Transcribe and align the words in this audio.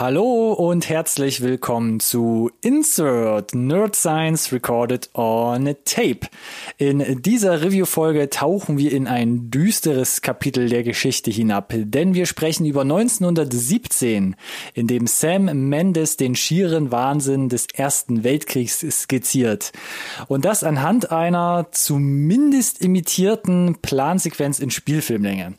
Hallo 0.00 0.52
und 0.52 0.88
herzlich 0.88 1.40
willkommen 1.40 1.98
zu 1.98 2.52
Insert 2.60 3.52
Nerd 3.52 3.96
Science 3.96 4.52
Recorded 4.52 5.10
on 5.12 5.74
Tape. 5.84 6.20
In 6.76 7.20
dieser 7.22 7.62
Review-Folge 7.62 8.30
tauchen 8.30 8.78
wir 8.78 8.92
in 8.92 9.08
ein 9.08 9.50
düsteres 9.50 10.22
Kapitel 10.22 10.68
der 10.68 10.84
Geschichte 10.84 11.32
hinab, 11.32 11.74
denn 11.76 12.14
wir 12.14 12.26
sprechen 12.26 12.64
über 12.64 12.82
1917, 12.82 14.36
in 14.74 14.86
dem 14.86 15.08
Sam 15.08 15.68
Mendes 15.68 16.16
den 16.16 16.36
schieren 16.36 16.92
Wahnsinn 16.92 17.48
des 17.48 17.66
Ersten 17.74 18.22
Weltkriegs 18.22 18.86
skizziert. 18.88 19.72
Und 20.28 20.44
das 20.44 20.62
anhand 20.62 21.10
einer 21.10 21.66
zumindest 21.72 22.82
imitierten 22.82 23.78
Plansequenz 23.82 24.60
in 24.60 24.70
Spielfilmlänge. 24.70 25.54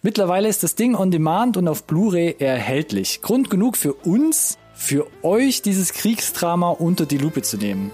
Mittlerweile 0.00 0.48
ist 0.48 0.62
das 0.62 0.76
Ding 0.76 0.94
on 0.94 1.10
demand 1.10 1.58
und 1.58 1.68
auf 1.68 1.84
Blu-ray 1.84 2.36
erhältlich. 2.38 3.20
Grund 3.20 3.50
genug 3.50 3.81
für 3.82 3.94
uns, 3.94 4.58
für 4.74 5.08
euch 5.24 5.60
dieses 5.60 5.92
Kriegsdrama 5.92 6.70
unter 6.70 7.04
die 7.04 7.18
Lupe 7.18 7.42
zu 7.42 7.56
nehmen. 7.56 7.90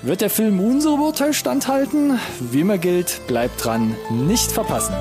Wird 0.00 0.22
der 0.22 0.30
Film 0.30 0.58
unserem 0.58 1.02
Urteil 1.02 1.34
standhalten? 1.34 2.18
Wie 2.40 2.60
immer 2.60 2.78
gilt, 2.78 3.20
bleibt 3.26 3.62
dran, 3.62 3.94
nicht 4.10 4.50
verpassen. 4.50 4.94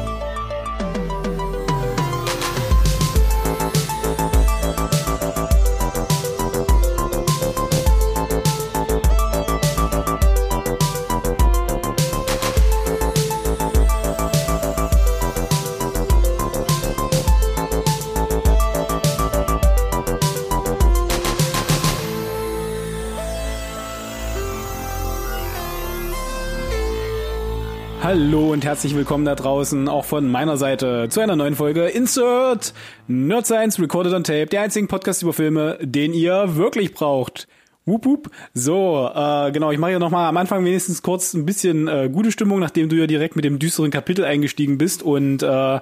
Hallo 28.13 28.51
und 28.51 28.65
herzlich 28.65 28.93
willkommen 28.93 29.23
da 29.23 29.35
draußen, 29.35 29.87
auch 29.87 30.03
von 30.03 30.29
meiner 30.29 30.57
Seite, 30.57 31.07
zu 31.09 31.21
einer 31.21 31.37
neuen 31.37 31.55
Folge 31.55 31.85
Insert 31.85 32.73
Nerd 33.07 33.45
Science 33.45 33.79
Recorded 33.79 34.11
on 34.11 34.25
Tape, 34.25 34.47
der 34.47 34.63
einzigen 34.63 34.89
Podcast 34.89 35.23
über 35.23 35.31
Filme, 35.31 35.77
den 35.81 36.13
ihr 36.13 36.57
wirklich 36.57 36.93
braucht. 36.93 37.47
Wup, 37.85 38.05
wup. 38.05 38.29
So, 38.53 39.09
äh, 39.15 39.53
genau, 39.53 39.71
ich 39.71 39.77
mache 39.77 39.93
ja 39.93 39.99
nochmal 39.99 40.27
am 40.27 40.35
Anfang 40.35 40.65
wenigstens 40.65 41.01
kurz 41.01 41.33
ein 41.33 41.45
bisschen 41.45 41.87
äh, 41.87 42.09
gute 42.11 42.33
Stimmung, 42.33 42.59
nachdem 42.59 42.89
du 42.89 42.97
ja 42.97 43.07
direkt 43.07 43.37
mit 43.37 43.45
dem 43.45 43.59
düsteren 43.59 43.91
Kapitel 43.91 44.25
eingestiegen 44.25 44.77
bist. 44.77 45.03
Und 45.03 45.41
äh, 45.41 45.79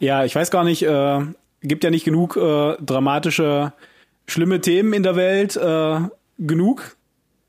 ja, 0.00 0.24
ich 0.26 0.34
weiß 0.34 0.50
gar 0.50 0.64
nicht, 0.64 0.82
äh, 0.82 1.20
gibt 1.62 1.82
ja 1.82 1.88
nicht 1.88 2.04
genug 2.04 2.36
äh, 2.36 2.76
dramatische, 2.78 3.72
schlimme 4.26 4.60
Themen 4.60 4.92
in 4.92 5.02
der 5.02 5.16
Welt. 5.16 5.56
Äh, 5.56 6.00
genug 6.38 6.94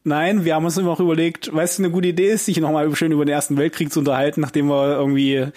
Nein, 0.04 0.44
wir 0.44 0.56
haben 0.56 0.66
uns 0.66 0.78
immer 0.78 0.92
auch 0.92 1.00
überlegt, 1.00 1.54
weißt 1.54 1.80
du, 1.80 1.84
eine 1.84 1.92
gute 1.92 2.10
Idee 2.10 2.32
ist, 2.32 2.46
sich 2.46 2.60
nochmal 2.60 2.94
schön 2.96 3.14
über 3.14 3.24
den 3.24 3.34
Ersten 3.34 3.58
Weltkrieg 3.58 3.92
zu 3.92 4.00
unterhalten, 4.00 4.42
nachdem 4.42 4.68
wir 4.68 4.98
irgendwie 4.98 5.48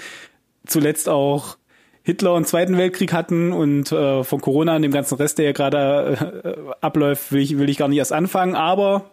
zuletzt 0.67 1.09
auch 1.09 1.57
Hitler 2.03 2.35
und 2.35 2.47
Zweiten 2.47 2.77
Weltkrieg 2.79 3.13
hatten 3.13 3.53
und 3.53 3.91
äh, 3.91 4.23
von 4.23 4.41
Corona 4.41 4.77
und 4.77 4.83
dem 4.83 4.93
ganzen 4.93 5.17
Rest, 5.17 5.39
der 5.39 5.47
ja 5.47 5.53
gerade 5.53 6.37
äh, 6.45 6.73
abläuft, 6.81 7.33
will 7.33 7.41
ich, 7.43 7.59
will 7.59 7.69
ich 7.69 7.79
gar 7.79 7.89
nicht 7.89 7.99
erst 7.99 8.13
anfangen, 8.13 8.55
aber 8.55 9.11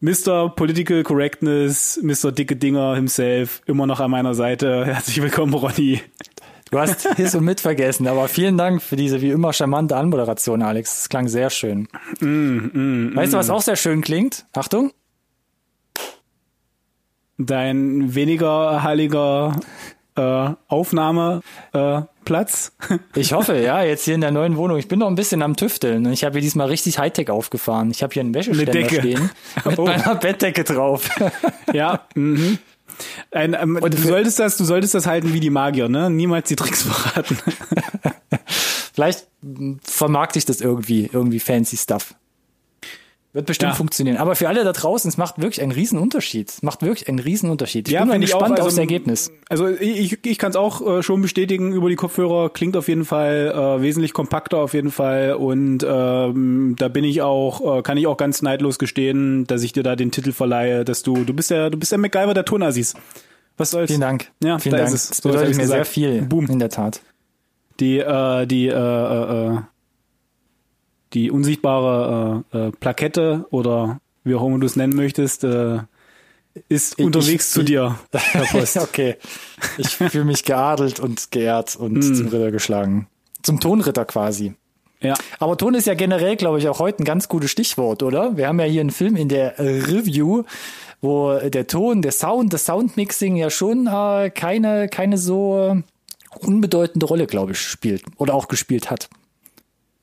Mr. 0.00 0.48
Political 0.54 1.02
Correctness, 1.02 2.00
Mr. 2.02 2.32
Dicke 2.32 2.56
Dinger 2.56 2.94
himself, 2.94 3.60
immer 3.66 3.86
noch 3.86 4.00
an 4.00 4.10
meiner 4.10 4.34
Seite. 4.34 4.86
Herzlich 4.86 5.20
willkommen, 5.20 5.52
Ronny. 5.52 6.00
Du 6.74 6.80
hast 6.80 7.06
His 7.14 7.36
und 7.36 7.44
Mit 7.44 7.60
vergessen, 7.60 8.08
aber 8.08 8.26
vielen 8.26 8.58
Dank 8.58 8.82
für 8.82 8.96
diese 8.96 9.22
wie 9.22 9.30
immer 9.30 9.52
charmante 9.52 9.96
Anmoderation, 9.96 10.60
Alex. 10.60 11.02
Das 11.02 11.08
klang 11.08 11.28
sehr 11.28 11.48
schön. 11.48 11.86
Mm, 12.18 12.26
mm, 12.26 13.12
weißt 13.14 13.30
mm. 13.30 13.30
du, 13.30 13.38
was 13.38 13.48
auch 13.48 13.62
sehr 13.62 13.76
schön 13.76 14.00
klingt? 14.00 14.44
Achtung. 14.52 14.90
Dein 17.38 18.16
weniger 18.16 18.82
heiliger 18.82 19.54
äh, 20.16 20.50
Aufnahmeplatz. 20.66 22.72
Äh, 22.90 22.98
ich 23.20 23.34
hoffe, 23.34 23.56
ja, 23.56 23.84
jetzt 23.84 24.04
hier 24.04 24.16
in 24.16 24.20
der 24.20 24.32
neuen 24.32 24.56
Wohnung. 24.56 24.76
Ich 24.76 24.88
bin 24.88 24.98
noch 24.98 25.06
ein 25.06 25.14
bisschen 25.14 25.42
am 25.42 25.54
Tüfteln 25.54 26.04
und 26.04 26.12
ich 26.12 26.24
habe 26.24 26.32
hier 26.32 26.42
diesmal 26.42 26.66
richtig 26.66 26.98
Hightech 26.98 27.30
aufgefahren. 27.30 27.92
Ich 27.92 28.02
habe 28.02 28.12
hier 28.12 28.22
einen 28.22 28.34
Wäscheständer 28.34 28.88
stehen 28.88 29.30
mit 29.64 29.78
oh. 29.78 29.84
meiner 29.84 30.16
Bettdecke 30.16 30.64
drauf. 30.64 31.08
ja, 31.72 32.00
mhm. 32.16 32.58
Ein, 33.30 33.54
ähm, 33.54 33.78
du 33.80 33.96
solltest 33.96 34.38
das, 34.38 34.56
du 34.56 34.64
solltest 34.64 34.94
das 34.94 35.06
halten 35.06 35.32
wie 35.32 35.40
die 35.40 35.50
Magier, 35.50 35.88
ne? 35.88 36.10
Niemals 36.10 36.48
die 36.48 36.56
Tricks 36.56 36.82
verraten. 36.88 37.38
Vielleicht 38.94 39.26
vermarkte 39.82 40.38
ich 40.38 40.44
das 40.44 40.60
irgendwie, 40.60 41.10
irgendwie 41.12 41.40
fancy 41.40 41.76
Stuff. 41.76 42.14
Wird 43.34 43.46
bestimmt 43.46 43.72
ja. 43.72 43.76
funktionieren. 43.76 44.16
Aber 44.18 44.36
für 44.36 44.46
alle 44.46 44.62
da 44.62 44.72
draußen, 44.72 45.08
es 45.08 45.16
macht 45.16 45.42
wirklich 45.42 45.60
einen 45.60 45.72
riesen 45.72 45.98
Unterschied. 45.98 46.50
Es 46.50 46.62
macht 46.62 46.82
wirklich 46.82 47.08
einen 47.08 47.18
riesen 47.18 47.50
Unterschied. 47.50 47.88
Ich 47.88 47.94
ja, 47.94 48.04
bin 48.04 48.20
gespannt 48.20 48.44
auch, 48.44 48.50
also, 48.50 48.66
aufs 48.66 48.78
Ergebnis. 48.78 49.32
Also 49.48 49.66
ich, 49.66 50.24
ich 50.24 50.38
kann 50.38 50.50
es 50.50 50.56
auch 50.56 50.98
äh, 50.98 51.02
schon 51.02 51.20
bestätigen 51.20 51.72
über 51.72 51.88
die 51.88 51.96
Kopfhörer. 51.96 52.48
Klingt 52.50 52.76
auf 52.76 52.86
jeden 52.86 53.04
Fall 53.04 53.52
äh, 53.52 53.82
wesentlich 53.82 54.12
kompakter 54.12 54.58
auf 54.58 54.72
jeden 54.72 54.92
Fall. 54.92 55.34
Und 55.34 55.84
ähm, 55.84 56.76
da 56.78 56.86
bin 56.86 57.02
ich 57.02 57.22
auch, 57.22 57.78
äh, 57.78 57.82
kann 57.82 57.96
ich 57.96 58.06
auch 58.06 58.16
ganz 58.16 58.40
neidlos 58.40 58.78
gestehen, 58.78 59.48
dass 59.48 59.64
ich 59.64 59.72
dir 59.72 59.82
da 59.82 59.96
den 59.96 60.12
Titel 60.12 60.30
verleihe, 60.30 60.84
dass 60.84 61.02
du, 61.02 61.24
du 61.24 61.34
bist 61.34 61.50
ja, 61.50 61.70
du 61.70 61.76
bist 61.76 61.90
der 61.90 61.98
MacGyver 61.98 62.34
der 62.34 62.44
Tonassis. 62.44 62.94
Was 63.56 63.72
soll's? 63.72 63.88
Vielen 63.88 64.00
Dank. 64.00 64.30
Ja, 64.44 64.60
Vielen 64.60 64.76
da 64.76 64.84
Dank. 64.84 64.94
Ist 64.94 65.02
es. 65.02 65.08
Das 65.08 65.20
bedeutet 65.22 65.56
mir 65.56 65.62
gesagt. 65.62 65.70
sehr 65.70 65.84
viel. 65.84 66.22
Boom. 66.22 66.46
In 66.46 66.60
der 66.60 66.70
Tat. 66.70 67.00
Die, 67.80 67.98
äh, 67.98 68.46
die, 68.46 68.68
äh, 68.68 68.72
äh, 68.72 69.56
äh 69.56 69.60
die 71.14 71.30
unsichtbare 71.30 72.44
äh, 72.52 72.58
äh, 72.58 72.70
Plakette 72.72 73.46
oder 73.50 74.00
wie 74.24 74.34
auch 74.34 74.46
immer 74.46 74.58
du 74.58 74.66
es 74.66 74.76
nennen 74.76 74.96
möchtest, 74.96 75.44
äh, 75.44 75.78
ist 76.68 76.98
ich, 76.98 77.04
unterwegs 77.04 77.46
ich, 77.46 77.52
zu 77.52 77.62
dir, 77.62 77.98
Herr 78.12 78.44
Post. 78.50 78.76
okay. 78.76 79.16
Ich 79.78 79.88
fühle 79.88 80.24
mich 80.24 80.44
geadelt 80.44 81.00
und 81.00 81.30
geehrt 81.30 81.76
und 81.76 81.94
mm. 81.94 82.14
zum 82.14 82.28
Ritter 82.28 82.50
geschlagen. 82.50 83.08
Zum 83.42 83.60
Tonritter 83.60 84.04
quasi. 84.04 84.54
Ja. 85.00 85.14
Aber 85.38 85.56
Ton 85.56 85.74
ist 85.74 85.86
ja 85.86 85.94
generell, 85.94 86.36
glaube 86.36 86.58
ich, 86.58 86.68
auch 86.68 86.78
heute 86.78 87.02
ein 87.02 87.04
ganz 87.04 87.28
gutes 87.28 87.50
Stichwort, 87.50 88.02
oder? 88.02 88.36
Wir 88.36 88.48
haben 88.48 88.58
ja 88.58 88.66
hier 88.66 88.80
einen 88.80 88.90
Film 88.90 89.16
in 89.16 89.28
der 89.28 89.58
Review, 89.58 90.44
wo 91.02 91.34
der 91.38 91.66
Ton, 91.66 92.00
der 92.00 92.12
Sound, 92.12 92.52
das 92.52 92.64
Soundmixing 92.64 93.36
ja 93.36 93.50
schon 93.50 93.86
äh, 93.86 94.30
keine, 94.30 94.88
keine 94.88 95.18
so 95.18 95.82
unbedeutende 96.40 97.06
Rolle, 97.06 97.26
glaube 97.26 97.52
ich, 97.52 97.58
spielt 97.58 98.02
oder 98.16 98.34
auch 98.34 98.48
gespielt 98.48 98.90
hat. 98.90 99.10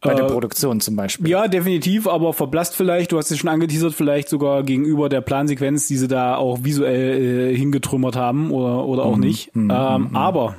Bei 0.01 0.15
der 0.15 0.25
äh, 0.25 0.27
Produktion 0.27 0.79
zum 0.79 0.95
Beispiel. 0.95 1.29
Ja, 1.29 1.47
definitiv, 1.47 2.07
aber 2.07 2.33
verblasst 2.33 2.75
vielleicht, 2.75 3.11
du 3.11 3.17
hast 3.19 3.29
es 3.29 3.37
schon 3.37 3.49
angeteasert, 3.49 3.93
vielleicht 3.93 4.29
sogar 4.29 4.63
gegenüber 4.63 5.09
der 5.09 5.21
Plansequenz, 5.21 5.87
die 5.87 5.97
sie 5.97 6.07
da 6.07 6.35
auch 6.35 6.63
visuell 6.63 7.51
äh, 7.51 7.55
hingetrümmert 7.55 8.15
haben 8.15 8.49
oder, 8.51 8.85
oder 8.85 9.05
auch 9.05 9.17
mm, 9.17 9.19
nicht. 9.19 9.55
Mm, 9.55 9.69
ähm, 9.71 10.09
mm, 10.11 10.15
aber, 10.15 10.55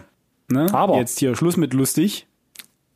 ne, 0.49 0.73
aber, 0.73 0.97
jetzt 0.99 1.19
hier 1.19 1.35
Schluss 1.35 1.57
mit 1.57 1.75
lustig. 1.75 2.27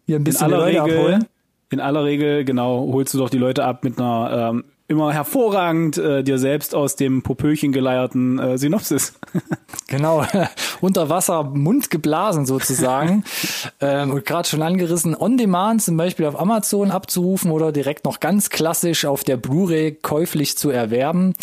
Hier 0.07 0.17
ein 0.17 0.25
bisschen 0.25 0.47
in 0.47 0.55
aller 0.55 0.67
Regel, 0.67 0.81
abholen. 0.81 1.25
In 1.71 1.81
aller 1.81 2.05
Regel, 2.05 2.45
genau, 2.45 2.93
holst 2.93 3.13
du 3.13 3.19
doch 3.19 3.29
die 3.29 3.39
Leute 3.39 3.65
ab 3.65 3.83
mit 3.83 3.99
einer 3.99 4.53
ähm, 4.53 4.65
immer 4.89 5.13
hervorragend 5.13 5.99
äh, 5.99 6.23
dir 6.23 6.39
selbst 6.39 6.75
aus 6.75 6.95
dem 6.95 7.23
Popöchen 7.23 7.73
geleierten 7.73 8.39
äh, 8.39 8.57
Synopsis. 8.57 9.15
genau, 9.89 10.25
unter 10.81 11.09
Wasser 11.09 11.43
Mund 11.43 11.91
geblasen 11.91 12.47
sozusagen 12.47 13.25
ähm, 13.81 14.13
und 14.13 14.25
gerade 14.25 14.49
schon 14.49 14.63
angerissen, 14.63 15.17
on 15.17 15.37
demand 15.39 15.83
zum 15.83 15.97
Beispiel 15.97 16.27
auf 16.27 16.39
Amazon 16.39 16.93
abzurufen 16.93 17.51
oder 17.51 17.73
direkt 17.73 18.05
noch 18.05 18.21
ganz 18.21 18.49
klassisch 18.49 19.05
auf 19.07 19.25
der 19.25 19.37
Blu-ray 19.37 19.93
käuflich 19.93 20.57
zu 20.57 20.71
erwerben. 20.71 21.35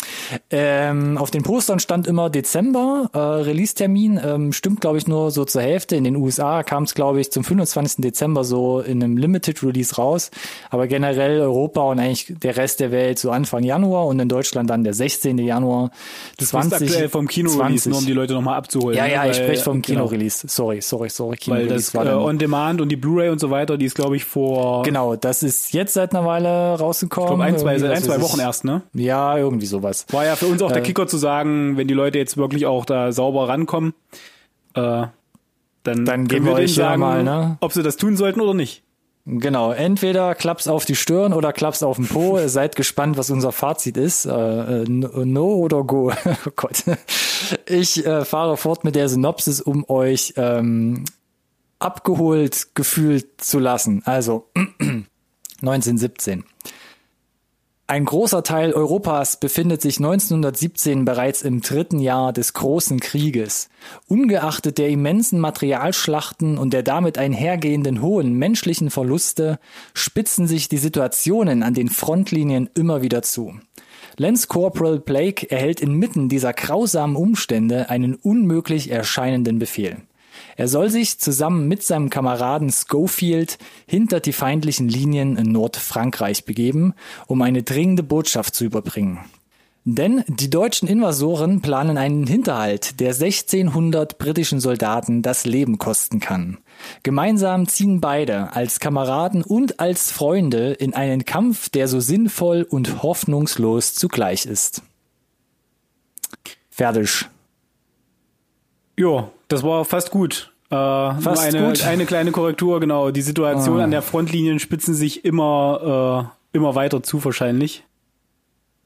Ähm, 0.50 1.18
auf 1.18 1.30
den 1.30 1.42
Postern 1.42 1.80
stand 1.80 2.06
immer 2.06 2.30
Dezember, 2.30 3.10
äh, 3.12 3.18
Release-Termin, 3.18 4.20
ähm, 4.24 4.52
stimmt 4.52 4.80
glaube 4.80 4.96
ich 4.96 5.06
nur 5.06 5.30
so 5.30 5.44
zur 5.44 5.60
Hälfte. 5.60 5.96
In 5.96 6.04
den 6.04 6.16
USA 6.16 6.62
kam 6.62 6.84
es 6.84 6.94
glaube 6.94 7.20
ich 7.20 7.30
zum 7.30 7.44
25. 7.44 7.96
Dezember 8.02 8.42
so 8.44 8.80
in 8.80 9.02
einem 9.02 9.18
Limited 9.18 9.62
Release 9.62 9.96
raus, 9.96 10.30
aber 10.70 10.86
generell 10.86 11.42
Europa 11.42 11.82
und 11.82 11.98
eigentlich 11.98 12.34
der 12.38 12.56
Rest 12.56 12.80
der 12.80 12.90
Welt 12.90 13.18
so 13.18 13.33
Anfang 13.34 13.62
Januar 13.62 14.06
und 14.06 14.18
in 14.18 14.28
Deutschland 14.28 14.70
dann 14.70 14.84
der 14.84 14.94
16. 14.94 15.38
Januar 15.38 15.90
das 16.38 16.48
20. 16.48 16.82
aktuell 16.82 17.08
vom 17.08 17.28
Kino-Release, 17.28 17.88
nur 17.88 17.98
um 17.98 18.06
die 18.06 18.12
Leute 18.12 18.34
nochmal 18.34 18.56
abzuholen. 18.56 18.96
Ja, 18.96 19.06
ja, 19.06 19.24
ne? 19.24 19.30
ich 19.30 19.36
spreche 19.36 19.62
vom 19.62 19.82
genau. 19.82 20.06
Kino-Release. 20.06 20.46
Sorry, 20.48 20.80
sorry, 20.80 21.10
sorry. 21.10 21.36
Kino 21.36 21.56
Weil 21.56 21.68
das 21.68 21.94
war 21.94 22.06
äh, 22.06 22.10
On-Demand 22.10 22.80
und 22.80 22.88
die 22.88 22.96
Blu-ray 22.96 23.28
und 23.28 23.40
so 23.40 23.50
weiter, 23.50 23.76
die 23.76 23.86
ist 23.86 23.94
glaube 23.94 24.16
ich 24.16 24.24
vor... 24.24 24.82
Genau, 24.84 25.16
das 25.16 25.42
ist 25.42 25.72
jetzt 25.74 25.94
seit 25.94 26.14
einer 26.14 26.26
Weile 26.26 26.78
rausgekommen. 26.78 27.30
Ich 27.30 27.36
glaube 27.36 27.44
ein, 27.44 27.58
zwei, 27.58 27.78
seit 27.78 27.90
ein, 27.90 28.02
zwei 28.02 28.20
Wochen 28.20 28.40
erst, 28.40 28.64
ne? 28.64 28.82
Ja, 28.94 29.36
irgendwie 29.36 29.66
sowas. 29.66 30.06
War 30.10 30.24
ja 30.24 30.36
für 30.36 30.46
uns 30.46 30.62
auch 30.62 30.70
äh, 30.70 30.74
der 30.74 30.82
Kicker 30.82 31.06
zu 31.06 31.18
sagen, 31.18 31.76
wenn 31.76 31.88
die 31.88 31.94
Leute 31.94 32.18
jetzt 32.18 32.36
wirklich 32.36 32.66
auch 32.66 32.84
da 32.84 33.12
sauber 33.12 33.48
rankommen, 33.48 33.94
äh, 34.74 35.06
dann, 35.84 36.04
dann 36.06 36.26
geben 36.28 36.46
wir 36.46 36.54
euch 36.54 36.74
sagen, 36.74 37.00
mal, 37.00 37.22
ne? 37.22 37.58
ob 37.60 37.72
sie 37.72 37.82
das 37.82 37.96
tun 37.96 38.16
sollten 38.16 38.40
oder 38.40 38.54
nicht. 38.54 38.82
Genau, 39.26 39.72
entweder 39.72 40.34
klappt's 40.34 40.68
auf 40.68 40.84
die 40.84 40.96
Stirn 40.96 41.32
oder 41.32 41.54
klappt's 41.54 41.82
auf 41.82 41.96
den 41.96 42.06
Po. 42.06 42.38
Seid 42.46 42.76
gespannt, 42.76 43.16
was 43.16 43.30
unser 43.30 43.52
Fazit 43.52 43.96
ist. 43.96 44.26
Äh, 44.26 44.82
äh 44.82 44.86
no 44.88 45.54
oder 45.54 45.82
go. 45.82 46.12
oh 46.46 46.50
Gott. 46.56 46.84
Ich 47.66 48.04
äh, 48.04 48.24
fahre 48.24 48.56
fort 48.56 48.84
mit 48.84 48.94
der 48.94 49.08
Synopsis, 49.08 49.62
um 49.62 49.88
euch 49.88 50.34
ähm, 50.36 51.04
abgeholt 51.78 52.74
gefühlt 52.74 53.40
zu 53.40 53.58
lassen. 53.58 54.02
Also 54.04 54.50
1917. 55.62 56.44
Ein 57.86 58.06
großer 58.06 58.42
Teil 58.42 58.72
Europas 58.72 59.38
befindet 59.38 59.82
sich 59.82 59.98
1917 59.98 61.04
bereits 61.04 61.42
im 61.42 61.60
dritten 61.60 61.98
Jahr 61.98 62.32
des 62.32 62.54
Großen 62.54 62.98
Krieges. 62.98 63.68
Ungeachtet 64.08 64.78
der 64.78 64.88
immensen 64.88 65.38
Materialschlachten 65.38 66.56
und 66.56 66.72
der 66.72 66.82
damit 66.82 67.18
einhergehenden 67.18 68.00
hohen 68.00 68.32
menschlichen 68.38 68.90
Verluste 68.90 69.58
spitzen 69.92 70.46
sich 70.46 70.70
die 70.70 70.78
Situationen 70.78 71.62
an 71.62 71.74
den 71.74 71.90
Frontlinien 71.90 72.70
immer 72.74 73.02
wieder 73.02 73.20
zu. 73.20 73.52
Lance 74.16 74.48
Corporal 74.48 74.98
Blake 74.98 75.50
erhält 75.50 75.82
inmitten 75.82 76.30
dieser 76.30 76.54
grausamen 76.54 77.16
Umstände 77.16 77.90
einen 77.90 78.14
unmöglich 78.14 78.90
erscheinenden 78.90 79.58
Befehl. 79.58 79.98
Er 80.56 80.68
soll 80.68 80.90
sich 80.90 81.18
zusammen 81.18 81.68
mit 81.68 81.82
seinem 81.82 82.10
Kameraden 82.10 82.70
Schofield 82.70 83.58
hinter 83.86 84.20
die 84.20 84.32
feindlichen 84.32 84.88
Linien 84.88 85.36
in 85.36 85.52
Nordfrankreich 85.52 86.44
begeben, 86.44 86.94
um 87.26 87.42
eine 87.42 87.62
dringende 87.62 88.02
Botschaft 88.02 88.54
zu 88.54 88.64
überbringen. 88.64 89.20
Denn 89.86 90.24
die 90.26 90.48
deutschen 90.48 90.88
Invasoren 90.88 91.60
planen 91.60 91.98
einen 91.98 92.26
Hinterhalt, 92.26 93.00
der 93.00 93.12
1600 93.12 94.16
britischen 94.16 94.58
Soldaten 94.58 95.20
das 95.20 95.44
Leben 95.44 95.76
kosten 95.76 96.20
kann. 96.20 96.56
Gemeinsam 97.02 97.68
ziehen 97.68 98.00
beide 98.00 98.54
als 98.54 98.80
Kameraden 98.80 99.42
und 99.42 99.80
als 99.80 100.10
Freunde 100.10 100.72
in 100.72 100.94
einen 100.94 101.26
Kampf, 101.26 101.68
der 101.68 101.86
so 101.86 102.00
sinnvoll 102.00 102.66
und 102.68 103.02
hoffnungslos 103.02 103.94
zugleich 103.94 104.46
ist. 104.46 104.80
Fertig. 106.70 107.28
Ja, 108.98 109.30
das 109.54 109.62
war 109.62 109.84
fast 109.84 110.10
gut. 110.10 110.52
Äh, 110.70 110.74
fast 110.74 111.42
eine, 111.42 111.66
gut. 111.66 111.84
eine 111.84 112.06
kleine 112.06 112.32
Korrektur, 112.32 112.80
genau. 112.80 113.12
Die 113.12 113.22
Situation 113.22 113.80
ah. 113.80 113.84
an 113.84 113.92
der 113.92 114.02
Frontlinien 114.02 114.58
spitzen 114.58 114.94
sich 114.94 115.24
immer, 115.24 116.28
äh, 116.52 116.56
immer 116.56 116.74
weiter 116.74 117.02
zu 117.02 117.24
wahrscheinlich. 117.24 117.84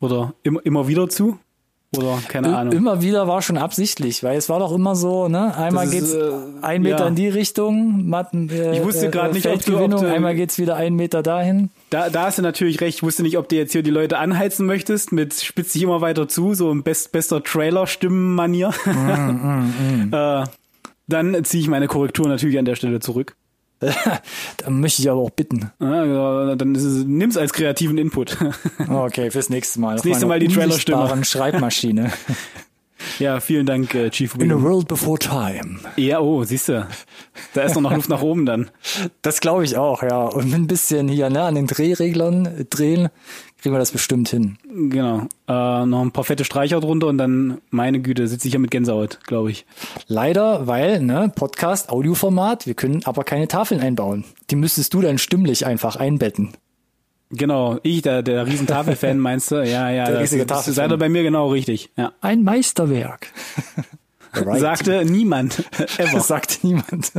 Oder 0.00 0.34
immer, 0.42 0.64
immer 0.64 0.86
wieder 0.86 1.08
zu. 1.08 1.38
Oder 1.96 2.18
keine 2.28 2.54
Ahnung. 2.54 2.74
Immer 2.74 3.00
wieder 3.00 3.28
war 3.28 3.40
schon 3.40 3.56
absichtlich, 3.56 4.22
weil 4.22 4.36
es 4.36 4.50
war 4.50 4.58
doch 4.58 4.72
immer 4.72 4.94
so, 4.94 5.28
ne? 5.28 5.56
Einmal 5.56 5.86
ist, 5.86 5.92
geht's 5.92 6.12
äh, 6.12 6.32
ein 6.60 6.82
Meter 6.82 7.04
ja. 7.04 7.06
in 7.06 7.14
die 7.14 7.28
Richtung, 7.28 8.06
Matten, 8.06 8.50
äh, 8.50 8.76
ich 8.76 8.84
wusste 8.84 9.08
gerade 9.08 9.30
äh, 9.30 9.32
nicht, 9.32 9.46
ob 9.46 9.64
du, 9.64 9.78
ob 9.78 9.90
du, 9.92 10.06
einmal 10.06 10.34
geht's 10.34 10.58
wieder 10.58 10.76
einen 10.76 10.96
Meter 10.96 11.22
dahin. 11.22 11.70
Da, 11.88 12.10
da 12.10 12.24
hast 12.24 12.36
du 12.36 12.42
natürlich 12.42 12.82
recht. 12.82 12.98
Ich 12.98 13.02
wusste 13.02 13.22
nicht, 13.22 13.38
ob 13.38 13.48
du 13.48 13.56
jetzt 13.56 13.72
hier 13.72 13.82
die 13.82 13.90
Leute 13.90 14.18
anheizen 14.18 14.66
möchtest 14.66 15.12
mit 15.12 15.32
spitz 15.32 15.72
dich 15.72 15.82
immer 15.82 16.02
weiter 16.02 16.28
zu, 16.28 16.52
so 16.52 16.70
ein 16.70 16.82
best, 16.82 17.10
bester 17.10 17.42
Trailer-Stimmenmanier. 17.42 18.70
Mm, 18.84 18.90
mm, 18.90 20.10
mm. 20.10 20.12
äh, 20.14 20.44
dann 21.06 21.42
ziehe 21.44 21.62
ich 21.62 21.68
meine 21.68 21.86
Korrektur 21.86 22.28
natürlich 22.28 22.58
an 22.58 22.66
der 22.66 22.74
Stelle 22.74 23.00
zurück. 23.00 23.34
da 24.58 24.70
möchte 24.70 25.02
ich 25.02 25.10
aber 25.10 25.20
auch 25.20 25.30
bitten. 25.30 25.70
Ja, 25.80 26.56
dann 26.56 26.72
nimm 26.72 27.30
es 27.30 27.36
als 27.36 27.52
kreativen 27.52 27.98
Input. 27.98 28.36
okay, 28.88 29.30
fürs 29.30 29.50
nächste 29.50 29.80
Mal. 29.80 29.96
Das 29.96 30.04
nächste 30.04 30.26
Mal 30.26 30.40
die 30.40 30.48
Trailer-Stimme. 30.48 31.24
Schreibmaschine. 31.24 32.12
Ja, 33.20 33.40
vielen 33.40 33.66
Dank, 33.66 33.94
äh, 33.94 34.10
Chief 34.10 34.34
William. 34.36 34.58
In 34.58 34.64
a 34.64 34.68
world 34.68 34.88
before 34.88 35.18
time. 35.18 35.78
Ja, 35.96 36.20
oh, 36.20 36.42
siehst 36.44 36.68
du. 36.68 36.86
Da 37.54 37.62
ist 37.62 37.78
noch 37.80 37.92
Luft 37.92 38.08
nach 38.08 38.22
oben 38.22 38.44
dann. 38.44 38.70
Das 39.22 39.40
glaube 39.40 39.64
ich 39.64 39.76
auch, 39.76 40.02
ja. 40.02 40.24
Und 40.24 40.52
ein 40.52 40.66
bisschen 40.66 41.08
hier 41.08 41.30
ne, 41.30 41.42
an 41.42 41.54
den 41.54 41.66
Drehreglern 41.66 42.66
drehen, 42.70 43.08
kriegen 43.60 43.74
wir 43.74 43.78
das 43.78 43.90
bestimmt 43.90 44.28
hin. 44.28 44.56
Genau. 44.64 45.26
Äh, 45.48 45.86
noch 45.86 46.02
ein 46.02 46.12
paar 46.12 46.24
fette 46.24 46.44
Streicher 46.44 46.80
drunter 46.80 47.08
und 47.08 47.18
dann, 47.18 47.58
meine 47.70 48.00
Güte, 48.00 48.28
sitze 48.28 48.48
ich 48.48 48.54
ja 48.54 48.60
mit 48.60 48.70
Gänsehaut, 48.70 49.18
glaube 49.26 49.50
ich. 49.50 49.66
Leider, 50.06 50.66
weil, 50.66 51.00
ne, 51.00 51.32
Podcast, 51.34 51.90
Audioformat, 51.90 52.66
wir 52.66 52.74
können 52.74 53.02
aber 53.04 53.24
keine 53.24 53.48
Tafeln 53.48 53.80
einbauen. 53.80 54.24
Die 54.50 54.56
müsstest 54.56 54.94
du 54.94 55.00
dann 55.00 55.18
stimmlich 55.18 55.66
einfach 55.66 55.96
einbetten. 55.96 56.52
Genau, 57.30 57.78
ich, 57.82 58.02
der, 58.02 58.22
der 58.22 58.46
Riesentafelfan, 58.46 59.18
meinst 59.18 59.50
du? 59.50 59.56
Ja, 59.56 59.90
ja, 59.90 60.06
der 60.06 60.20
riesige 60.20 60.46
das, 60.46 60.64
seid 60.64 60.90
ihr 60.90 60.96
bei 60.96 61.08
mir 61.08 61.22
genau 61.22 61.50
richtig. 61.50 61.90
Ja. 61.96 62.12
Ein 62.20 62.42
Meisterwerk. 62.42 63.28
right. 64.34 64.60
Sagte 64.60 65.04
niemand. 65.04 65.64
Ever. 65.98 66.20
Sagte 66.20 66.66
niemand. 66.66 67.12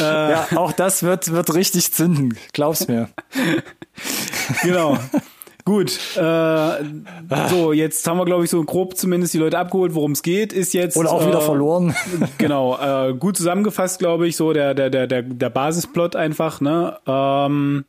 Äh, 0.00 0.02
ja, 0.02 0.48
auch 0.56 0.72
das 0.72 1.02
wird, 1.02 1.30
wird 1.30 1.54
richtig 1.54 1.92
zünden, 1.92 2.36
glaub's 2.52 2.88
mir. 2.88 3.08
genau. 4.62 4.98
Gut, 5.66 5.98
äh, 6.16 6.84
so 7.48 7.72
jetzt 7.72 8.06
haben 8.06 8.18
wir 8.18 8.24
glaube 8.24 8.44
ich 8.44 8.50
so 8.50 8.62
grob 8.62 8.96
zumindest 8.96 9.34
die 9.34 9.38
Leute 9.38 9.58
abgeholt, 9.58 9.96
worum 9.96 10.12
es 10.12 10.22
geht. 10.22 10.52
Ist 10.52 10.72
jetzt 10.74 10.96
oder 10.96 11.10
auch 11.10 11.24
äh, 11.24 11.26
wieder 11.26 11.40
verloren. 11.40 11.92
genau, 12.38 12.78
äh, 12.78 13.14
gut 13.14 13.36
zusammengefasst 13.36 13.98
glaube 13.98 14.28
ich 14.28 14.36
so 14.36 14.52
der 14.52 14.74
der 14.74 14.90
der 14.90 15.08
der 15.08 15.22
der 15.22 15.50
Basisplot 15.50 16.14
einfach. 16.14 16.60
Ne, 16.60 16.96
ähm, 17.04 17.84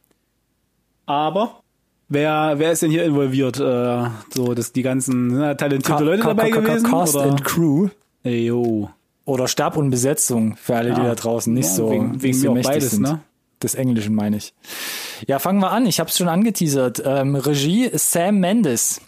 aber 1.05 1.61
wer 2.09 2.55
wer 2.57 2.71
ist 2.71 2.81
denn 2.81 2.89
hier 2.89 3.03
involviert? 3.03 3.59
Äh, 3.59 4.05
so, 4.33 4.55
dass 4.55 4.73
die 4.73 4.81
ganzen 4.81 5.27
ne, 5.27 5.55
talentierte 5.55 6.03
Leute 6.03 6.23
dabei 6.23 6.49
gewesen? 6.49 6.89
Cast 6.89 7.15
oder? 7.15 7.25
and 7.25 7.45
Crew. 7.45 7.89
Ey, 8.23 8.47
yo. 8.47 8.89
Oder 9.25 9.47
Stab 9.47 9.77
und 9.77 9.91
Besetzung 9.91 10.55
für 10.55 10.77
alle, 10.77 10.95
die 10.95 11.01
da 11.01 11.13
draußen 11.13 11.53
nicht 11.53 11.69
so 11.69 11.91
wegen, 11.91 12.23
wegen 12.23 12.33
so 12.33 12.53
mächtig 12.53 12.71
beides, 12.71 12.91
sind. 12.91 13.03
Ne? 13.03 13.19
Des 13.63 13.75
Englischen 13.75 14.13
meine 14.13 14.37
ich. 14.37 14.53
Ja, 15.25 15.39
fangen 15.39 15.59
wir 15.59 15.71
an. 15.71 15.85
Ich 15.87 15.99
habe 15.99 16.09
es 16.09 16.17
schon 16.17 16.27
angeteasert. 16.27 17.01
Ähm, 17.03 17.35
Regie 17.35 17.89
Sam 17.93 18.39
Mendes. 18.39 19.01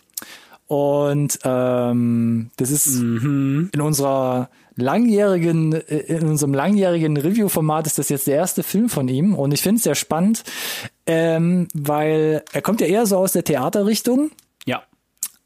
Und 0.65 1.39
ähm, 1.43 2.51
das 2.57 2.69
ist 2.69 2.87
mhm. 2.99 3.69
in 3.73 3.81
unserer 3.81 4.49
langjährigen, 4.75 5.73
äh, 5.73 5.97
in 5.97 6.27
unserem 6.27 6.53
langjährigen 6.53 7.17
Review-Format 7.17 7.87
ist 7.87 7.97
das 7.97 8.09
jetzt 8.09 8.27
der 8.27 8.35
erste 8.35 8.63
Film 8.63 8.89
von 8.89 9.07
ihm. 9.07 9.35
Und 9.35 9.53
ich 9.53 9.61
finde 9.61 9.77
es 9.77 9.83
sehr 9.83 9.95
spannend, 9.95 10.43
ähm, 11.05 11.67
weil 11.73 12.43
er 12.51 12.61
kommt 12.61 12.81
ja 12.81 12.87
eher 12.87 13.05
so 13.05 13.17
aus 13.17 13.33
der 13.33 13.43
Theaterrichtung. 13.43 14.31
Ja. 14.65 14.83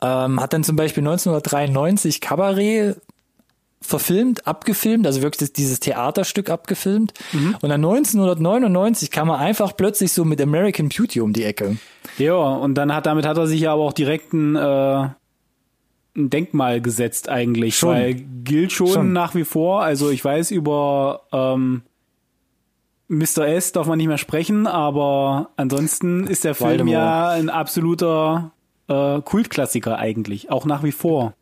Ähm, 0.02 0.40
hat 0.42 0.54
dann 0.54 0.64
zum 0.64 0.76
Beispiel 0.76 1.02
1993 1.02 2.20
Cabaret 2.20 2.98
verfilmt, 3.84 4.48
abgefilmt, 4.48 5.06
also 5.06 5.22
wirklich 5.22 5.54
dieses 5.54 5.80
Theaterstück 5.80 6.50
abgefilmt. 6.50 7.14
Mhm. 7.34 7.56
Und 7.62 7.70
dann 7.70 7.84
1999 7.84 9.12
kam 9.12 9.30
er 9.30 9.40
einfach 9.40 9.76
plötzlich 9.76 10.14
so 10.14 10.26
mit 10.26 10.42
American 10.42 10.90
Beauty 10.90 11.22
um 11.22 11.34
die 11.34 11.44
Ecke. 11.44 11.78
Ja, 12.18 12.34
und 12.34 12.76
dann 12.76 12.94
hat 12.94 13.06
damit 13.06 13.26
hat 13.26 13.38
er 13.38 13.48
sich 13.48 13.62
ja 13.62 13.74
aber 13.74 13.84
auch 13.84 13.94
direkt 13.94 14.34
ein, 14.34 14.56
äh, 14.56 15.10
ein 16.16 16.30
Denkmal 16.30 16.82
gesetzt 16.82 17.30
eigentlich, 17.30 17.78
schon. 17.78 17.90
weil 17.90 18.16
gilt 18.44 18.72
schon, 18.72 18.88
schon, 18.88 19.14
nach 19.14 19.36
wie 19.36 19.44
vor. 19.44 19.84
Also 19.84 20.10
ich 20.10 20.24
weiß 20.24 20.52
über 20.52 21.24
ähm, 21.32 21.82
Mr. 23.10 23.48
S 23.48 23.72
darf 23.74 23.88
man 23.88 23.98
nicht 23.98 24.08
mehr 24.08 24.18
sprechen, 24.18 24.66
aber 24.66 25.50
ansonsten 25.58 26.26
ist 26.26 26.44
der 26.44 26.56
Film 26.56 26.70
Waldemar. 26.70 26.94
ja 26.94 27.30
ein 27.30 27.50
absoluter 27.50 28.52
äh, 28.88 29.22
Kultklassiker 29.22 29.98
eigentlich, 29.98 30.50
auch 30.50 30.66
nach 30.66 30.84
wie 30.84 30.92
vor. 30.92 31.34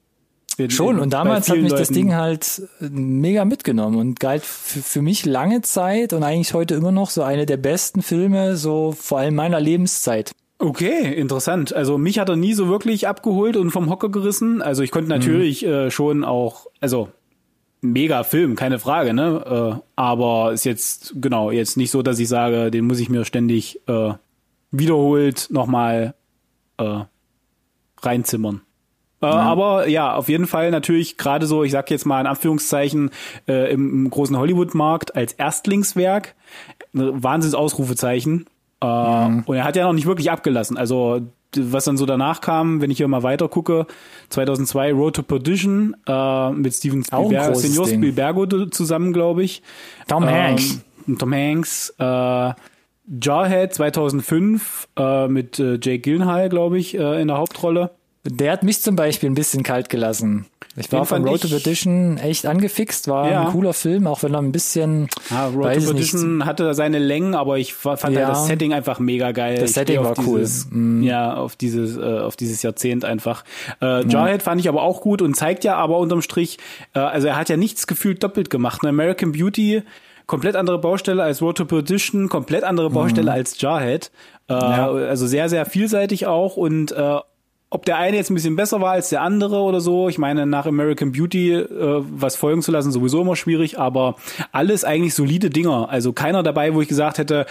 In, 0.58 0.70
Schon, 0.70 1.00
und 1.00 1.14
damals 1.14 1.50
hat 1.50 1.58
mich 1.58 1.72
Leuten 1.72 1.82
das 1.82 1.90
Ding 1.90 2.14
halt 2.14 2.62
äh, 2.82 2.90
mega 2.90 3.46
mitgenommen 3.46 3.98
und 3.98 4.20
galt 4.20 4.44
für 4.44 5.02
mich 5.02 5.26
lange 5.26 5.62
Zeit 5.62 6.14
und 6.14 6.24
eigentlich 6.24 6.54
heute 6.54 6.76
immer 6.76 6.92
noch 6.92 7.10
so 7.10 7.24
eine 7.24 7.46
der 7.46 7.58
besten 7.58 8.02
Filme, 8.02 8.58
so 8.58 8.92
vor 8.92 9.20
allem 9.20 9.36
meiner 9.36 9.60
Lebenszeit. 9.60 10.32
Okay, 10.60 11.14
interessant. 11.14 11.74
Also 11.74 11.98
mich 11.98 12.20
hat 12.20 12.30
er 12.30 12.36
nie 12.36 12.54
so 12.54 12.68
wirklich 12.68 13.08
abgeholt 13.08 13.58
und 13.58 13.72
vom 13.72 13.90
Hocker 13.90 14.10
gerissen. 14.10 14.62
Also 14.62 14.84
ich 14.84 14.92
konnte 14.92 15.06
mhm. 15.06 15.20
natürlich 15.20 15.64
mhm. 15.64 15.70
äh, 15.70 15.92
schon 15.92 16.24
auch, 16.24 16.68
also 16.80 17.10
mega 17.82 18.24
Film, 18.24 18.56
keine 18.56 18.78
Frage, 18.78 19.14
ne? 19.14 19.80
Äh, 19.80 19.82
aber 19.96 20.54
ist 20.54 20.66
jetzt, 20.66 21.16
genau, 21.16 21.50
jetzt 21.50 21.78
nicht 21.78 21.90
so, 21.90 22.04
dass 22.04 22.20
ich 22.20 22.28
sage, 22.28 22.70
den 22.70 22.86
muss 22.86 23.00
ich 23.00 23.10
mir 23.10 23.26
ständig 23.26 23.82
äh, 23.88 24.14
wiederholt 24.70 25.48
nochmal 25.50 26.14
äh, 26.78 27.00
reinzimmern. 28.02 28.62
Äh, 29.22 29.28
ja. 29.28 29.32
Aber 29.32 29.88
ja, 29.88 30.16
auf 30.16 30.30
jeden 30.30 30.48
Fall 30.48 30.72
natürlich 30.72 31.18
gerade 31.18 31.46
so, 31.46 31.64
ich 31.64 31.72
sag 31.72 31.90
jetzt 31.92 32.06
mal 32.06 32.22
in 32.22 32.28
Anführungszeichen, 32.28 33.12
äh, 33.48 33.72
im, 33.72 34.06
im 34.06 34.10
großen 34.10 34.38
Hollywood-Markt 34.38 35.16
als 35.16 35.34
Erstlingswerk, 35.34 36.36
Wahnsinns 36.94 37.54
Ausrufezeichen. 37.54 38.48
Äh, 38.82 39.30
mhm. 39.30 39.44
Und 39.46 39.56
er 39.56 39.64
hat 39.64 39.76
ja 39.76 39.86
noch 39.86 39.94
nicht 39.94 40.08
wirklich 40.08 40.32
abgelassen. 40.32 40.78
Also 40.78 41.22
was 41.56 41.86
dann 41.86 41.98
so 41.98 42.06
danach 42.06 42.42
kam, 42.42 42.82
wenn 42.82 42.92
ich 42.92 42.98
hier 42.98 43.08
mal 43.08 43.24
weiter 43.24 43.50
gucke, 43.50 43.86
2002 44.30 44.94
Road 44.94 45.16
to 45.18 45.24
Perdition 45.24 45.96
äh, 46.08 46.50
mit 46.52 46.74
Steven 46.74 47.04
Spielberg, 47.04 47.56
Senior 47.58 47.88
Spielbergo 47.88 48.46
zusammen, 48.68 49.12
glaube 49.12 49.44
ich. 49.44 49.62
Tom 50.08 50.24
ähm, 50.24 50.30
Hanks. 50.30 50.80
Tom 51.20 51.34
Hanks. 51.34 51.94
Äh, 52.00 52.54
Jarhead 53.22 53.74
2005 53.74 54.88
äh, 54.98 55.28
mit 55.28 55.60
äh, 55.60 55.74
Jake 55.82 56.00
Gyllenhaal, 56.00 56.48
glaube 56.48 56.78
ich, 56.78 56.98
äh, 56.98 57.22
in 57.22 57.28
der 57.28 57.38
Hauptrolle. 57.38 57.92
Der 58.24 58.52
hat 58.52 58.62
mich 58.64 58.82
zum 58.82 58.96
Beispiel 58.96 59.30
ein 59.30 59.34
bisschen 59.34 59.64
kalt 59.64 59.90
gelassen. 59.90 60.46
Ich 60.78 60.92
war 60.92 61.06
von 61.06 61.28
Road 61.28 61.42
to 61.42 61.48
Perdition 61.50 62.18
echt 62.18 62.46
angefixt, 62.46 63.08
war 63.08 63.30
ja. 63.30 63.46
ein 63.46 63.52
cooler 63.52 63.74
Film, 63.74 64.08
auch 64.08 64.24
wenn 64.24 64.34
er 64.34 64.42
ein 64.42 64.52
bisschen. 64.52 65.10
Ja, 65.30 65.48
Road 65.48 65.74
to 65.74 65.82
Perdition 65.82 66.46
hatte 66.46 66.74
seine 66.76 67.00
Längen, 67.00 67.36
aber 67.36 67.58
ich 67.58 67.74
fand 67.74 68.04
halt 68.04 68.14
ja. 68.14 68.28
halt 68.28 68.30
das 68.30 68.48
Setting 68.48 68.74
einfach 68.74 69.00
mega 69.00 69.32
geil. 69.32 69.58
Das 69.60 69.74
Setting 69.74 70.04
war 70.04 70.14
cool. 70.26 70.40
Dieses, 70.40 70.68
mm. 70.70 71.02
Ja, 71.02 71.36
auf 71.36 71.56
dieses, 71.56 71.98
äh, 71.98 72.20
auf 72.20 72.36
dieses 72.38 72.62
Jahrzehnt 72.62 73.04
einfach. 73.04 73.44
Äh, 73.82 74.08
Jarhead 74.08 74.42
ja. 74.42 74.44
fand 74.46 74.62
ich 74.62 74.70
aber 74.70 74.84
auch 74.84 75.02
gut 75.02 75.22
und 75.22 75.36
zeigt 75.36 75.64
ja 75.64 75.76
aber 75.76 75.98
unterm 75.98 76.22
Strich, 76.22 76.58
äh, 76.94 77.00
also 77.00 77.28
er 77.28 77.38
hat 77.38 77.50
ja 77.50 77.58
nichts 77.58 77.88
gefühlt 77.88 78.24
doppelt 78.24 78.50
gemacht. 78.50 78.84
Ne? 78.84 78.90
American 78.90 79.32
Beauty 79.32 79.84
komplett 80.28 80.56
andere 80.56 80.80
Baustelle 80.80 81.22
als 81.22 81.42
Road 81.42 81.58
to 81.58 81.66
Perdition, 81.66 82.30
komplett 82.30 82.64
andere 82.64 82.90
Baustelle 82.90 83.32
als 83.32 83.60
Jarhead. 83.60 84.12
Äh, 84.48 84.54
Ja. 84.54 84.90
Also 84.90 85.28
sehr, 85.28 85.50
sehr 85.50 85.66
vielseitig 85.66 86.28
auch 86.28 86.56
und 86.56 86.94
äh, 86.94 87.18
ob 87.72 87.86
der 87.86 87.98
eine 87.98 88.18
jetzt 88.18 88.30
ein 88.30 88.36
bisschen 88.36 88.58
besser 88.58 88.82
war 88.82 88.92
als 88.92 89.10
der 89.10 89.22
andere 89.22 89.62
oder 89.62 89.80
so, 89.80 90.10
ich 90.10 90.18
meine, 90.18 90.46
nach 90.46 90.66
American 90.66 91.14
Beauty 91.14 91.54
äh, 91.54 92.04
was 92.04 92.36
folgen 92.36 92.62
zu 92.62 92.72
lassen, 92.72 92.92
sowieso 92.92 93.22
immer 93.22 93.38
schwierig, 93.38 93.80
aber 93.80 94.18
alles 94.52 94.84
eigentlich 94.84 95.16
solide 95.16 95.50
Dinger. 95.50 95.90
Also 95.90 96.12
keiner 96.12 96.44
dabei, 96.44 96.76
wo 96.76 96.82
ich 96.82 96.90
gesagt 96.90 97.18
hätte, 97.18 97.46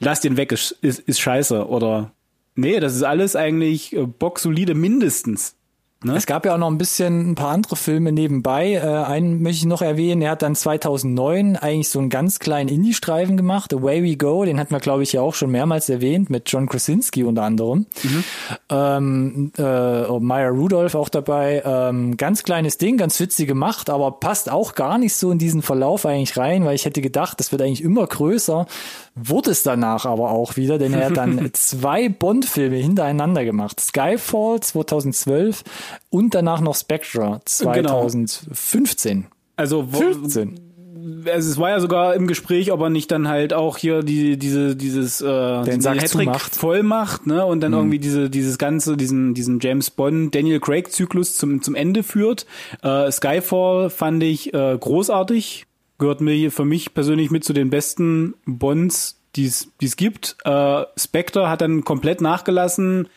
lass 0.00 0.20
den 0.20 0.36
weg, 0.36 0.50
ist, 0.50 0.72
ist, 0.82 0.98
ist 0.98 1.20
scheiße 1.20 1.68
oder 1.68 2.10
nee, 2.56 2.80
das 2.80 2.96
ist 2.96 3.04
alles 3.04 3.36
eigentlich 3.36 3.94
äh, 3.96 4.04
bocksolide 4.04 4.74
mindestens. 4.74 5.56
Ne? 6.04 6.16
Es 6.16 6.26
gab 6.26 6.44
ja 6.44 6.54
auch 6.54 6.58
noch 6.58 6.70
ein 6.70 6.78
bisschen 6.78 7.30
ein 7.30 7.34
paar 7.34 7.50
andere 7.50 7.76
Filme 7.76 8.12
nebenbei. 8.12 8.72
Äh, 8.74 8.80
einen 8.80 9.42
möchte 9.42 9.58
ich 9.58 9.66
noch 9.66 9.82
erwähnen. 9.82 10.22
Er 10.22 10.32
hat 10.32 10.42
dann 10.42 10.54
2009 10.54 11.56
eigentlich 11.56 11.88
so 11.88 11.98
einen 11.98 12.10
ganz 12.10 12.38
kleinen 12.38 12.68
Indie-Streifen 12.68 13.36
gemacht, 13.36 13.72
Away 13.72 14.02
We 14.02 14.16
Go. 14.16 14.44
Den 14.44 14.58
hatten 14.58 14.72
wir, 14.72 14.80
glaube 14.80 15.02
ich, 15.02 15.12
ja 15.12 15.20
auch 15.20 15.34
schon 15.34 15.50
mehrmals 15.50 15.88
erwähnt, 15.88 16.30
mit 16.30 16.50
John 16.50 16.68
Krasinski 16.68 17.24
unter 17.24 17.42
anderem. 17.42 17.86
Ähm, 18.68 19.52
äh, 19.56 20.18
Maya 20.18 20.48
Rudolph 20.48 20.94
auch 20.94 21.08
dabei. 21.08 21.62
Ähm, 21.64 22.16
ganz 22.16 22.42
kleines 22.42 22.78
Ding, 22.78 22.96
ganz 22.96 23.18
witzig 23.20 23.46
gemacht, 23.46 23.90
aber 23.90 24.12
passt 24.12 24.50
auch 24.50 24.74
gar 24.74 24.98
nicht 24.98 25.14
so 25.14 25.30
in 25.30 25.38
diesen 25.38 25.62
Verlauf 25.62 26.06
eigentlich 26.06 26.36
rein, 26.36 26.64
weil 26.64 26.74
ich 26.74 26.84
hätte 26.84 27.00
gedacht, 27.00 27.40
das 27.40 27.52
wird 27.52 27.62
eigentlich 27.62 27.82
immer 27.82 28.06
größer. 28.06 28.66
Wurde 29.14 29.50
es 29.50 29.62
danach 29.62 30.06
aber 30.06 30.30
auch 30.30 30.56
wieder, 30.56 30.78
denn 30.78 30.94
er 30.94 31.06
hat 31.06 31.18
dann 31.18 31.50
zwei 31.52 32.08
Bond-Filme 32.08 32.76
hintereinander 32.76 33.44
gemacht. 33.44 33.78
Skyfall 33.78 34.60
2012 34.60 35.64
und 36.08 36.34
danach 36.34 36.62
noch 36.62 36.74
Spectra 36.74 37.40
2015. 37.44 39.26
Also 39.54 39.92
wo, 39.92 39.98
15. 39.98 40.60
also 41.30 41.50
es 41.50 41.58
war 41.58 41.68
ja 41.70 41.80
sogar 41.80 42.14
im 42.14 42.26
Gespräch, 42.26 42.72
ob 42.72 42.80
er 42.80 42.88
nicht 42.88 43.10
dann 43.10 43.28
halt 43.28 43.52
auch 43.52 43.76
hier 43.76 44.02
die 44.02 44.38
diese 44.38 44.76
dieses 44.76 45.20
äh, 45.20 45.62
diesen 45.64 45.82
Sack 45.82 46.08
zumacht. 46.08 46.54
voll 46.54 46.82
macht, 46.82 47.26
ne 47.26 47.44
und 47.44 47.60
dann 47.60 47.74
irgendwie 47.74 47.98
diese 47.98 48.30
dieses 48.30 48.56
ganze 48.56 48.96
diesen 48.96 49.34
diesen 49.34 49.60
James 49.60 49.90
Bond 49.90 50.34
Daniel 50.34 50.58
Craig 50.58 50.90
Zyklus 50.90 51.36
zum 51.36 51.60
zum 51.60 51.74
Ende 51.74 52.02
führt. 52.02 52.46
Äh, 52.82 53.10
Skyfall 53.12 53.90
fand 53.90 54.22
ich 54.22 54.54
äh, 54.54 54.78
großartig, 54.80 55.66
gehört 55.98 56.20
mir 56.20 56.32
hier 56.32 56.50
für 56.50 56.64
mich 56.64 56.94
persönlich 56.94 57.30
mit 57.30 57.44
zu 57.44 57.52
den 57.52 57.70
besten 57.70 58.34
Bonds, 58.46 59.20
die 59.36 59.46
es 59.46 59.96
gibt. 59.96 60.36
Äh, 60.44 60.84
Spectre 60.96 61.48
hat 61.48 61.60
dann 61.60 61.84
komplett 61.84 62.20
nachgelassen. 62.20 63.08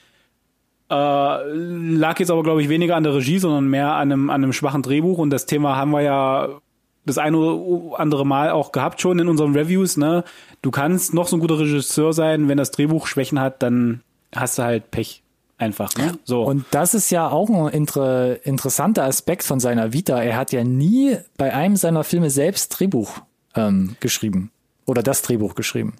Äh, 0.89 0.94
lag 0.94 2.20
jetzt 2.20 2.32
aber, 2.32 2.44
glaube 2.44 2.62
ich, 2.62 2.70
weniger 2.70 2.96
an 2.96 3.03
der 3.03 3.15
Regie, 3.15 3.39
sondern 3.39 3.67
mehr 3.67 3.94
an 3.94 4.12
einem, 4.12 4.29
an 4.29 4.44
einem 4.44 4.53
schwachen 4.53 4.82
Drehbuch. 4.82 5.17
Und 5.17 5.32
das 5.32 5.46
Thema 5.46 5.75
haben 5.75 5.91
wir 5.91 6.01
ja 6.01 6.62
das 7.05 7.17
eine 7.17 7.38
oder 7.38 8.00
andere 8.00 8.25
Mal 8.25 8.51
auch 8.51 8.72
gehabt 8.72 9.01
schon 9.01 9.20
in 9.20 9.27
unseren 9.27 9.55
Reviews. 9.55 9.98
Ne? 9.98 10.24
Du 10.62 10.72
kannst 10.72 11.13
noch 11.13 11.27
so 11.27 11.38
ein 11.38 11.39
guter 11.39 11.60
Regisseur 11.60 12.13
sein, 12.13 12.48
wenn 12.48 12.58
das 12.58 12.72
Drehbuch 12.72 13.08
Schwächen 13.08 13.39
hat, 13.39 13.62
dann 13.62 14.01
hast 14.34 14.58
du 14.58 14.63
halt 14.63 14.91
Pech. 14.91 15.22
Einfach, 15.57 15.95
ne? 15.95 16.17
So. 16.25 16.43
Und 16.43 16.65
das 16.71 16.93
ist 16.93 17.09
ja 17.12 17.29
auch 17.29 17.50
ein 17.50 17.67
inter 17.69 18.45
interessanter 18.45 19.03
Aspekt 19.05 19.43
von 19.43 19.59
seiner 19.59 19.93
Vita. 19.93 20.21
Er 20.21 20.35
hat 20.35 20.51
ja 20.51 20.63
nie 20.63 21.17
bei 21.38 21.53
einem 21.53 21.77
seiner 21.77 22.03
Filme 22.03 22.29
selbst 22.29 22.77
Drehbuch 22.77 23.19
ähm, 23.55 23.95
geschrieben 24.01 24.51
oder 24.85 25.01
das 25.01 25.21
Drehbuch 25.21 25.55
geschrieben. 25.55 25.95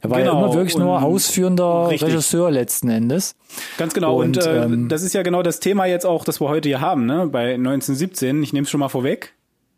Er 0.00 0.10
war 0.10 0.18
ja 0.18 0.26
Genau, 0.26 0.44
immer 0.44 0.54
wirklich 0.54 0.76
nur 0.76 1.02
ausführender 1.02 1.88
Richtig. 1.88 2.10
Regisseur 2.10 2.50
letzten 2.50 2.88
Endes. 2.88 3.36
Ganz 3.78 3.94
genau. 3.94 4.16
Und, 4.20 4.38
Und, 4.38 4.46
äh, 4.46 4.64
ähm, 4.64 4.88
das 4.88 5.02
ist 5.02 5.12
ja 5.14 5.22
genau 5.22 5.42
das 5.42 5.60
Thema 5.60 5.86
jetzt 5.86 6.04
auch, 6.04 6.24
das 6.24 6.40
wir 6.40 6.48
heute 6.48 6.68
hier 6.68 6.80
haben, 6.80 7.06
ne? 7.06 7.28
Bei 7.30 7.54
1917. 7.54 8.42
Ich 8.42 8.52
nehme 8.52 8.64
es 8.64 8.70
schon 8.70 8.80
mal 8.80 8.88
vorweg. 8.88 9.34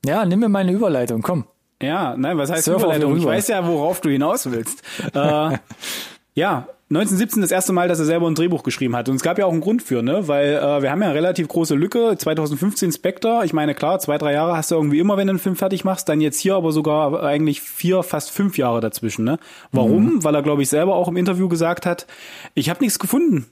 Ja, 0.07 0.25
nimm 0.25 0.41
mir 0.41 0.49
meine 0.49 0.73
Überleitung, 0.73 1.23
komm. 1.23 1.45
Ja, 1.83 2.17
nein, 2.17 2.39
was 2.39 2.51
heißt 2.51 2.65
Surf 2.65 2.83
Überleitung? 2.83 3.17
Ich 3.17 3.25
weiß 3.25 3.49
ja, 3.49 3.67
worauf 3.67 4.01
du 4.01 4.09
hinaus 4.09 4.51
willst. 4.51 4.83
äh, 5.15 5.59
ja, 6.35 6.69
1917 6.91 7.43
das 7.43 7.51
erste 7.51 7.75
Mal, 7.75 7.87
dass 7.87 7.99
er 7.99 8.07
selber 8.07 8.27
ein 8.29 8.35
Drehbuch 8.35 8.63
geschrieben 8.63 8.97
hat. 8.97 9.11
Und 9.11 9.17
es 9.17 9.23
gab 9.23 9.39
ja 9.39 9.45
auch 9.45 9.53
einen 9.53 9.61
Grund 9.61 9.83
für, 9.83 10.03
ne? 10.03 10.27
Weil 10.27 10.55
äh, 10.55 10.81
wir 10.83 10.91
haben 10.91 11.03
ja 11.03 11.09
eine 11.09 11.15
relativ 11.15 11.47
große 11.47 11.75
Lücke. 11.75 12.17
2015 12.17 12.93
Spectre. 12.93 13.43
Ich 13.45 13.53
meine, 13.53 13.75
klar, 13.75 13.99
zwei, 13.99 14.17
drei 14.17 14.33
Jahre 14.33 14.57
hast 14.57 14.71
du 14.71 14.77
irgendwie 14.77 14.99
immer, 14.99 15.19
wenn 15.19 15.27
du 15.27 15.33
einen 15.33 15.39
Film 15.39 15.55
fertig 15.55 15.85
machst. 15.85 16.09
Dann 16.09 16.23
jetzt 16.23 16.41
hier 16.41 16.55
aber 16.55 16.73
sogar 16.73 17.23
eigentlich 17.23 17.61
vier, 17.61 18.03
fast 18.03 18.31
fünf 18.31 18.57
Jahre 18.57 18.81
dazwischen, 18.81 19.25
ne? 19.27 19.39
Warum? 19.71 20.25
Weil 20.25 20.35
er, 20.35 20.43
glaube 20.43 20.63
ich, 20.63 20.71
selber 20.71 20.95
auch 20.95 21.09
im 21.09 21.19
Interview 21.19 21.49
gesagt 21.49 21.85
hat, 21.85 22.07
ich 22.55 22.71
habe 22.71 22.81
nichts 22.83 22.99
gefunden. 22.99 23.45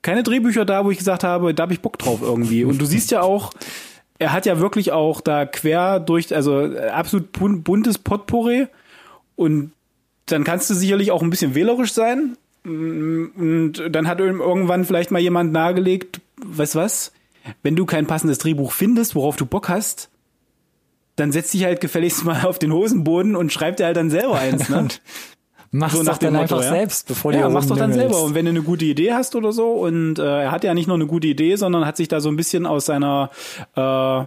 Keine 0.00 0.22
Drehbücher 0.22 0.64
da, 0.64 0.86
wo 0.86 0.90
ich 0.90 0.96
gesagt 0.96 1.24
habe, 1.24 1.52
da 1.52 1.64
habe 1.64 1.74
ich 1.74 1.82
Bock 1.82 1.98
drauf 1.98 2.20
irgendwie. 2.22 2.64
Und 2.64 2.80
du 2.80 2.86
siehst 2.86 3.10
ja 3.10 3.20
auch, 3.20 3.52
er 4.18 4.32
hat 4.32 4.46
ja 4.46 4.58
wirklich 4.60 4.92
auch 4.92 5.20
da 5.20 5.44
quer 5.44 6.00
durch, 6.00 6.34
also 6.34 6.62
äh, 6.62 6.88
absolut 6.88 7.32
bun- 7.32 7.62
buntes 7.62 7.98
Potpourri 7.98 8.66
und 9.36 9.72
dann 10.32 10.44
kannst 10.44 10.70
du 10.70 10.74
sicherlich 10.74 11.10
auch 11.10 11.22
ein 11.22 11.30
bisschen 11.30 11.54
wählerisch 11.54 11.92
sein 11.92 12.36
und 12.64 13.72
dann 13.90 14.06
hat 14.06 14.20
irgendwann 14.20 14.84
vielleicht 14.84 15.10
mal 15.10 15.18
jemand 15.18 15.52
nahegelegt, 15.52 16.20
weißt 16.44 16.74
was, 16.74 17.12
wenn 17.62 17.74
du 17.76 17.86
kein 17.86 18.06
passendes 18.06 18.38
Drehbuch 18.38 18.72
findest, 18.72 19.14
worauf 19.14 19.36
du 19.36 19.46
Bock 19.46 19.68
hast, 19.68 20.10
dann 21.16 21.32
setz 21.32 21.52
dich 21.52 21.64
halt 21.64 21.80
gefälligst 21.80 22.24
mal 22.24 22.44
auf 22.44 22.58
den 22.58 22.72
Hosenboden 22.72 23.34
und 23.36 23.52
schreib 23.52 23.76
dir 23.76 23.86
halt 23.86 23.96
dann 23.96 24.10
selber 24.10 24.38
eins, 24.38 24.68
ne? 24.68 24.88
Mach's 25.72 25.94
So 25.94 26.02
doch 26.02 26.18
dann 26.18 26.32
Motto, 26.32 26.42
einfach 26.56 26.62
ja. 26.62 26.70
selbst, 26.70 27.06
bevor 27.06 27.30
du 27.30 27.38
Ja, 27.38 27.48
mach's 27.48 27.68
doch 27.68 27.76
dann 27.76 27.90
rumlümmelst. 27.90 28.16
selber. 28.16 28.26
Und 28.26 28.34
wenn 28.34 28.44
du 28.44 28.50
eine 28.50 28.62
gute 28.62 28.84
Idee 28.86 29.12
hast 29.12 29.36
oder 29.36 29.52
so, 29.52 29.70
und 29.70 30.18
äh, 30.18 30.42
er 30.42 30.50
hat 30.50 30.64
ja 30.64 30.74
nicht 30.74 30.88
nur 30.88 30.96
eine 30.96 31.06
gute 31.06 31.28
Idee, 31.28 31.54
sondern 31.54 31.86
hat 31.86 31.96
sich 31.96 32.08
da 32.08 32.18
so 32.20 32.28
ein 32.28 32.34
bisschen 32.34 32.66
aus 32.66 32.86
seiner 32.86 33.30
äh, 33.76 34.24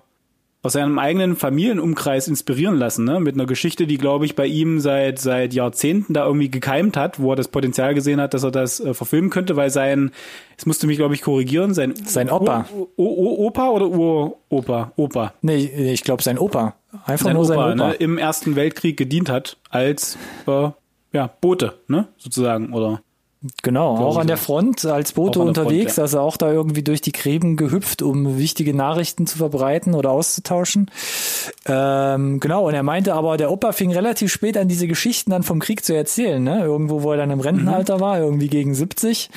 aus 0.64 0.74
seinem 0.74 0.98
eigenen 0.98 1.36
Familienumkreis 1.36 2.30
inspirieren 2.30 2.78
lassen, 2.78 3.04
ne? 3.04 3.20
Mit 3.20 3.36
einer 3.36 3.46
Geschichte, 3.46 3.86
die, 3.86 3.98
glaube 3.98 4.26
ich, 4.26 4.36
bei 4.36 4.48
ihm 4.48 4.80
seit 4.80 5.20
seit 5.20 5.54
Jahrzehnten 5.54 6.14
da 6.14 6.26
irgendwie 6.26 6.50
gekeimt 6.50 6.96
hat, 6.96 7.20
wo 7.20 7.34
er 7.34 7.36
das 7.36 7.50
Potenzial 7.50 7.94
gesehen 7.94 8.22
hat, 8.22 8.34
dass 8.34 8.44
er 8.44 8.52
das 8.52 8.80
äh, 8.80 8.94
verfilmen 8.94 9.30
könnte, 9.30 9.58
weil 9.58 9.70
sein, 9.70 10.12
es 10.58 10.66
musste 10.66 10.88
mich, 10.88 10.98
glaube 10.98 11.16
ich, 11.16 11.22
korrigieren, 11.22 11.74
sein 11.74 11.94
Sein 12.06 12.32
Opa. 12.32 12.66
O 12.74 12.88
o 12.96 13.04
o 13.04 13.48
Opa 13.48 13.70
oder 13.70 13.88
Uropa? 13.90 14.94
Opa. 14.96 15.34
Nee, 15.42 15.92
ich 15.92 16.04
glaube 16.06 16.24
sein 16.24 16.38
Opa. 16.38 16.76
Einfach 17.06 17.26
Sein 17.26 17.34
nur 17.36 17.44
Opa, 17.44 17.56
sein 17.56 17.80
Opa. 17.80 17.90
Ne, 17.90 17.94
im 17.96 18.18
Ersten 18.18 18.56
Weltkrieg 18.56 18.96
gedient 18.96 19.30
hat 19.30 19.58
als 19.70 20.18
äh, 20.48 20.70
ja, 21.12 21.28
Bote, 21.42 21.74
ne? 21.88 22.08
Sozusagen. 22.18 22.74
Oder 22.74 23.02
Genau, 23.62 23.98
auch 23.98 24.16
an 24.16 24.28
der 24.28 24.38
Front 24.38 24.86
als 24.86 25.12
Bote 25.12 25.42
unterwegs, 25.42 25.96
Front, 25.96 25.98
ja. 25.98 26.04
also 26.04 26.20
auch 26.22 26.38
da 26.38 26.50
irgendwie 26.50 26.82
durch 26.82 27.02
die 27.02 27.12
Gräben 27.12 27.58
gehüpft, 27.58 28.02
um 28.02 28.38
wichtige 28.38 28.74
Nachrichten 28.74 29.28
zu 29.28 29.38
verbreiten 29.38 29.96
oder 29.96 30.12
auszutauschen. 30.12 30.90
Ähm, 31.66 32.40
genau, 32.40 32.68
und 32.68 32.74
er 32.74 32.84
meinte 32.84 33.14
aber, 33.14 33.36
der 33.36 33.52
Opa 33.52 33.74
fing 33.74 33.92
relativ 33.92 34.32
spät 34.32 34.58
an, 34.58 34.70
diese 34.70 34.88
Geschichten 34.88 35.32
dann 35.32 35.44
vom 35.44 35.60
Krieg 35.60 35.84
zu 35.84 35.94
erzählen, 35.94 36.42
ne? 36.42 36.64
Irgendwo, 36.64 37.04
wo 37.04 37.12
er 37.12 37.18
dann 37.18 37.32
im 37.32 37.42
Rentenalter 37.42 38.00
war, 38.00 38.18
irgendwie 38.18 38.48
gegen 38.48 38.74
70. 38.74 39.30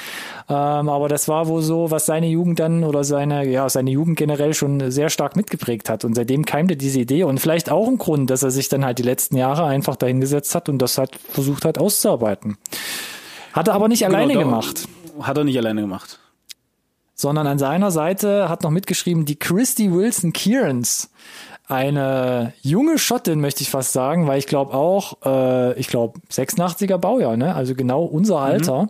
Ähm, 0.48 0.54
aber 0.54 1.08
das 1.08 1.26
war 1.26 1.48
wohl 1.48 1.62
so, 1.62 1.90
was 1.90 2.06
seine 2.06 2.28
Jugend 2.28 2.60
dann 2.60 2.84
oder 2.84 3.02
seine, 3.02 3.44
ja, 3.48 3.68
seine 3.68 3.90
Jugend 3.90 4.16
generell 4.16 4.54
schon 4.54 4.92
sehr 4.92 5.10
stark 5.10 5.34
mitgeprägt 5.34 5.88
hat. 5.88 6.04
Und 6.04 6.14
seitdem 6.14 6.44
keimte 6.44 6.76
diese 6.76 7.00
Idee 7.00 7.24
und 7.24 7.40
vielleicht 7.40 7.72
auch 7.72 7.88
ein 7.88 7.98
Grund, 7.98 8.30
dass 8.30 8.44
er 8.44 8.52
sich 8.52 8.68
dann 8.68 8.84
halt 8.84 8.98
die 8.98 9.02
letzten 9.02 9.36
Jahre 9.36 9.64
einfach 9.64 9.96
dahingesetzt 9.96 10.54
hat 10.54 10.68
und 10.68 10.78
das 10.78 10.96
halt 10.96 11.16
versucht 11.16 11.64
hat 11.64 11.78
auszuarbeiten. 11.78 12.56
Hat 13.56 13.66
er 13.68 13.74
aber 13.74 13.88
nicht 13.88 14.04
alleine 14.06 14.34
Genau, 14.34 14.44
gemacht 14.44 14.86
Hat 15.20 15.36
er 15.36 15.44
nicht 15.44 15.56
alleine 15.58 15.80
gemacht. 15.80 16.18
sondern 17.14 17.46
an 17.46 17.58
seiner 17.58 17.90
Seite 17.90 18.48
hat 18.48 18.62
noch 18.62 18.70
mitgeschrieben 18.70 19.24
die 19.24 19.36
Christy 19.36 19.92
Wilson 19.92 20.32
Kierans. 20.32 21.10
Eine 21.68 22.52
junge 22.62 22.96
Schottin, 22.96 23.40
möchte 23.40 23.62
ich 23.62 23.70
fast 23.70 23.92
sagen, 23.92 24.28
weil 24.28 24.38
ich 24.38 24.46
glaube 24.46 24.72
auch, 24.72 25.16
äh, 25.24 25.76
ich 25.80 25.88
glaube 25.88 26.20
86er 26.30 26.96
Baujahr, 26.96 27.36
ne? 27.36 27.56
also 27.56 27.74
genau 27.74 28.04
unser 28.04 28.38
Alter. 28.38 28.86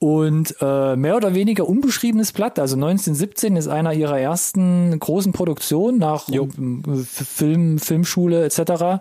Und 0.00 0.56
äh, 0.60 0.96
mehr 0.96 1.14
oder 1.16 1.34
weniger 1.34 1.68
unbeschriebenes 1.68 2.32
Blatt. 2.32 2.58
Also 2.58 2.74
1917 2.74 3.54
ist 3.54 3.68
einer 3.68 3.92
ihrer 3.92 4.18
ersten 4.18 4.98
großen 4.98 5.32
Produktionen 5.32 5.98
nach 5.98 6.28
F- 6.28 7.06
Film, 7.28 7.78
Filmschule 7.78 8.44
etc. 8.44 9.00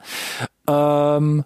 Ähm, 0.67 1.45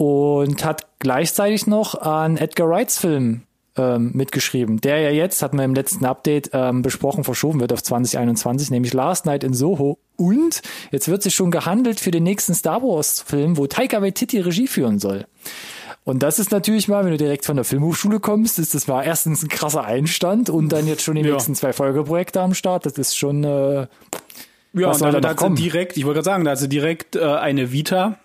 und 0.00 0.64
hat 0.64 0.86
gleichzeitig 0.98 1.66
noch 1.66 1.94
an 2.00 2.38
Edgar 2.38 2.70
Wrights 2.70 2.96
Film 2.98 3.42
ähm, 3.76 4.12
mitgeschrieben, 4.14 4.80
der 4.80 4.98
ja 5.00 5.10
jetzt, 5.10 5.42
hatten 5.42 5.58
wir 5.58 5.64
im 5.66 5.74
letzten 5.74 6.06
Update 6.06 6.48
ähm, 6.54 6.80
besprochen, 6.80 7.22
verschoben 7.22 7.60
wird 7.60 7.70
auf 7.70 7.82
2021, 7.82 8.70
nämlich 8.70 8.94
Last 8.94 9.26
Night 9.26 9.44
in 9.44 9.52
Soho. 9.52 9.98
Und 10.16 10.62
jetzt 10.90 11.08
wird 11.08 11.22
sich 11.22 11.34
schon 11.34 11.50
gehandelt 11.50 12.00
für 12.00 12.10
den 12.12 12.22
nächsten 12.22 12.54
Star 12.54 12.82
Wars 12.82 13.20
Film, 13.20 13.58
wo 13.58 13.66
Taika 13.66 14.00
Waititi 14.00 14.40
Regie 14.40 14.68
führen 14.68 14.98
soll. 14.98 15.26
Und 16.04 16.22
das 16.22 16.38
ist 16.38 16.50
natürlich 16.50 16.88
mal, 16.88 17.04
wenn 17.04 17.10
du 17.10 17.18
direkt 17.18 17.44
von 17.44 17.56
der 17.56 17.66
Filmhochschule 17.66 18.20
kommst, 18.20 18.58
ist 18.58 18.74
das 18.74 18.86
mal 18.86 19.02
erstens 19.02 19.42
ein 19.42 19.48
krasser 19.50 19.84
Einstand 19.84 20.48
und 20.48 20.70
dann 20.70 20.86
jetzt 20.86 21.02
schon 21.02 21.16
die 21.16 21.20
Ja. 21.20 21.32
nächsten 21.34 21.54
zwei 21.54 21.74
Folgeprojekte 21.74 22.40
am 22.40 22.54
Start. 22.54 22.86
Das 22.86 22.94
ist 22.94 23.18
schon 23.18 23.44
äh, 23.44 23.80
Ja, 23.82 23.86
Was 24.72 24.96
und 24.96 24.98
soll 25.00 25.12
damit 25.12 25.24
da 25.24 25.28
hat 25.44 25.56
sie 25.58 25.62
direkt, 25.62 25.98
ich 25.98 26.06
wollte 26.06 26.14
gerade 26.22 26.24
sagen, 26.24 26.44
da 26.46 26.52
hat 26.52 26.58
sie 26.58 26.70
direkt 26.70 27.16
äh, 27.16 27.22
eine 27.22 27.70
Vita, 27.70 28.18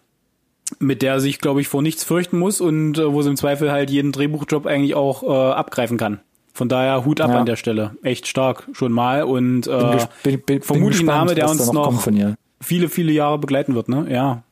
mit 0.80 1.02
der 1.02 1.14
er 1.14 1.20
sich, 1.20 1.40
glaube 1.40 1.62
ich, 1.62 1.68
vor 1.68 1.82
nichts 1.82 2.04
fürchten 2.04 2.40
muss 2.40 2.60
und 2.62 2.98
äh, 2.98 3.12
wo 3.14 3.22
sie 3.22 3.30
im 3.30 3.36
Zweifel 3.38 3.72
halt 3.72 3.90
jeden 3.90 4.12
Drehbuchjob 4.12 4.66
eigentlich 4.66 4.96
auch 4.96 5.24
äh, 5.24 5.54
abgreifen 5.54 5.98
kann. 5.98 6.20
Von 6.54 6.70
daher 6.70 7.04
Hut 7.06 7.20
ab 7.22 7.32
Ja. 7.32 7.40
an 7.40 7.46
der 7.46 7.56
Stelle. 7.58 7.96
Echt 8.02 8.28
stark 8.28 8.68
schon 8.72 8.92
mal 8.92 9.24
und 9.24 9.68
äh, 9.68 9.98
bin, 10.24 10.42
bin, 10.42 10.62
vermutlich 10.62 11.02
ein 11.02 11.06
Name, 11.08 11.36
der 11.36 11.50
uns 11.50 11.72
noch 11.72 12.08
ihr. 12.08 12.36
viele, 12.62 12.88
viele 12.90 13.12
Jahre 13.12 13.38
begleiten 13.38 13.76
wird, 13.76 13.90
ne? 13.90 14.08
Ja. 14.10 14.44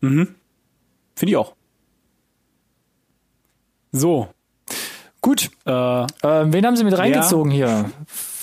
Finde 0.00 0.34
ich 1.22 1.36
auch. 1.36 1.54
So. 3.92 4.28
Gut. 5.20 5.50
Äh, 5.64 5.70
Ähm, 5.72 6.52
wen 6.52 6.66
haben 6.66 6.76
Sie 6.76 6.84
mit 6.84 6.96
reingezogen 6.98 7.50
hier? 7.50 7.90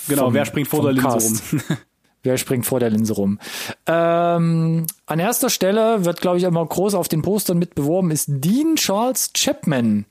genau, 0.07 0.25
Vom- 0.25 0.33
wer 0.33 0.45
springt 0.45 0.67
vor 0.67 0.81
der 0.83 0.93
Linse 0.93 1.09
rum? 1.09 1.61
Wer 2.23 2.37
springt 2.37 2.65
vor 2.65 2.79
der 2.79 2.89
Linse 2.89 3.13
rum? 3.13 3.37
Ähm, 3.85 4.87
an 5.05 5.19
erster 5.19 5.49
Stelle 5.49 6.05
wird, 6.05 6.21
glaube 6.21 6.37
ich, 6.37 6.43
immer 6.45 6.65
groß 6.65 6.95
auf 6.95 7.09
den 7.09 7.21
Postern 7.21 7.59
mit 7.59 7.75
beworben, 7.75 8.11
ist 8.11 8.27
Dean 8.29 8.77
Charles 8.77 9.31
Chapman 9.33 10.05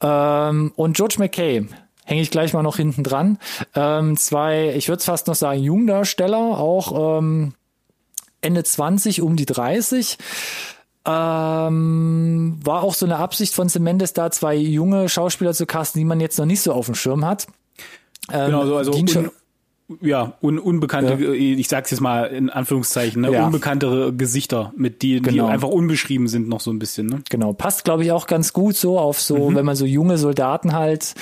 ähm, 0.00 0.72
und 0.76 0.96
George 0.96 1.16
McKay. 1.18 1.66
Hänge 2.04 2.22
ich 2.22 2.30
gleich 2.30 2.52
mal 2.52 2.62
noch 2.62 2.76
hinten 2.76 3.02
dran. 3.02 3.38
Ähm, 3.74 4.16
zwei, 4.16 4.72
ich 4.76 4.88
würde 4.88 5.00
es 5.00 5.04
fast 5.04 5.26
noch 5.26 5.34
sagen, 5.34 5.62
Jungdarsteller, 5.62 6.58
auch 6.58 7.18
ähm, 7.18 7.54
Ende 8.40 8.62
20, 8.62 9.22
um 9.22 9.36
die 9.36 9.46
30. 9.46 10.18
Ähm, 11.04 12.60
war 12.62 12.82
auch 12.84 12.94
so 12.94 13.06
eine 13.06 13.16
Absicht 13.16 13.54
von 13.54 13.68
Cemendes, 13.68 14.12
da 14.12 14.30
zwei 14.30 14.54
junge 14.54 15.08
Schauspieler 15.08 15.52
zu 15.54 15.66
casten, 15.66 15.98
die 15.98 16.04
man 16.04 16.20
jetzt 16.20 16.38
noch 16.38 16.46
nicht 16.46 16.62
so 16.62 16.72
auf 16.72 16.86
dem 16.86 16.94
Schirm 16.94 17.24
hat. 17.24 17.48
Ähm, 18.30 18.46
Genau, 18.46 18.66
so, 18.66 18.76
also 18.76 18.92
un, 18.92 19.30
ja, 20.00 20.34
un, 20.40 20.58
unbekannte, 20.58 21.34
ich 21.34 21.68
sag's 21.68 21.90
jetzt 21.90 22.00
mal 22.00 22.24
in 22.26 22.48
Anführungszeichen, 22.48 23.20
ne, 23.22 23.30
Ja. 23.32 23.46
unbekanntere 23.46 24.12
Gesichter, 24.14 24.72
mit 24.76 25.02
die, 25.02 25.20
Genau. 25.20 25.46
die 25.46 25.52
einfach 25.52 25.68
unbeschrieben 25.68 26.28
sind 26.28 26.48
noch 26.48 26.60
so 26.60 26.70
ein 26.70 26.78
bisschen. 26.78 27.06
Ne? 27.08 27.22
Genau, 27.28 27.52
passt 27.52 27.84
glaube 27.84 28.04
ich 28.04 28.12
auch 28.12 28.26
ganz 28.26 28.52
gut 28.54 28.74
so 28.76 28.98
auf 28.98 29.20
so, 29.20 29.50
Mhm. 29.50 29.56
wenn 29.56 29.66
man 29.66 29.76
so 29.76 29.84
junge 29.84 30.16
Soldaten 30.16 30.72
halt 30.72 31.14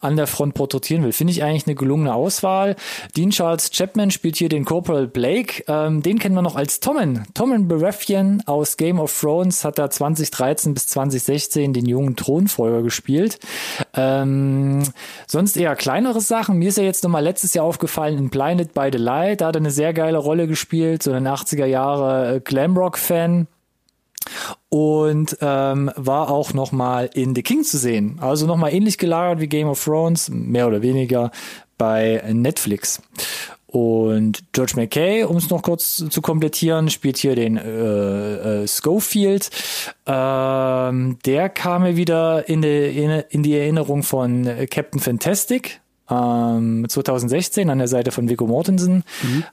an 0.00 0.16
der 0.16 0.26
Front 0.28 0.54
porträtieren 0.54 1.02
will. 1.02 1.12
Finde 1.12 1.32
ich 1.32 1.42
eigentlich 1.42 1.66
eine 1.66 1.74
gelungene 1.74 2.14
Auswahl. 2.14 2.76
Dean 3.16 3.30
Charles 3.30 3.70
Chapman 3.70 4.10
spielt 4.12 4.36
hier 4.36 4.48
den 4.48 4.64
Corporal 4.64 5.08
Blake. 5.08 5.64
Ähm, 5.66 6.02
den 6.02 6.18
kennen 6.20 6.34
wir 6.36 6.42
noch 6.42 6.54
als 6.56 6.78
Tommen. 6.80 7.24
Tommen 7.34 7.66
Baratheon 7.66 8.42
aus 8.46 8.76
Game 8.76 9.00
of 9.00 9.18
Thrones 9.20 9.64
hat 9.64 9.78
da 9.78 9.90
2013 9.90 10.74
bis 10.74 10.86
2016 10.86 11.72
den 11.72 11.86
jungen 11.86 12.14
Thronfolger 12.14 12.82
gespielt. 12.82 13.40
Ähm, 13.94 14.82
sonst 15.26 15.56
eher 15.56 15.74
kleinere 15.76 16.20
Sachen. 16.20 16.58
Mir 16.58 16.68
ist 16.68 16.78
ja 16.78 16.84
jetzt 16.84 17.02
nochmal 17.02 17.24
letztes 17.24 17.54
Jahr 17.54 17.64
aufgefallen 17.64 18.01
in 18.08 18.30
Blinded 18.30 18.74
by 18.74 18.90
the 18.92 18.98
Light. 18.98 19.40
Da 19.40 19.48
hat 19.48 19.56
er 19.56 19.60
eine 19.60 19.70
sehr 19.70 19.92
geile 19.92 20.18
Rolle 20.18 20.46
gespielt. 20.46 21.02
So 21.02 21.12
ein 21.12 21.26
80er 21.26 21.66
Jahre 21.66 22.36
äh, 22.36 22.40
Glamrock-Fan 22.40 23.46
und 24.68 25.36
ähm, 25.40 25.90
war 25.96 26.30
auch 26.30 26.52
noch 26.54 26.72
mal 26.72 27.10
in 27.12 27.34
The 27.34 27.42
King 27.42 27.64
zu 27.64 27.78
sehen. 27.78 28.18
Also 28.20 28.46
noch 28.46 28.56
mal 28.56 28.72
ähnlich 28.72 28.98
gelagert 28.98 29.40
wie 29.40 29.48
Game 29.48 29.68
of 29.68 29.82
Thrones, 29.84 30.30
mehr 30.30 30.68
oder 30.68 30.82
weniger 30.82 31.30
bei 31.78 32.22
Netflix. 32.32 33.02
Und 33.66 34.52
George 34.52 34.74
McKay, 34.76 35.24
um 35.24 35.38
es 35.38 35.48
noch 35.48 35.62
kurz 35.62 36.04
zu 36.08 36.20
komplettieren, 36.20 36.90
spielt 36.90 37.16
hier 37.16 37.34
den 37.34 37.56
äh, 37.56 38.62
äh, 38.62 38.68
Schofield. 38.68 39.48
Ähm, 40.06 41.18
der 41.24 41.48
kam 41.48 41.82
mir 41.82 41.96
wieder 41.96 42.48
in 42.48 42.60
die, 42.60 43.24
in 43.30 43.42
die 43.42 43.56
Erinnerung 43.56 44.02
von 44.02 44.46
Captain 44.70 45.00
Fantastic, 45.00 45.80
ähm, 46.12 46.86
2016 46.88 47.70
an 47.70 47.78
der 47.78 47.88
Seite 47.88 48.10
von 48.10 48.28
Viggo 48.28 48.46
Mortensen, 48.46 49.04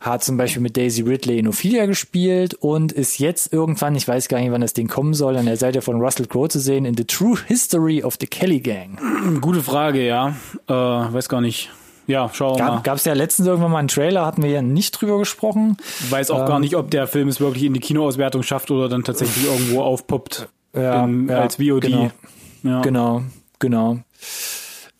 hat 0.02 0.24
zum 0.24 0.38
Beispiel 0.38 0.62
mit 0.62 0.76
Daisy 0.78 1.02
Ridley 1.04 1.40
in 1.40 1.48
Ophelia 1.48 1.86
gespielt 1.86 2.54
und 2.56 2.92
ist 2.92 3.20
jetzt 3.20 3.54
irgendwann, 3.54 3.96
ich 3.96 4.08
weiß 4.08 4.28
gar 4.28 4.40
nicht, 4.40 4.52
wann 4.52 4.62
das 4.62 4.74
Ding 4.74 4.88
kommen 4.88 5.14
soll, 5.14 5.38
an 5.38 5.46
der 5.46 5.58
Seite 5.58 5.82
von 5.82 6.02
Russell 6.02 6.26
Crowe 6.28 6.50
zu 6.50 6.60
sehen 6.60 6.86
in 6.86 6.98
The 6.98 7.06
True 7.06 7.38
History 7.48 8.04
of 8.04 8.18
the 8.20 8.28
Kelly 8.28 8.60
Gang. 8.60 9.00
Gute 9.42 9.64
Frage, 9.64 10.06
ja. 10.06 10.36
Äh, 10.68 10.74
weiß 10.74 11.30
gar 11.30 11.42
nicht. 11.42 11.70
Ja, 12.08 12.30
schauen 12.34 12.58
wir 12.58 12.66
mal. 12.66 12.82
Gab 12.82 12.96
es 12.98 13.06
ja 13.06 13.14
letztens 13.14 13.48
irgendwann 13.48 13.72
mal 13.72 13.78
einen 13.78 13.88
Trailer, 13.88 14.26
hatten 14.26 14.42
wir 14.42 14.50
ja 14.50 14.64
nicht 14.64 14.92
drüber 15.00 15.20
gesprochen. 15.20 15.78
Weiß 16.10 16.32
auch 16.32 16.40
Ähm, 16.42 16.46
gar 16.48 16.60
nicht, 16.60 16.76
ob 16.76 16.90
der 16.90 17.06
Film 17.06 17.28
es 17.28 17.40
wirklich 17.40 17.66
in 17.66 17.74
die 17.76 17.80
Kinoauswertung 17.80 18.42
schafft 18.42 18.72
oder 18.72 18.90
dann 18.90 19.04
tatsächlich 19.04 19.46
irgendwo 19.46 19.82
aufpoppt 19.84 20.50
Ja, 20.76 21.06
in, 21.06 21.28
ja, 21.30 21.42
als 21.42 21.58
VOD. 21.58 21.82
genau. 21.82 22.12
Ja. 22.64 22.82
Genau, 22.82 23.22
genau. 23.60 24.00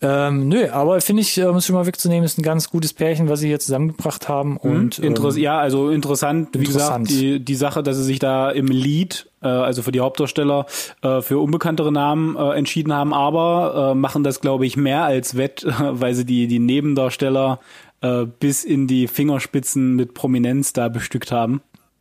Ähm, 0.02 0.48
nö, 0.48 0.70
aber 0.70 0.98
finde 1.02 1.20
ich, 1.20 1.38
um 1.42 1.56
es 1.56 1.66
schon 1.66 1.76
mal 1.76 1.84
wegzunehmen, 1.84 2.24
ist 2.24 2.38
ein 2.38 2.42
ganz 2.42 2.70
gutes 2.70 2.94
Pärchen, 2.94 3.28
was 3.28 3.40
sie 3.40 3.48
hier 3.48 3.60
zusammengebracht 3.60 4.28
haben. 4.28 4.56
Und 4.56 4.98
Interess 4.98 5.36
ähm, 5.36 5.42
ja, 5.42 5.58
also 5.58 5.90
interessant, 5.90 6.48
wie 6.54 6.64
interessant. 6.64 7.08
gesagt, 7.08 7.20
die, 7.20 7.40
die 7.40 7.54
Sache, 7.54 7.82
dass 7.82 7.98
sie 7.98 8.04
sich 8.04 8.18
da 8.18 8.50
im 8.50 8.68
Lead, 8.68 9.28
äh, 9.42 9.48
also 9.48 9.82
für 9.82 9.92
die 9.92 10.00
Hauptdarsteller, 10.00 10.64
äh, 11.02 11.20
für 11.20 11.38
unbekanntere 11.38 11.92
Namen 11.92 12.34
äh, 12.36 12.56
entschieden 12.56 12.94
haben, 12.94 13.12
aber 13.12 13.90
äh, 13.90 13.94
machen 13.94 14.24
das, 14.24 14.40
glaube 14.40 14.64
ich, 14.64 14.78
mehr 14.78 15.04
als 15.04 15.36
wett, 15.36 15.66
weil 15.78 16.14
sie 16.14 16.24
die, 16.24 16.46
die 16.46 16.60
Nebendarsteller 16.60 17.60
äh, 18.00 18.24
bis 18.24 18.64
in 18.64 18.86
die 18.86 19.06
Fingerspitzen 19.06 19.96
mit 19.96 20.14
Prominenz 20.14 20.72
da 20.72 20.88
bestückt 20.88 21.30
haben. 21.30 21.60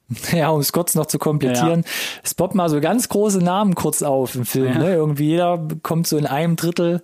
Ja, 0.32 0.50
um 0.50 0.60
es 0.60 0.72
kurz 0.72 0.96
noch 0.96 1.06
zu 1.06 1.20
komplettieren. 1.20 1.84
Es 2.24 2.34
poppt 2.34 2.56
mal 2.56 2.70
so 2.70 2.80
ganz 2.82 3.10
große 3.10 3.40
Namen 3.40 3.76
kurz 3.76 4.02
auf 4.02 4.36
im 4.36 4.46
Film. 4.46 4.74
Ja. 4.74 4.80
Ne? 4.80 4.94
Irgendwie 4.94 5.28
jeder 5.30 5.68
kommt 5.84 6.08
so 6.08 6.18
in 6.18 6.26
einem 6.26 6.56
Drittel 6.56 7.02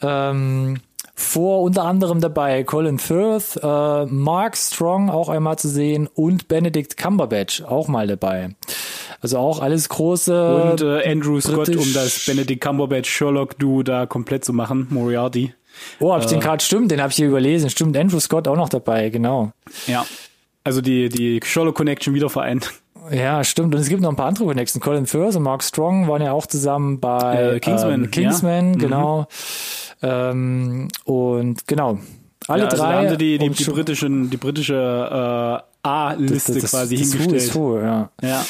ähm, 0.00 0.80
vor, 1.14 1.62
unter 1.62 1.84
anderem 1.84 2.20
dabei 2.20 2.64
Colin 2.64 2.98
Firth, 2.98 3.60
äh, 3.62 4.04
Mark 4.06 4.56
Strong 4.56 5.10
auch 5.10 5.28
einmal 5.28 5.58
zu 5.58 5.68
sehen 5.68 6.08
und 6.12 6.48
Benedict 6.48 6.96
Cumberbatch 6.96 7.62
auch 7.62 7.88
mal 7.88 8.06
dabei. 8.06 8.50
Also 9.20 9.38
auch 9.38 9.60
alles 9.60 9.88
große. 9.88 10.72
Und 10.72 10.80
äh, 10.80 11.08
Andrew 11.08 11.40
Scott, 11.40 11.68
um 11.68 11.92
das 11.92 12.24
Benedict 12.26 12.60
Cumberbatch 12.60 13.08
Sherlock-Duo 13.08 13.82
da 13.82 14.06
komplett 14.06 14.44
zu 14.44 14.52
machen, 14.52 14.88
Moriarty. 14.90 15.54
oh, 16.00 16.12
hab 16.12 16.22
ich 16.22 16.26
den 16.26 16.38
äh, 16.38 16.42
gerade 16.42 16.62
stimmt, 16.62 16.90
den 16.90 17.00
habe 17.00 17.10
ich 17.10 17.16
hier 17.16 17.28
überlesen. 17.28 17.70
Stimmt, 17.70 17.96
Andrew 17.96 18.18
Scott 18.18 18.48
auch 18.48 18.56
noch 18.56 18.68
dabei, 18.68 19.10
genau. 19.10 19.52
Ja. 19.86 20.04
Also 20.64 20.80
die, 20.80 21.08
die 21.08 21.40
Sherlock 21.44 21.74
Connection 21.74 22.14
wieder 22.14 22.30
vereint. 22.30 22.72
Ja, 23.10 23.42
stimmt. 23.42 23.74
Und 23.74 23.80
es 23.80 23.88
gibt 23.88 24.00
noch 24.00 24.10
ein 24.10 24.16
paar 24.16 24.28
andere 24.28 24.44
Connections. 24.46 24.82
Colin 24.82 25.06
Firth 25.06 25.34
und 25.34 25.42
Mark 25.42 25.62
Strong 25.64 26.06
waren 26.08 26.22
ja 26.22 26.32
auch 26.32 26.46
zusammen 26.46 27.00
bei 27.00 27.54
Äh, 27.54 27.60
Kingsman, 27.60 28.04
ähm, 28.04 28.10
Kingsman, 28.10 28.72
ja. 28.74 28.78
genau. 28.78 29.26
Ähm, 30.02 30.88
und 31.04 31.66
genau. 31.66 31.98
Alle 32.48 32.64
ja, 32.64 32.68
also 32.68 32.82
drei. 32.82 32.92
da 32.92 32.98
haben 32.98 33.08
sie 33.10 33.16
die, 33.16 33.38
die, 33.38 33.50
die, 33.50 33.64
britischen, 33.64 34.30
die 34.30 34.36
britische 34.36 34.74
äh, 34.74 35.88
A-Liste 35.88 36.60
quasi 36.60 36.96
das 36.96 37.12
hingestellt. 37.12 37.42
is 37.42 37.54
Who, 37.54 37.78
ja. 37.80 38.10
Ja. 38.22 38.44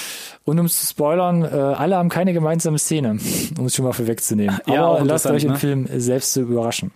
Und 0.44 0.59
um 0.59 0.66
es 0.66 0.81
zu 0.81 0.87
spoilern, 0.87 1.42
äh, 1.42 1.46
alle 1.46 1.96
haben 1.96 2.09
keine 2.09 2.33
gemeinsame 2.33 2.79
Szene, 2.79 3.18
um 3.59 3.66
es 3.66 3.75
schon 3.75 3.85
mal 3.85 3.92
vorwegzunehmen. 3.92 4.59
Ja, 4.66 4.87
Aber 4.87 5.05
lasst 5.05 5.27
euch 5.27 5.44
im 5.44 5.53
ne? 5.53 5.59
Film 5.59 5.88
selbst 5.96 6.33
zu 6.33 6.42
überraschen. 6.42 6.90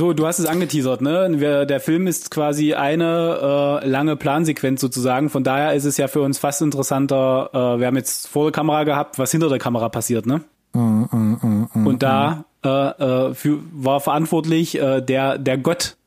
So, 0.00 0.14
du 0.14 0.26
hast 0.26 0.38
es 0.38 0.46
angeteasert, 0.46 1.02
ne? 1.02 1.28
Wir, 1.30 1.66
der 1.66 1.78
Film 1.78 2.06
ist 2.06 2.30
quasi 2.30 2.72
eine 2.72 3.82
äh, 3.82 3.86
lange 3.86 4.16
Plansequenz 4.16 4.80
sozusagen. 4.80 5.28
Von 5.28 5.44
daher 5.44 5.74
ist 5.74 5.84
es 5.84 5.98
ja 5.98 6.08
für 6.08 6.22
uns 6.22 6.38
fast 6.38 6.62
interessanter. 6.62 7.50
Äh, 7.52 7.80
wir 7.80 7.86
haben 7.86 7.98
jetzt 7.98 8.26
vor 8.26 8.44
der 8.44 8.52
Kamera 8.52 8.84
gehabt, 8.84 9.18
was 9.18 9.30
hinter 9.30 9.50
der 9.50 9.58
Kamera 9.58 9.90
passiert, 9.90 10.24
ne? 10.24 10.40
Und 10.72 12.02
da 12.02 12.46
äh, 12.64 12.68
äh, 12.68 13.34
für, 13.34 13.58
war 13.74 14.00
verantwortlich 14.00 14.80
äh, 14.80 15.02
der 15.02 15.36
der 15.36 15.58
Gott, 15.58 15.98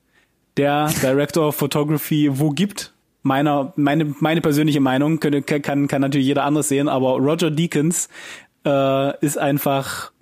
der 0.58 0.89
Director 1.03 1.49
of 1.49 1.56
Photography, 1.56 2.32
wo 2.34 2.49
gibt. 2.49 2.93
Meiner, 3.21 3.73
meine, 3.75 4.15
meine 4.19 4.41
persönliche 4.41 4.79
Meinung 4.79 5.19
könnte, 5.19 5.43
kann, 5.43 5.88
kann 5.88 6.01
natürlich 6.01 6.25
jeder 6.25 6.45
anders 6.45 6.67
sehen, 6.67 6.89
aber 6.89 7.19
Roger 7.19 7.51
Deakins 7.51 8.10
äh, 8.65 9.17
ist 9.23 9.38
einfach 9.38 10.12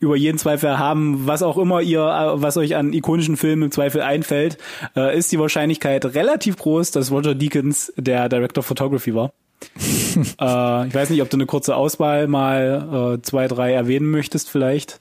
über 0.00 0.16
jeden 0.16 0.38
Zweifel 0.38 0.78
haben, 0.78 1.26
was 1.26 1.42
auch 1.42 1.58
immer 1.58 1.82
ihr, 1.82 2.00
äh, 2.00 2.42
was 2.42 2.56
euch 2.56 2.74
an 2.74 2.92
ikonischen 2.92 3.36
Filmen 3.36 3.64
im 3.64 3.70
Zweifel 3.70 4.00
einfällt, 4.00 4.58
äh, 4.96 5.16
ist 5.16 5.30
die 5.30 5.38
Wahrscheinlichkeit 5.38 6.04
relativ 6.06 6.56
groß, 6.56 6.90
dass 6.90 7.12
Roger 7.12 7.34
Deakins 7.34 7.92
der 7.96 8.28
Director 8.28 8.60
of 8.60 8.66
Photography 8.66 9.14
war. 9.14 9.32
äh, 10.16 10.88
ich 10.88 10.94
weiß 10.94 11.10
nicht, 11.10 11.22
ob 11.22 11.28
du 11.28 11.36
eine 11.36 11.46
kurze 11.46 11.76
Auswahl 11.76 12.26
mal 12.26 13.18
äh, 13.18 13.22
zwei, 13.22 13.46
drei 13.46 13.72
erwähnen 13.72 14.10
möchtest, 14.10 14.50
vielleicht. 14.50 15.00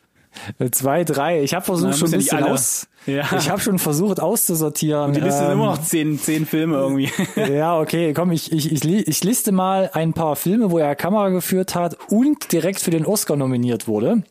Zwei, 0.72 1.04
drei. 1.04 1.42
Ich 1.44 1.54
habe 1.54 1.66
versucht 1.66 1.92
Na, 1.92 1.98
schon 1.98 2.08
ein 2.10 2.12
ja 2.14 2.18
bisschen 2.18 2.44
alle. 2.44 2.52
aus. 2.54 2.88
Ja. 3.06 3.24
Ich 3.38 3.50
habe 3.50 3.60
schon 3.62 3.80
versucht 3.80 4.20
auszusortieren. 4.20 5.14
Die 5.14 5.20
Liste 5.22 5.40
sind 5.40 5.48
ähm, 5.48 5.54
immer 5.54 5.66
noch 5.68 5.82
zehn, 5.82 6.20
zehn 6.20 6.46
Filme 6.46 6.76
irgendwie. 6.78 7.10
Ja, 7.52 7.80
okay, 7.80 8.14
komm, 8.14 8.32
ich, 8.32 8.52
ich, 8.52 8.72
ich, 8.72 8.84
ich 9.08 9.24
liste 9.24 9.52
mal 9.52 9.90
ein 9.94 10.14
paar 10.14 10.36
Filme, 10.36 10.70
wo 10.70 10.78
er 10.78 10.96
Kamera 10.96 11.30
geführt 11.30 11.74
hat 11.76 11.98
und 12.10 12.52
direkt 12.52 12.80
für 12.80 12.92
den 12.92 13.06
Oscar 13.06 13.36
nominiert 13.36 13.88
wurde 13.88 14.24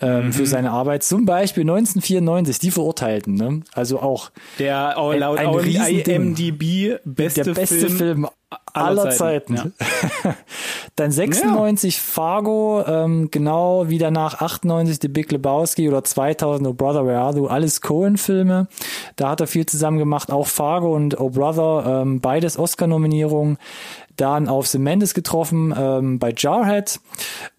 ähm, 0.00 0.26
Mhm. 0.26 0.32
für 0.32 0.46
seine 0.46 0.70
Arbeit. 0.70 1.02
Zum 1.02 1.26
Beispiel 1.26 1.62
1994, 1.62 2.58
die 2.60 2.70
Verurteilten. 2.70 3.34
Ne? 3.34 3.60
Also 3.74 4.00
auch 4.00 4.30
Der 4.58 4.96
auch 4.96 5.12
laut 5.12 5.38
ein 5.38 5.48
Riesending. 5.48 6.36
IMDb 6.36 6.98
beste, 7.04 7.42
der 7.42 7.54
beste 7.54 7.90
Film, 7.90 8.28
aller, 8.72 9.02
aller 9.02 9.10
Zeiten. 9.10 9.56
Zeiten, 9.56 9.74
Dann 10.96 11.10
96 11.10 12.00
Fargo, 12.00 12.82
ähm, 12.86 13.28
genau 13.30 13.88
wie 13.88 13.98
danach 13.98 14.40
98 14.40 14.98
The 15.02 15.08
Big 15.08 15.30
Lebowski 15.30 15.88
oder 15.88 16.02
2000 16.02 16.66
Oh 16.66 16.72
Brother 16.72 17.04
Where 17.04 17.20
Are 17.20 17.36
You, 17.36 17.46
alles 17.48 17.82
Cohen-Filme. 17.82 18.66
Da 19.16 19.28
hat 19.28 19.42
er 19.42 19.46
viel 19.46 19.66
zusammen 19.66 19.98
gemacht, 19.98 20.32
auch 20.32 20.46
Fargo 20.46 20.94
und 20.94 21.20
Oh 21.20 21.28
Brother, 21.28 22.00
ähm, 22.02 22.20
beides 22.22 22.58
Oscar-Nominierungen. 22.58 23.58
Dann 24.16 24.48
auf 24.48 24.66
The 24.66 24.78
Mendes 24.78 25.12
getroffen 25.14 25.74
ähm, 25.76 26.18
bei 26.18 26.32
Jarhead, 26.36 27.00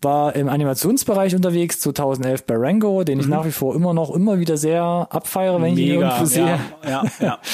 war 0.01 0.35
im 0.35 0.49
Animationsbereich 0.49 1.35
unterwegs, 1.35 1.79
2011 1.81 2.45
bei 2.45 2.55
Rango, 2.57 3.03
den 3.03 3.19
ich 3.19 3.27
nach 3.27 3.45
wie 3.45 3.51
vor 3.51 3.75
immer 3.75 3.93
noch 3.93 4.09
immer 4.11 4.39
wieder 4.39 4.57
sehr 4.57 5.07
abfeiere, 5.09 5.61
wenn 5.61 5.73
ich 5.73 5.79
ihn 5.79 5.87
Mhm. 5.87 5.93
Mega. 5.95 6.07
irgendwo 6.07 6.25
sehe. 6.25 6.59
Ja, 6.83 6.89
ja, 6.89 7.03
ja. 7.19 7.37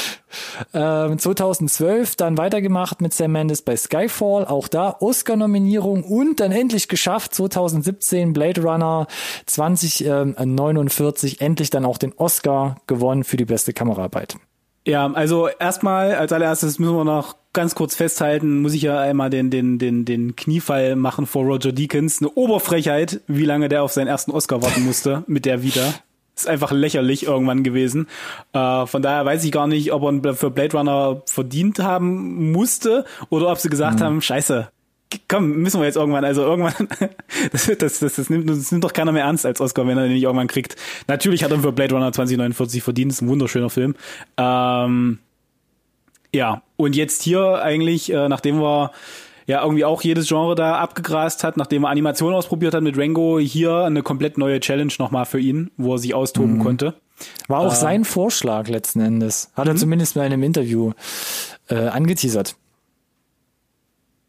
Ähm, 0.74 1.20
2012 1.20 2.16
dann 2.16 2.40
weitergemacht 2.40 3.02
mit 3.02 3.14
Sam 3.14 3.34
Mendes 3.34 3.62
bei 3.62 3.76
Skyfall, 3.78 4.46
auch 4.46 4.68
da 4.68 4.96
Oscar-Nominierung 5.00 6.04
und 6.04 6.40
dann 6.40 6.52
endlich 6.52 6.88
geschafft, 6.88 7.36
2017 7.36 8.34
Blade 8.34 8.64
Runner 8.64 9.06
2049 9.46 11.42
endlich 11.42 11.70
dann 11.70 11.86
auch 11.86 11.98
den 11.98 12.14
Oscar 12.14 12.78
gewonnen 12.88 13.24
für 13.24 13.38
die 13.38 13.46
beste 13.46 13.74
Kameraarbeit. 13.74 14.36
Ja, 14.86 15.12
also 15.14 15.48
erstmal 15.48 16.16
als 16.16 16.32
allererstes 16.34 16.80
müssen 16.80 16.96
wir 16.96 17.04
noch 17.06 17.36
ganz 17.54 17.76
kurz 17.76 17.96
festhalten, 17.96 18.62
muss 18.62 18.74
ich 18.74 18.82
ja 18.82 19.00
einmal 19.00 19.30
den, 19.30 19.50
den, 19.50 19.78
den, 19.78 20.06
den 20.06 20.36
Kniefall 20.36 20.96
machen 20.96 21.26
vor 21.26 21.46
Roger 21.46 21.72
Deakins. 21.72 22.22
Eine 22.22 22.32
Oberfrechheit, 22.32 23.22
wie 23.28 23.46
lange 23.46 23.70
der 23.70 23.84
auf 23.84 23.94
seinen 23.94 24.08
ersten 24.08 24.32
Oscar 24.32 24.62
warten 24.62 24.84
musste 24.84 25.24
mit 25.28 25.46
der 25.46 25.64
Vita. 25.64 25.94
Ist 26.36 26.48
einfach 26.48 26.72
lächerlich 26.72 27.28
irgendwann 27.28 27.64
gewesen. 27.64 28.08
Äh, 28.54 28.88
von 28.88 29.04
daher 29.04 29.24
weiß 29.24 29.44
ich 29.44 29.52
gar 29.52 29.68
nicht, 29.68 29.94
ob 29.94 30.26
er 30.26 30.34
für 30.34 30.50
Blade 30.50 30.76
Runner 30.76 31.22
verdient 31.28 31.78
haben 31.78 32.52
musste 32.52 33.06
oder 33.30 33.52
ob 33.52 33.60
sie 33.60 33.70
gesagt 33.70 34.00
mhm. 34.00 34.04
haben, 34.04 34.22
scheiße, 34.22 34.70
komm, 35.28 35.58
müssen 35.58 35.80
wir 35.80 35.86
jetzt 35.86 35.96
irgendwann, 35.96 36.26
also 36.26 36.42
irgendwann, 36.42 36.88
das, 37.52 37.72
das, 37.78 38.00
das, 38.00 38.16
das, 38.16 38.30
nimmt, 38.32 38.50
das 38.50 38.72
nimmt 38.72 38.84
doch 38.84 38.94
keiner 38.94 39.12
mehr 39.12 39.26
ernst 39.26 39.46
als 39.46 39.62
Oscar, 39.62 39.86
wenn 39.88 39.98
er 39.98 40.06
den 40.06 40.14
nicht 40.14 40.24
irgendwann 40.24 40.48
kriegt. 40.48 40.76
Natürlich 41.08 41.44
hat 41.44 41.52
er 41.52 41.60
für 41.60 41.72
Blade 41.72 41.94
Runner 41.94 42.12
2049 42.12 42.82
verdient, 42.82 43.12
ist 43.12 43.22
ein 43.22 43.28
wunderschöner 43.28 43.70
Film. 43.70 43.96
Ähm, 44.38 45.20
ja, 46.34 46.62
und 46.76 46.96
jetzt 46.96 47.22
hier 47.22 47.62
eigentlich, 47.62 48.12
äh, 48.12 48.28
nachdem 48.28 48.60
wir 48.60 48.92
ja 49.46 49.62
irgendwie 49.62 49.86
auch 49.86 50.02
jedes 50.02 50.28
Genre 50.28 50.56
da 50.56 50.78
abgegrast 50.80 51.44
hat, 51.44 51.58
nachdem 51.58 51.84
er 51.84 51.90
Animation 51.90 52.34
ausprobiert 52.34 52.74
hat 52.74 52.84
mit 52.84 52.98
Rango, 52.98 53.40
hier 53.40 53.84
eine 53.84 54.02
komplett 54.02 54.38
neue 54.38 54.60
Challenge 54.60 54.94
nochmal 55.00 55.26
für 55.26 55.40
ihn, 55.40 55.70
wo 55.78 55.96
er 55.96 56.00
sich 56.00 56.14
austoben 56.14 56.56
mhm. 56.56 56.64
konnte. 56.64 56.94
War 57.48 57.60
auch 57.60 57.74
äh, 57.74 57.76
sein 57.76 58.06
Vorschlag 58.06 58.68
letzten 58.68 59.02
Endes. 59.02 59.52
Hat 59.56 59.68
er 59.68 59.74
mhm. 59.74 59.80
zumindest 59.80 60.16
bei 60.16 60.22
einem 60.22 60.44
Interview 60.44 60.92
äh, 61.70 61.76
angeteasert. 61.76 62.56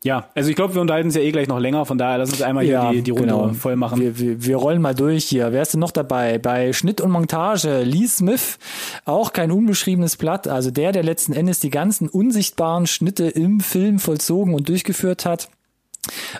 Ja, 0.05 0.29
also 0.35 0.51
ich 0.51 0.57
glaube, 0.57 0.75
wir 0.75 0.83
unterhalten 0.83 1.09
uns 1.09 1.15
ja 1.15 1.23
eh 1.23 1.33
gleich 1.33 1.49
noch 1.49 1.59
länger, 1.59 1.87
von 1.87 1.97
daher 1.97 2.19
lass 2.19 2.29
uns 2.29 2.43
einmal 2.43 2.65
ja, 2.67 2.91
hier 2.91 2.99
die, 2.99 3.05
die 3.05 3.11
Runde 3.11 3.27
genau. 3.29 3.49
voll 3.55 3.75
machen. 3.75 3.99
Wir, 4.03 4.19
wir, 4.19 4.45
wir 4.45 4.57
rollen 4.57 4.83
mal 4.83 4.95
durch 4.95 5.25
hier. 5.25 5.51
Wer 5.51 5.63
ist 5.63 5.73
denn 5.73 5.81
noch 5.81 5.93
dabei? 5.93 6.37
Bei 6.37 6.75
Schnitt 6.75 7.01
und 7.01 7.11
Montage, 7.11 7.83
Lee 7.85 8.07
Smith, 8.07 8.59
auch 9.07 9.33
kein 9.33 9.51
unbeschriebenes 9.51 10.19
Blatt, 10.19 10.47
also 10.47 10.71
der, 10.71 10.93
der 10.93 11.05
letzten 11.05 11.33
Endes 11.33 11.59
die 11.61 11.71
ganzen 11.71 12.11
unsichtbaren 12.11 12.87
Schnitte 12.87 13.25
im 13.25 13.61
Film 13.61 13.99
vollzogen 13.99 14.53
und 14.53 14.69
durchgeführt 14.69 15.25
hat. 15.25 15.49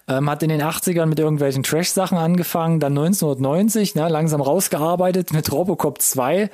Ähm, 0.09 0.29
hat 0.31 0.43
in 0.43 0.49
den 0.49 0.63
80ern 0.63 1.07
mit 1.07 1.19
irgendwelchen 1.19 1.63
Trash-Sachen 1.63 2.19
angefangen, 2.19 2.81
dann 2.81 2.97
1990, 2.97 3.95
ne, 3.95 4.09
langsam 4.09 4.41
rausgearbeitet 4.41 5.33
mit 5.33 5.51
Robocop 5.53 6.01
2. 6.01 6.51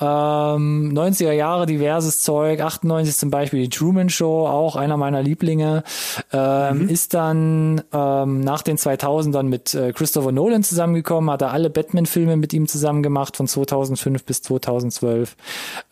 Ähm, 0.00 0.92
90er 0.94 1.32
Jahre 1.32 1.66
diverses 1.66 2.22
Zeug, 2.22 2.60
98 2.60 3.16
zum 3.16 3.30
Beispiel 3.30 3.62
die 3.62 3.68
Truman 3.68 4.08
Show, 4.08 4.46
auch 4.46 4.76
einer 4.76 4.96
meiner 4.96 5.22
Lieblinge. 5.22 5.82
Ähm, 6.32 6.84
mhm. 6.84 6.88
Ist 6.88 7.14
dann 7.14 7.82
ähm, 7.92 8.40
nach 8.40 8.62
den 8.62 8.76
2000ern 8.76 9.44
mit 9.44 9.74
äh, 9.74 9.92
Christopher 9.92 10.32
Nolan 10.32 10.62
zusammengekommen, 10.62 11.30
hat 11.30 11.42
er 11.42 11.52
alle 11.52 11.70
Batman-Filme 11.70 12.36
mit 12.36 12.52
ihm 12.52 12.66
zusammen 12.66 13.02
gemacht 13.02 13.36
von 13.36 13.46
2005 13.46 14.24
bis 14.24 14.42
2012. 14.42 15.36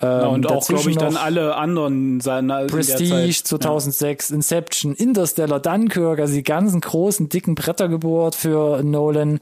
Ähm, 0.00 0.08
ja, 0.08 0.26
und 0.26 0.46
auch, 0.50 0.66
glaube 0.66 0.90
ich, 0.90 0.96
dann 0.96 1.16
alle 1.16 1.56
anderen 1.56 2.20
seiner 2.20 2.66
Prestige 2.66 3.42
2006, 3.42 4.28
ja. 4.28 4.36
Inception, 4.36 4.94
Interstellar, 4.94 5.60
Dunkirk, 5.60 6.18
also 6.18 6.34
die 6.34 6.42
ganzen 6.54 6.80
großen, 6.80 7.28
dicken 7.28 7.56
Bretter 7.56 7.88
gebohrt 7.88 8.36
für 8.36 8.82
Nolan. 8.82 9.40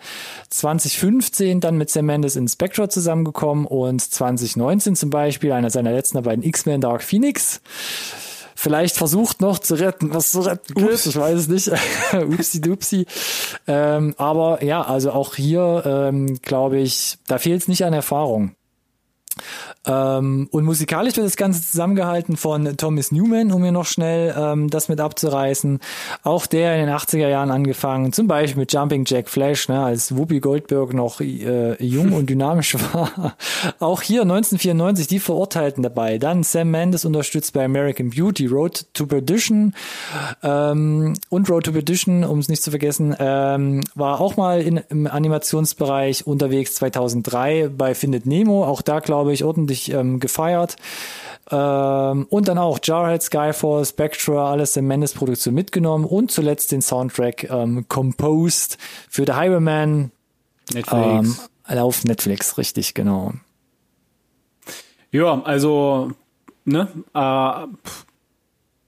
2015 0.49 1.61
dann 1.61 1.77
mit 1.77 1.91
Sam 1.91 2.07
Mendes 2.07 2.37
in 2.37 2.49
Spectre 2.49 2.89
zusammengekommen 2.89 3.67
und 3.67 4.01
2019 4.01 4.97
zum 4.97 5.11
Beispiel, 5.11 5.53
einer 5.53 5.71
seiner 5.71 5.93
letzten 5.93 6.23
beiden 6.23 6.43
X-Men 6.43 6.81
Dark 6.81 7.03
Phoenix 7.03 7.61
vielleicht 8.55 8.97
versucht 8.97 9.41
noch 9.41 9.59
zu 9.59 9.75
retten, 9.75 10.15
was 10.15 10.31
zu 10.31 10.41
retten 10.41 10.75
gibt. 10.75 11.07
Ich 11.07 11.17
weiß 11.17 11.39
es 11.39 11.49
nicht. 11.49 11.71
Upsi 12.13 12.61
dupsi. 12.61 13.07
Ähm, 13.67 14.15
aber 14.19 14.63
ja, 14.63 14.83
also 14.83 15.11
auch 15.11 15.35
hier 15.35 15.83
ähm, 15.85 16.41
glaube 16.43 16.79
ich, 16.79 17.19
da 17.27 17.39
fehlt 17.39 17.63
es 17.63 17.69
nicht 17.69 17.85
an 17.85 17.93
Erfahrung. 17.93 18.55
Ähm, 19.87 20.49
und 20.51 20.65
musikalisch 20.65 21.17
wird 21.17 21.27
das 21.27 21.37
Ganze 21.37 21.63
zusammengehalten 21.63 22.37
von 22.37 22.77
Thomas 22.77 23.11
Newman, 23.11 23.53
um 23.53 23.63
mir 23.63 23.73
noch 23.73 23.87
schnell 23.87 24.35
ähm, 24.37 24.71
das 24.71 24.89
mit 24.89 25.01
abzureißen. 25.01 25.81
Auch 26.23 26.47
der 26.47 26.75
in 26.77 26.87
den 26.87 26.95
80er 26.95 27.29
Jahren 27.29 27.51
angefangen, 27.51 28.13
zum 28.13 28.29
Beispiel 28.29 28.61
mit 28.61 28.73
Jumping 28.73 29.05
Jack 29.07 29.29
Flash, 29.29 29.69
ne, 29.69 29.83
als 29.83 30.17
Whoopi 30.17 30.41
Goldberg 30.41 30.95
noch 30.95 31.21
äh, 31.21 31.83
jung 31.85 32.13
und 32.13 32.31
dynamisch 32.31 32.77
war. 32.93 33.37
Auch 33.81 34.03
hier 34.03 34.23
1994 34.23 35.07
die 35.09 35.19
Verurteilten 35.19 35.83
dabei. 35.83 36.19
Dann 36.19 36.43
Sam 36.43 36.71
Mendes 36.71 37.05
unterstützt 37.05 37.53
bei 37.53 37.65
American 37.65 38.11
Beauty, 38.11 38.47
Road 38.47 38.87
to 38.95 39.07
Perdition 39.07 39.75
ähm, 40.43 41.15
und 41.29 41.51
Road 41.51 41.65
to 41.65 41.73
Perdition, 41.73 42.25
um 42.25 42.39
es 42.39 42.49
nicht 42.49 42.63
zu 42.63 42.71
vergessen, 42.71 43.17
ähm, 43.19 43.83
war 43.95 44.21
auch 44.21 44.37
mal 44.37 44.61
in, 44.61 44.81
im 44.89 45.07
Animationsbereich 45.07 46.27
unterwegs 46.27 46.75
2003 46.77 47.71
bei 47.77 47.95
Findet 47.95 48.27
Nemo. 48.27 48.65
Auch 48.65 48.83
da 48.83 49.01
glaube 49.01 49.22
ich 49.31 49.45
ordentlich 49.45 49.63
ordentlich 49.63 49.93
ähm, 49.93 50.21
gefeiert. 50.21 50.77
Ähm, 51.51 52.27
und 52.31 52.49
dann 52.49 52.59
auch 52.59 52.79
Jarhead, 52.83 53.23
Skyfall, 53.23 53.85
Spectra, 53.85 54.51
alles 54.51 54.77
in 54.77 54.87
Mendes 54.87 55.13
Produktion 55.15 55.55
mitgenommen 55.55 56.05
und 56.05 56.31
zuletzt 56.31 56.73
den 56.73 56.83
Soundtrack 56.83 57.51
ähm, 57.51 57.87
composed 57.89 58.79
für 59.09 59.25
The 59.27 59.33
Highwayman. 59.33 60.11
Netflix. 60.73 61.49
Ähm, 61.69 61.79
auf 61.79 62.05
Netflix, 62.05 62.59
richtig, 62.59 62.95
genau. 62.95 63.33
Ja, 65.11 65.43
also, 65.43 66.13
ne, 66.65 66.89
äh, 67.15 67.67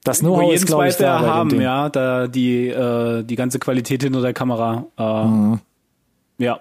das 0.05 0.21
Know-how 0.21 0.53
ist, 0.53 0.67
glaube 0.67 0.89
ich, 0.89 0.97
da 0.97 1.21
haben, 1.21 1.61
ja, 1.61 1.89
da 1.89 2.29
die, 2.29 2.69
äh, 2.69 3.25
die 3.25 3.37
ganze 3.37 3.59
Qualität 3.59 4.03
hinter 4.03 4.21
der 4.21 4.35
Kamera. 4.35 4.87
Äh, 4.99 5.25
mhm. 5.25 5.61
Ja. 6.39 6.61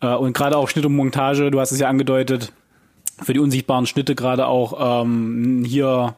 Äh, 0.00 0.14
und 0.14 0.32
gerade 0.32 0.56
auch 0.56 0.68
Schnitt 0.68 0.84
und 0.84 0.96
Montage, 0.96 1.50
du 1.50 1.60
hast 1.60 1.70
es 1.70 1.78
ja 1.78 1.88
angedeutet, 1.88 2.52
für 3.22 3.32
die 3.32 3.40
unsichtbaren 3.40 3.86
Schnitte 3.86 4.14
gerade 4.14 4.46
auch 4.46 5.02
ähm, 5.02 5.64
hier 5.66 6.16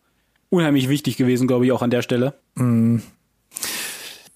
unheimlich 0.50 0.88
wichtig 0.88 1.16
gewesen, 1.16 1.46
glaube 1.46 1.66
ich, 1.66 1.72
auch 1.72 1.82
an 1.82 1.90
der 1.90 2.02
Stelle. 2.02 2.34
Mm. 2.54 2.98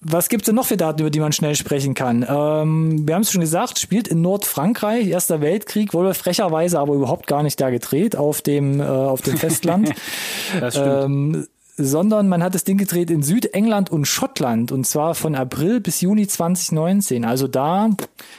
Was 0.01 0.29
gibt's 0.29 0.45
denn 0.45 0.55
noch 0.55 0.65
für 0.65 0.77
Daten, 0.77 1.01
über 1.01 1.09
die 1.09 1.19
man 1.19 1.33
schnell 1.33 1.55
sprechen 1.55 1.93
kann? 1.93 2.25
Ähm, 2.27 3.05
wir 3.05 3.15
haben 3.15 3.21
es 3.21 3.31
schon 3.31 3.41
gesagt, 3.41 3.79
spielt 3.79 4.07
in 4.07 4.21
Nordfrankreich, 4.21 5.07
Erster 5.07 5.41
Weltkrieg, 5.41 5.93
wurde 5.93 6.13
frecherweise 6.13 6.79
aber 6.79 6.93
überhaupt 6.93 7.27
gar 7.27 7.43
nicht 7.43 7.59
da 7.59 7.69
gedreht, 7.69 8.15
auf 8.15 8.41
dem, 8.41 8.79
äh, 8.79 8.83
auf 8.83 9.21
dem 9.21 9.35
Festland. 9.35 9.93
das 10.59 10.75
stimmt. 10.75 11.05
Ähm, 11.05 11.47
sondern 11.81 12.27
man 12.27 12.43
hat 12.43 12.55
das 12.55 12.65
Ding 12.65 12.77
gedreht 12.77 13.09
in 13.09 13.23
Südengland 13.23 13.89
und 13.89 14.05
Schottland 14.05 14.71
und 14.71 14.85
zwar 14.85 15.15
von 15.15 15.33
April 15.33 15.79
bis 15.79 16.01
Juni 16.01 16.27
2019. 16.27 17.23
Also 17.23 17.47
da, 17.47 17.89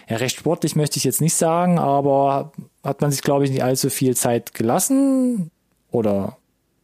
ja, 0.08 0.16
recht 0.16 0.36
sportlich 0.38 0.76
möchte 0.76 0.98
ich 0.98 1.04
jetzt 1.04 1.22
nicht 1.22 1.34
sagen, 1.34 1.78
aber 1.78 2.52
hat 2.84 3.00
man 3.00 3.10
sich, 3.10 3.22
glaube 3.22 3.44
ich, 3.44 3.50
nicht 3.50 3.64
allzu 3.64 3.88
viel 3.88 4.14
Zeit 4.14 4.52
gelassen 4.52 5.50
oder 5.90 6.36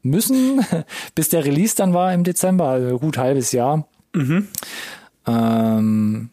müssen, 0.03 0.65
bis 1.15 1.29
der 1.29 1.45
Release 1.45 1.77
dann 1.77 1.93
war 1.93 2.15
im 2.15 2.25
Dezember, 2.25 2.69
also 2.69 2.99
gut 2.99 3.19
halbes 3.19 3.53
Jahr. 3.53 3.87
Mhm. 4.15 4.49
Ähm, 5.27 6.31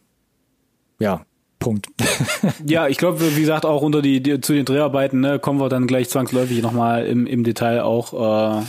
ja, 0.99 1.25
Punkt. 1.59 1.88
ja, 2.65 2.88
ich 2.88 2.97
glaube, 2.97 3.36
wie 3.36 3.41
gesagt, 3.41 3.65
auch 3.65 3.81
unter 3.81 4.01
die, 4.01 4.23
die, 4.23 4.39
zu 4.39 4.53
den 4.53 4.65
Dreharbeiten 4.65 5.19
ne, 5.19 5.39
kommen 5.39 5.59
wir 5.59 5.67
dann 5.67 5.88
gleich 5.88 6.09
zwangsläufig 6.09 6.62
nochmal 6.62 7.05
im, 7.05 7.27
im 7.27 7.43
Detail 7.43 7.81
auch. 7.81 8.62
Äh 8.62 8.63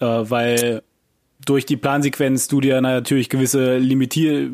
äh, 0.00 0.06
weil 0.06 0.82
durch 1.44 1.66
die 1.66 1.76
Plansequenz 1.76 2.48
du 2.48 2.60
dir 2.60 2.80
natürlich 2.80 3.28
gewisse 3.28 3.78
Limitier 3.78 4.48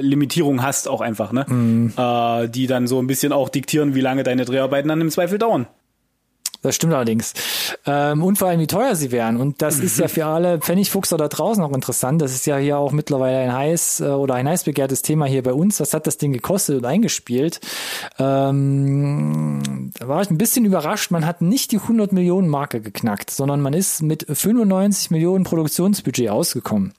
Limitierungen 0.00 0.62
hast 0.62 0.88
auch 0.88 1.00
einfach, 1.00 1.32
ne? 1.32 1.46
Mhm. 1.48 1.92
Äh, 1.96 2.48
die 2.48 2.66
dann 2.66 2.86
so 2.86 3.00
ein 3.00 3.06
bisschen 3.06 3.32
auch 3.32 3.48
diktieren, 3.48 3.94
wie 3.94 4.00
lange 4.00 4.22
deine 4.22 4.44
Dreharbeiten 4.44 4.88
dann 4.88 5.00
im 5.00 5.10
Zweifel 5.10 5.38
dauern. 5.38 5.66
Das 6.62 6.76
stimmt 6.76 6.92
allerdings. 6.92 7.32
Ähm, 7.86 8.22
und 8.22 8.36
vor 8.36 8.48
allem, 8.48 8.60
wie 8.60 8.66
teuer 8.66 8.94
sie 8.94 9.10
wären. 9.12 9.38
Und 9.38 9.62
das 9.62 9.78
mhm. 9.78 9.84
ist 9.84 9.98
ja 9.98 10.08
für 10.08 10.26
alle 10.26 10.58
Pfennigfuchser 10.58 11.16
da 11.16 11.28
draußen 11.28 11.62
auch 11.62 11.72
interessant. 11.72 12.20
Das 12.20 12.34
ist 12.34 12.46
ja 12.46 12.58
hier 12.58 12.76
auch 12.76 12.92
mittlerweile 12.92 13.38
ein 13.38 13.54
heiß 13.54 14.00
äh, 14.00 14.04
oder 14.08 14.34
ein 14.34 14.46
heiß 14.46 14.64
begehrtes 14.64 15.00
Thema 15.00 15.24
hier 15.24 15.42
bei 15.42 15.54
uns. 15.54 15.80
Was 15.80 15.94
hat 15.94 16.06
das 16.06 16.18
Ding 16.18 16.32
gekostet 16.32 16.76
und 16.76 16.84
eingespielt? 16.84 17.60
Ähm, 18.18 19.90
da 19.98 20.08
war 20.08 20.20
ich 20.20 20.30
ein 20.30 20.38
bisschen 20.38 20.66
überrascht. 20.66 21.10
Man 21.10 21.24
hat 21.24 21.40
nicht 21.40 21.72
die 21.72 21.78
100 21.78 22.12
Millionen 22.12 22.48
Marke 22.48 22.82
geknackt, 22.82 23.30
sondern 23.30 23.62
man 23.62 23.72
ist 23.72 24.02
mit 24.02 24.26
95 24.28 25.10
Millionen 25.10 25.44
Produktionsbudget 25.44 26.28
ausgekommen. 26.28 26.92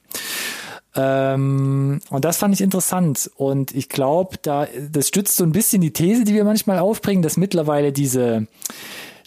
Ähm, 0.94 2.00
und 2.10 2.24
das 2.24 2.36
fand 2.36 2.54
ich 2.54 2.60
interessant. 2.60 3.30
Und 3.36 3.74
ich 3.74 3.88
glaube, 3.88 4.36
da, 4.42 4.66
das 4.90 5.08
stützt 5.08 5.36
so 5.36 5.44
ein 5.44 5.52
bisschen 5.52 5.80
die 5.80 5.92
These, 5.92 6.24
die 6.24 6.34
wir 6.34 6.44
manchmal 6.44 6.78
aufbringen, 6.78 7.22
dass 7.22 7.36
mittlerweile 7.36 7.92
diese, 7.92 8.46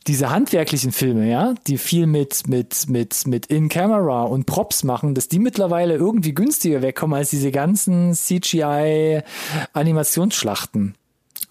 diese 0.07 0.29
handwerklichen 0.29 0.91
Filme, 0.91 1.27
ja, 1.29 1.55
die 1.67 1.77
viel 1.77 2.05
mit, 2.05 2.47
mit, 2.47 2.89
mit, 2.89 3.27
mit 3.27 3.45
In-Camera 3.47 4.23
und 4.23 4.45
Props 4.45 4.83
machen, 4.83 5.15
dass 5.15 5.27
die 5.27 5.39
mittlerweile 5.39 5.95
irgendwie 5.95 6.33
günstiger 6.33 6.83
wegkommen 6.83 7.17
als 7.17 7.31
diese 7.31 7.51
ganzen 7.51 8.13
CGI-Animationsschlachten, 8.13 10.93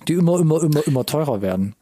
die 0.06 0.12
immer, 0.12 0.38
immer, 0.38 0.62
immer, 0.62 0.86
immer 0.86 1.04
teurer 1.04 1.42
werden. 1.42 1.74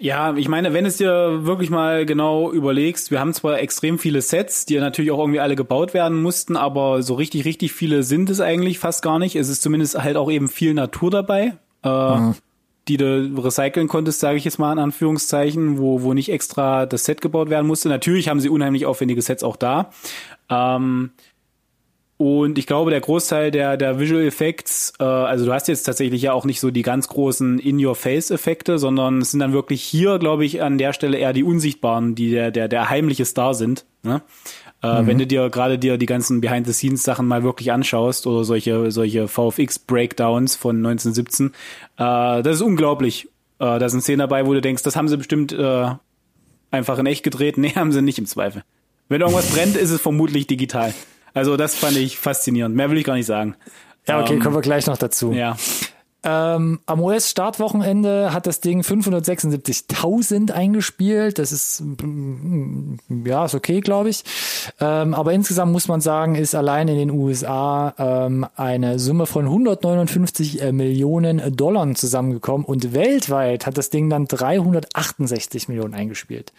Ja, 0.00 0.36
ich 0.36 0.48
meine, 0.48 0.74
wenn 0.74 0.84
es 0.84 0.98
dir 0.98 1.46
wirklich 1.46 1.70
mal 1.70 2.04
genau 2.04 2.52
überlegst, 2.52 3.10
wir 3.10 3.20
haben 3.20 3.32
zwar 3.32 3.60
extrem 3.60 3.98
viele 3.98 4.20
Sets, 4.20 4.66
die 4.66 4.78
natürlich 4.78 5.10
auch 5.10 5.18
irgendwie 5.18 5.40
alle 5.40 5.56
gebaut 5.56 5.94
werden 5.94 6.20
mussten, 6.20 6.56
aber 6.56 7.02
so 7.02 7.14
richtig, 7.14 7.46
richtig 7.46 7.72
viele 7.72 8.02
sind 8.02 8.28
es 8.28 8.40
eigentlich 8.40 8.78
fast 8.78 9.02
gar 9.02 9.18
nicht. 9.18 9.36
Es 9.36 9.48
ist 9.48 9.62
zumindest 9.62 10.02
halt 10.02 10.18
auch 10.18 10.30
eben 10.30 10.48
viel 10.48 10.74
Natur 10.74 11.10
dabei, 11.10 11.54
äh, 11.82 12.16
mhm. 12.16 12.34
Die 12.88 12.96
du 12.96 13.32
recyceln 13.38 13.88
konntest, 13.88 14.20
sage 14.20 14.38
ich 14.38 14.44
jetzt 14.44 14.58
mal 14.58 14.72
in 14.72 14.78
Anführungszeichen, 14.78 15.78
wo, 15.78 16.02
wo 16.02 16.14
nicht 16.14 16.30
extra 16.30 16.86
das 16.86 17.04
Set 17.04 17.20
gebaut 17.20 17.50
werden 17.50 17.66
musste. 17.66 17.88
Natürlich 17.88 18.28
haben 18.28 18.40
sie 18.40 18.48
unheimlich 18.48 18.86
aufwendige 18.86 19.22
Sets 19.22 19.42
auch 19.42 19.56
da. 19.56 19.90
Ähm, 20.48 21.10
und 22.18 22.56
ich 22.56 22.66
glaube, 22.66 22.90
der 22.90 23.00
Großteil 23.00 23.50
der, 23.50 23.76
der 23.76 23.98
Visual 23.98 24.24
Effects, 24.24 24.94
äh, 24.98 25.04
also 25.04 25.44
du 25.44 25.52
hast 25.52 25.68
jetzt 25.68 25.82
tatsächlich 25.82 26.22
ja 26.22 26.32
auch 26.32 26.46
nicht 26.46 26.60
so 26.60 26.70
die 26.70 26.82
ganz 26.82 27.08
großen 27.08 27.58
In-Your-Face-Effekte, 27.58 28.78
sondern 28.78 29.20
es 29.20 29.32
sind 29.32 29.40
dann 29.40 29.52
wirklich 29.52 29.82
hier, 29.82 30.18
glaube 30.18 30.46
ich, 30.46 30.62
an 30.62 30.78
der 30.78 30.94
Stelle 30.94 31.18
eher 31.18 31.34
die 31.34 31.44
unsichtbaren, 31.44 32.14
die 32.14 32.30
der, 32.30 32.50
der, 32.50 32.68
der 32.68 32.88
heimliche 32.88 33.26
Star 33.26 33.52
sind. 33.52 33.84
Ne? 34.02 34.22
Äh, 34.86 35.02
mhm. 35.02 35.06
Wenn 35.06 35.18
du 35.18 35.26
dir 35.26 35.50
gerade 35.50 35.78
dir 35.78 35.98
die 35.98 36.06
ganzen 36.06 36.40
Behind-the-Scenes-Sachen 36.40 37.26
mal 37.26 37.42
wirklich 37.42 37.72
anschaust 37.72 38.26
oder 38.26 38.44
solche, 38.44 38.90
solche 38.90 39.28
VFX-Breakdowns 39.28 40.56
von 40.56 40.76
1917, 40.76 41.48
äh, 41.96 42.42
das 42.42 42.56
ist 42.56 42.62
unglaublich. 42.62 43.28
Äh, 43.58 43.78
da 43.78 43.88
sind 43.88 44.02
Szenen 44.02 44.20
dabei, 44.20 44.46
wo 44.46 44.54
du 44.54 44.60
denkst, 44.60 44.82
das 44.82 44.96
haben 44.96 45.08
sie 45.08 45.16
bestimmt 45.16 45.52
äh, 45.52 45.88
einfach 46.70 46.98
in 46.98 47.06
echt 47.06 47.22
gedreht. 47.22 47.58
Nee, 47.66 47.72
haben 47.74 47.92
sie 47.92 48.02
nicht 48.02 48.18
im 48.18 48.26
Zweifel. 48.26 48.62
Wenn 49.08 49.20
irgendwas 49.20 49.50
brennt, 49.52 49.76
ist 49.76 49.90
es 49.90 50.00
vermutlich 50.00 50.46
digital. 50.46 50.92
Also 51.32 51.56
das 51.56 51.74
fand 51.74 51.96
ich 51.96 52.18
faszinierend. 52.18 52.74
Mehr 52.74 52.90
will 52.90 52.98
ich 52.98 53.04
gar 53.04 53.14
nicht 53.14 53.26
sagen. 53.26 53.56
Ja, 54.06 54.20
okay, 54.20 54.34
ähm, 54.34 54.40
kommen 54.40 54.54
wir 54.54 54.62
gleich 54.62 54.86
noch 54.86 54.98
dazu. 54.98 55.32
Ja. 55.32 55.56
Ähm, 56.28 56.80
am 56.86 57.00
US-Startwochenende 57.00 58.32
hat 58.32 58.48
das 58.48 58.60
Ding 58.60 58.80
576.000 58.80 60.50
eingespielt. 60.50 61.38
Das 61.38 61.52
ist, 61.52 61.80
mm, 61.80 62.96
ja, 63.24 63.44
ist 63.44 63.54
okay, 63.54 63.80
glaube 63.80 64.08
ich. 64.08 64.24
Ähm, 64.80 65.14
aber 65.14 65.32
insgesamt 65.32 65.70
muss 65.70 65.86
man 65.86 66.00
sagen, 66.00 66.34
ist 66.34 66.56
allein 66.56 66.88
in 66.88 66.98
den 66.98 67.10
USA 67.12 67.94
ähm, 67.96 68.44
eine 68.56 68.98
Summe 68.98 69.26
von 69.26 69.44
159 69.44 70.62
äh, 70.62 70.72
Millionen 70.72 71.54
Dollar 71.54 71.76
zusammengekommen 71.94 72.66
und 72.66 72.92
weltweit 72.92 73.64
hat 73.64 73.78
das 73.78 73.90
Ding 73.90 74.10
dann 74.10 74.26
368 74.26 75.68
Millionen 75.68 75.94
eingespielt. 75.94 76.52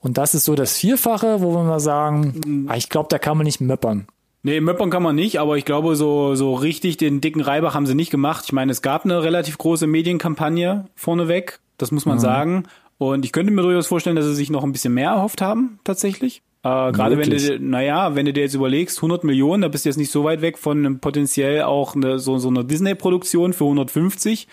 Und 0.00 0.18
das 0.18 0.34
ist 0.34 0.44
so 0.44 0.54
das 0.54 0.76
Vierfache, 0.76 1.40
wo 1.40 1.54
wir 1.54 1.62
mal 1.62 1.80
sagen, 1.80 2.40
mhm. 2.44 2.72
ich 2.76 2.90
glaube, 2.90 3.08
da 3.08 3.18
kann 3.18 3.38
man 3.38 3.46
nicht 3.46 3.62
möppern. 3.62 4.06
Nee, 4.42 4.60
möppern 4.60 4.90
kann 4.90 5.02
man 5.02 5.16
nicht, 5.16 5.40
aber 5.40 5.56
ich 5.56 5.64
glaube, 5.64 5.96
so, 5.96 6.34
so 6.34 6.54
richtig 6.54 6.96
den 6.96 7.20
dicken 7.20 7.40
Reibach 7.40 7.74
haben 7.74 7.86
sie 7.86 7.94
nicht 7.94 8.10
gemacht. 8.10 8.44
Ich 8.46 8.52
meine, 8.52 8.70
es 8.70 8.82
gab 8.82 9.04
eine 9.04 9.22
relativ 9.22 9.58
große 9.58 9.86
Medienkampagne 9.86 10.86
vorneweg, 10.94 11.60
das 11.76 11.90
muss 11.90 12.06
man 12.06 12.16
mhm. 12.16 12.22
sagen. 12.22 12.62
Und 12.98 13.24
ich 13.24 13.32
könnte 13.32 13.52
mir 13.52 13.62
durchaus 13.62 13.86
vorstellen, 13.86 14.16
dass 14.16 14.26
sie 14.26 14.34
sich 14.34 14.50
noch 14.50 14.64
ein 14.64 14.72
bisschen 14.72 14.94
mehr 14.94 15.10
erhofft 15.10 15.40
haben, 15.40 15.80
tatsächlich. 15.84 16.42
Äh, 16.64 16.92
Gerade 16.92 17.16
wenn 17.18 17.30
du, 17.30 17.58
naja, 17.60 18.16
wenn 18.16 18.26
du 18.26 18.32
dir 18.32 18.42
jetzt 18.42 18.54
überlegst, 18.54 18.98
100 18.98 19.22
Millionen, 19.22 19.62
da 19.62 19.68
bist 19.68 19.84
du 19.84 19.90
jetzt 19.90 19.96
nicht 19.96 20.10
so 20.10 20.24
weit 20.24 20.42
weg 20.42 20.58
von 20.58 20.78
einem 20.78 20.98
potenziell 20.98 21.62
auch 21.62 21.94
eine, 21.94 22.18
so, 22.18 22.38
so 22.38 22.48
einer 22.48 22.64
Disney-Produktion 22.64 23.52
für 23.52 23.64
150. 23.64 24.48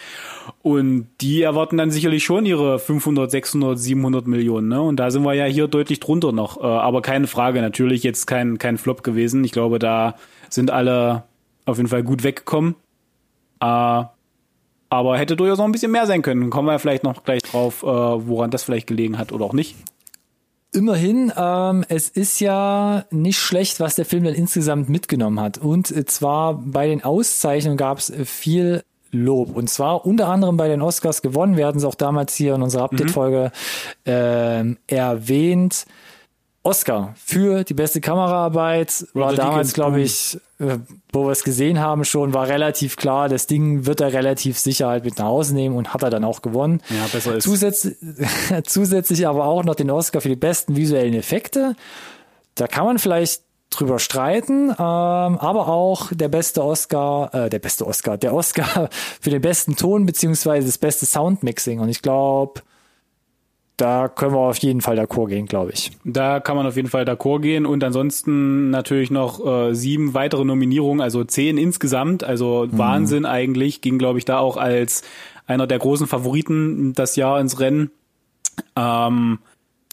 Und 0.61 1.07
die 1.21 1.41
erwarten 1.41 1.77
dann 1.77 1.89
sicherlich 1.89 2.23
schon 2.23 2.45
ihre 2.45 2.77
500, 2.77 3.31
600, 3.31 3.79
700 3.79 4.27
Millionen. 4.27 4.67
Ne? 4.67 4.81
Und 4.81 4.97
da 4.97 5.09
sind 5.09 5.23
wir 5.23 5.33
ja 5.33 5.45
hier 5.45 5.67
deutlich 5.67 5.99
drunter 5.99 6.31
noch. 6.31 6.61
Äh, 6.61 6.65
aber 6.65 7.01
keine 7.01 7.25
Frage, 7.25 7.61
natürlich 7.61 8.03
jetzt 8.03 8.27
kein, 8.27 8.59
kein 8.59 8.77
Flop 8.77 9.03
gewesen. 9.03 9.43
Ich 9.43 9.51
glaube, 9.51 9.79
da 9.79 10.15
sind 10.49 10.69
alle 10.69 11.23
auf 11.65 11.77
jeden 11.77 11.89
Fall 11.89 12.03
gut 12.03 12.23
weggekommen. 12.23 12.75
Äh, 13.59 14.03
aber 14.89 15.17
hätte 15.17 15.35
durchaus 15.35 15.57
noch 15.57 15.65
ein 15.65 15.71
bisschen 15.71 15.91
mehr 15.91 16.05
sein 16.05 16.21
können. 16.21 16.51
Kommen 16.51 16.67
wir 16.67 16.77
vielleicht 16.77 17.03
noch 17.03 17.23
gleich 17.23 17.41
drauf, 17.41 17.81
äh, 17.81 17.87
woran 17.87 18.51
das 18.51 18.63
vielleicht 18.63 18.85
gelegen 18.85 19.17
hat 19.17 19.31
oder 19.31 19.45
auch 19.45 19.53
nicht. 19.53 19.75
Immerhin, 20.75 21.31
ähm, 21.35 21.85
es 21.87 22.09
ist 22.09 22.39
ja 22.39 23.05
nicht 23.09 23.39
schlecht, 23.39 23.79
was 23.79 23.95
der 23.95 24.05
Film 24.05 24.25
dann 24.25 24.35
insgesamt 24.35 24.89
mitgenommen 24.89 25.39
hat. 25.39 25.57
Und 25.57 25.87
zwar 26.09 26.55
bei 26.55 26.87
den 26.87 27.03
Auszeichnungen 27.03 27.77
gab 27.77 27.99
es 27.99 28.11
viel 28.25 28.83
Lob. 29.11 29.55
Und 29.55 29.69
zwar 29.69 30.05
unter 30.05 30.27
anderem 30.27 30.57
bei 30.57 30.67
den 30.67 30.81
Oscars 30.81 31.21
gewonnen. 31.21 31.57
Wir 31.57 31.67
hatten 31.67 31.77
es 31.77 31.85
auch 31.85 31.95
damals 31.95 32.35
hier 32.35 32.55
in 32.55 32.61
unserer 32.61 32.83
Update-Folge 32.83 33.51
mhm. 34.05 34.11
äh, 34.11 34.95
erwähnt. 34.95 35.85
Oscar 36.63 37.13
für 37.23 37.63
die 37.63 37.75
beste 37.75 38.01
Kameraarbeit 38.01 39.05
war 39.13 39.29
Roger 39.29 39.37
damals, 39.37 39.73
glaube 39.73 40.01
ich, 40.01 40.35
äh, 40.35 40.39
wo 40.57 41.25
wir 41.25 41.31
es 41.31 41.43
gesehen 41.43 41.79
haben 41.79 42.05
schon, 42.05 42.33
war 42.33 42.47
relativ 42.47 42.95
klar, 42.95 43.27
das 43.27 43.45
Ding 43.45 43.85
wird 43.85 43.99
er 43.99 44.13
relativ 44.13 44.57
sicher 44.57 44.87
halt 44.87 45.03
mit 45.03 45.17
nach 45.17 45.25
Hause 45.25 45.53
nehmen 45.53 45.75
und 45.75 45.93
hat 45.93 46.03
er 46.03 46.09
dann 46.09 46.23
auch 46.23 46.41
gewonnen. 46.41 46.81
Ja, 46.89 47.07
besser 47.11 47.35
ist. 47.35 47.43
Zusätz 47.43 47.89
zusätzlich 48.65 49.27
aber 49.27 49.45
auch 49.45 49.63
noch 49.63 49.75
den 49.75 49.91
Oscar 49.91 50.21
für 50.21 50.29
die 50.29 50.35
besten 50.37 50.77
visuellen 50.77 51.13
Effekte. 51.13 51.75
Da 52.55 52.67
kann 52.67 52.85
man 52.85 52.99
vielleicht 52.99 53.41
drüber 53.69 53.99
streiten, 53.99 54.69
ähm, 54.69 54.75
aber 54.77 55.67
auch 55.67 56.11
der 56.13 56.29
beste 56.29 56.63
Oscar, 56.63 57.33
äh, 57.33 57.49
der 57.49 57.59
beste 57.59 57.85
Oscar, 57.85 58.17
der 58.17 58.33
Oscar 58.33 58.89
für 59.21 59.29
den 59.29 59.41
besten 59.41 59.75
Ton 59.75 60.05
beziehungsweise 60.05 60.67
das 60.67 60.77
beste 60.77 61.05
Soundmixing. 61.05 61.79
Und 61.79 61.89
ich 61.89 62.01
glaube, 62.01 62.61
da 63.77 64.07
können 64.07 64.33
wir 64.33 64.39
auf 64.39 64.57
jeden 64.57 64.81
Fall 64.81 64.97
d'accord 64.97 65.27
gehen, 65.27 65.45
glaube 65.47 65.71
ich. 65.71 65.91
Da 66.03 66.39
kann 66.39 66.55
man 66.55 66.65
auf 66.65 66.75
jeden 66.75 66.87
Fall 66.87 67.03
d'accord 67.03 67.41
gehen 67.41 67.65
und 67.65 67.83
ansonsten 67.83 68.69
natürlich 68.69 69.11
noch 69.11 69.45
äh, 69.45 69.73
sieben 69.73 70.13
weitere 70.13 70.45
Nominierungen, 70.45 71.01
also 71.01 71.23
zehn 71.23 71.57
insgesamt, 71.57 72.23
also 72.23 72.67
mhm. 72.69 72.77
Wahnsinn 72.77 73.25
eigentlich, 73.25 73.81
ging 73.81 73.97
glaube 73.97 74.19
ich 74.19 74.25
da 74.25 74.39
auch 74.39 74.57
als 74.57 75.03
einer 75.47 75.67
der 75.67 75.79
großen 75.79 76.07
Favoriten 76.07 76.93
das 76.93 77.15
Jahr 77.15 77.39
ins 77.39 77.59
Rennen. 77.59 77.91
Ähm, 78.75 79.39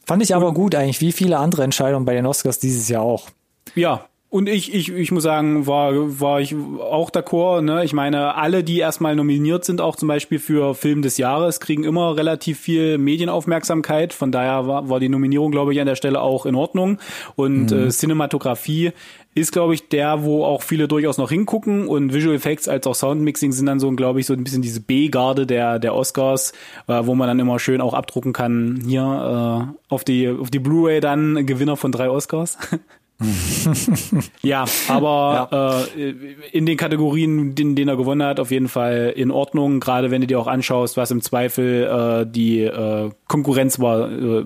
Fand 0.05 0.23
ich 0.23 0.35
aber 0.35 0.53
gut 0.53 0.75
eigentlich, 0.75 1.01
wie 1.01 1.13
viele 1.13 1.39
andere 1.39 1.63
Entscheidungen 1.65 2.05
bei 2.05 2.15
den 2.15 2.27
Oscars 2.27 2.59
dieses 2.59 2.89
Jahr 2.89 3.03
auch. 3.03 3.29
Ja, 3.75 4.07
und 4.33 4.49
ich, 4.49 4.73
ich, 4.73 4.91
ich 4.91 5.13
muss 5.13 5.25
sagen, 5.25 5.67
war, 5.67 5.93
war 6.19 6.41
ich 6.41 6.55
auch 6.55 7.11
d'accord. 7.11 7.61
Ne? 7.61 7.85
Ich 7.85 7.93
meine, 7.93 8.35
alle, 8.35 8.65
die 8.65 8.79
erstmal 8.79 9.15
nominiert 9.15 9.67
sind, 9.67 9.83
auch 9.83 9.95
zum 9.95 10.09
Beispiel 10.09 10.39
für 10.39 10.75
Film 10.75 11.03
des 11.03 11.19
Jahres, 11.19 11.61
kriegen 11.61 11.85
immer 11.85 12.17
relativ 12.17 12.59
viel 12.59 12.97
Medienaufmerksamkeit. 12.97 14.15
Von 14.15 14.33
daher 14.33 14.67
war, 14.67 14.89
war 14.89 15.01
die 15.01 15.11
Nominierung, 15.11 15.51
glaube 15.53 15.75
ich, 15.75 15.81
an 15.81 15.87
der 15.87 15.97
Stelle 15.97 16.23
auch 16.23 16.47
in 16.47 16.55
Ordnung. 16.55 16.97
Und 17.37 17.73
mhm. 17.73 17.89
äh, 17.89 17.89
Cinematografie 17.91 18.93
ist, 19.35 19.53
glaube 19.53 19.75
ich, 19.75 19.91
der, 19.91 20.25
wo 20.25 20.47
auch 20.47 20.63
viele 20.63 20.89
durchaus 20.89 21.19
noch 21.19 21.29
hingucken. 21.29 21.87
Und 21.87 22.15
Visual 22.15 22.35
Effects 22.35 22.69
als 22.69 22.87
auch 22.87 22.95
Soundmixing 22.95 23.53
sind 23.53 23.67
dann 23.67 23.81
so, 23.81 23.91
glaube 23.91 24.21
ich, 24.21 24.25
so 24.25 24.33
ein 24.33 24.45
bisschen 24.45 24.63
diese 24.63 24.81
B-Garde 24.81 25.47
der, 25.47 25.79
der 25.79 25.95
Oscars, 25.95 26.55
äh, 26.87 27.03
wo 27.05 27.15
man 27.15 27.29
dann 27.29 27.39
immer 27.39 27.59
schön 27.59 27.83
auch 27.83 27.93
abdrucken 27.93 28.33
kann. 28.33 28.83
Hier 28.87 29.03
äh, 29.03 29.93
auf 29.93 30.05
die, 30.05 30.31
auf 30.31 30.49
die 30.49 30.59
Blu-ray 30.59 31.01
dann 31.01 31.45
Gewinner 31.45 31.77
von 31.77 31.93
drei 31.93 32.09
Oscars. 32.09 32.57
ja, 34.43 34.65
aber 34.89 35.49
ja. 35.51 35.81
Äh, 35.81 36.13
in 36.53 36.67
den 36.67 36.77
Kategorien, 36.77 37.55
in 37.57 37.75
denen 37.75 37.89
er 37.89 37.97
gewonnen 37.97 38.23
hat, 38.23 38.41
auf 38.41 38.51
jeden 38.51 38.69
Fall 38.69 39.13
in 39.17 39.31
Ordnung. 39.31 39.81
Gerade 39.81 40.11
wenn 40.11 40.21
du 40.21 40.27
dir 40.27 40.39
auch 40.39 40.47
anschaust, 40.47 40.97
was 40.97 41.11
im 41.11 41.21
Zweifel 41.21 42.25
äh, 42.25 42.31
die 42.31 42.61
äh, 42.61 43.11
Konkurrenz 43.29 43.81
war 43.81 44.11
äh, 44.11 44.45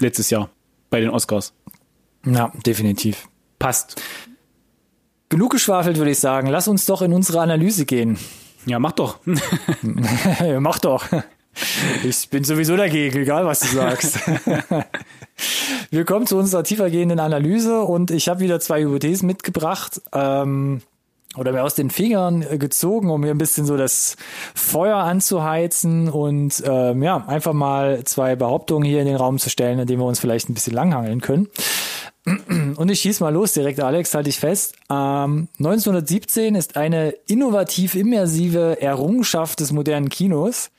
letztes 0.00 0.30
Jahr 0.30 0.50
bei 0.90 1.00
den 1.00 1.10
Oscars. 1.10 1.54
Ja, 2.26 2.52
definitiv. 2.64 3.28
Passt. 3.58 4.00
Genug 5.28 5.52
geschwafelt, 5.52 5.96
würde 5.96 6.10
ich 6.10 6.18
sagen. 6.18 6.48
Lass 6.48 6.68
uns 6.68 6.86
doch 6.86 7.02
in 7.02 7.12
unsere 7.12 7.40
Analyse 7.40 7.86
gehen. 7.86 8.18
Ja, 8.66 8.78
mach 8.78 8.92
doch. 8.92 9.18
mach 10.60 10.78
doch. 10.78 11.06
Ich 12.04 12.28
bin 12.30 12.44
sowieso 12.44 12.76
dagegen, 12.76 13.18
egal 13.18 13.46
was 13.46 13.60
du 13.60 13.66
sagst. 13.66 14.18
Wir 15.90 16.04
kommen 16.04 16.26
zu 16.26 16.38
unserer 16.38 16.64
tiefergehenden 16.64 17.20
Analyse 17.20 17.82
und 17.82 18.10
ich 18.10 18.28
habe 18.28 18.40
wieder 18.40 18.60
zwei 18.60 18.82
Hypothesen 18.82 19.26
mitgebracht. 19.26 20.00
Ähm, 20.12 20.82
oder 21.36 21.52
mir 21.52 21.62
aus 21.62 21.74
den 21.74 21.90
Fingern 21.90 22.44
gezogen, 22.58 23.10
um 23.10 23.22
hier 23.22 23.32
ein 23.32 23.38
bisschen 23.38 23.64
so 23.64 23.76
das 23.76 24.16
Feuer 24.54 24.98
anzuheizen 24.98 26.10
und 26.10 26.62
ähm, 26.66 27.02
ja, 27.02 27.24
einfach 27.26 27.54
mal 27.54 28.04
zwei 28.04 28.36
Behauptungen 28.36 28.84
hier 28.86 29.00
in 29.00 29.06
den 29.06 29.16
Raum 29.16 29.38
zu 29.38 29.48
stellen, 29.48 29.78
in 29.78 29.86
denen 29.86 30.00
wir 30.00 30.06
uns 30.06 30.20
vielleicht 30.20 30.50
ein 30.50 30.54
bisschen 30.54 30.74
langhangeln 30.74 31.22
können. 31.22 31.48
Und 32.76 32.88
ich 32.90 33.00
schieß 33.00 33.20
mal 33.20 33.32
los 33.32 33.52
direkt, 33.52 33.80
Alex, 33.80 34.14
halte 34.14 34.28
ich 34.28 34.38
fest. 34.38 34.74
Ähm, 34.90 35.48
1917 35.58 36.54
ist 36.54 36.76
eine 36.76 37.14
innovativ 37.26 37.94
immersive 37.94 38.80
Errungenschaft 38.80 39.58
des 39.58 39.72
modernen 39.72 40.08
Kinos. 40.08 40.70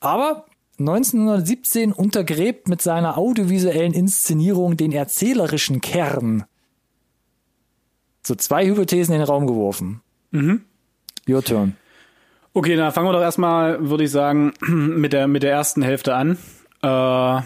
Aber 0.00 0.46
1917 0.78 1.92
untergräbt 1.92 2.68
mit 2.68 2.80
seiner 2.80 3.18
audiovisuellen 3.18 3.92
Inszenierung 3.92 4.76
den 4.76 4.92
erzählerischen 4.92 5.80
Kern. 5.80 6.44
So 8.22 8.34
zwei 8.34 8.66
Hypothesen 8.66 9.14
in 9.14 9.20
den 9.20 9.28
Raum 9.28 9.46
geworfen. 9.46 10.00
Mhm. 10.30 10.62
Your 11.28 11.44
turn. 11.44 11.76
Okay, 12.52 12.76
dann 12.76 12.92
fangen 12.92 13.08
wir 13.08 13.12
doch 13.12 13.20
erstmal, 13.20 13.88
würde 13.88 14.04
ich 14.04 14.10
sagen, 14.10 14.52
mit 14.66 15.12
der, 15.12 15.28
mit 15.28 15.42
der 15.42 15.52
ersten 15.52 15.82
Hälfte 15.82 16.14
an. 16.14 16.38
Äh, 16.82 17.42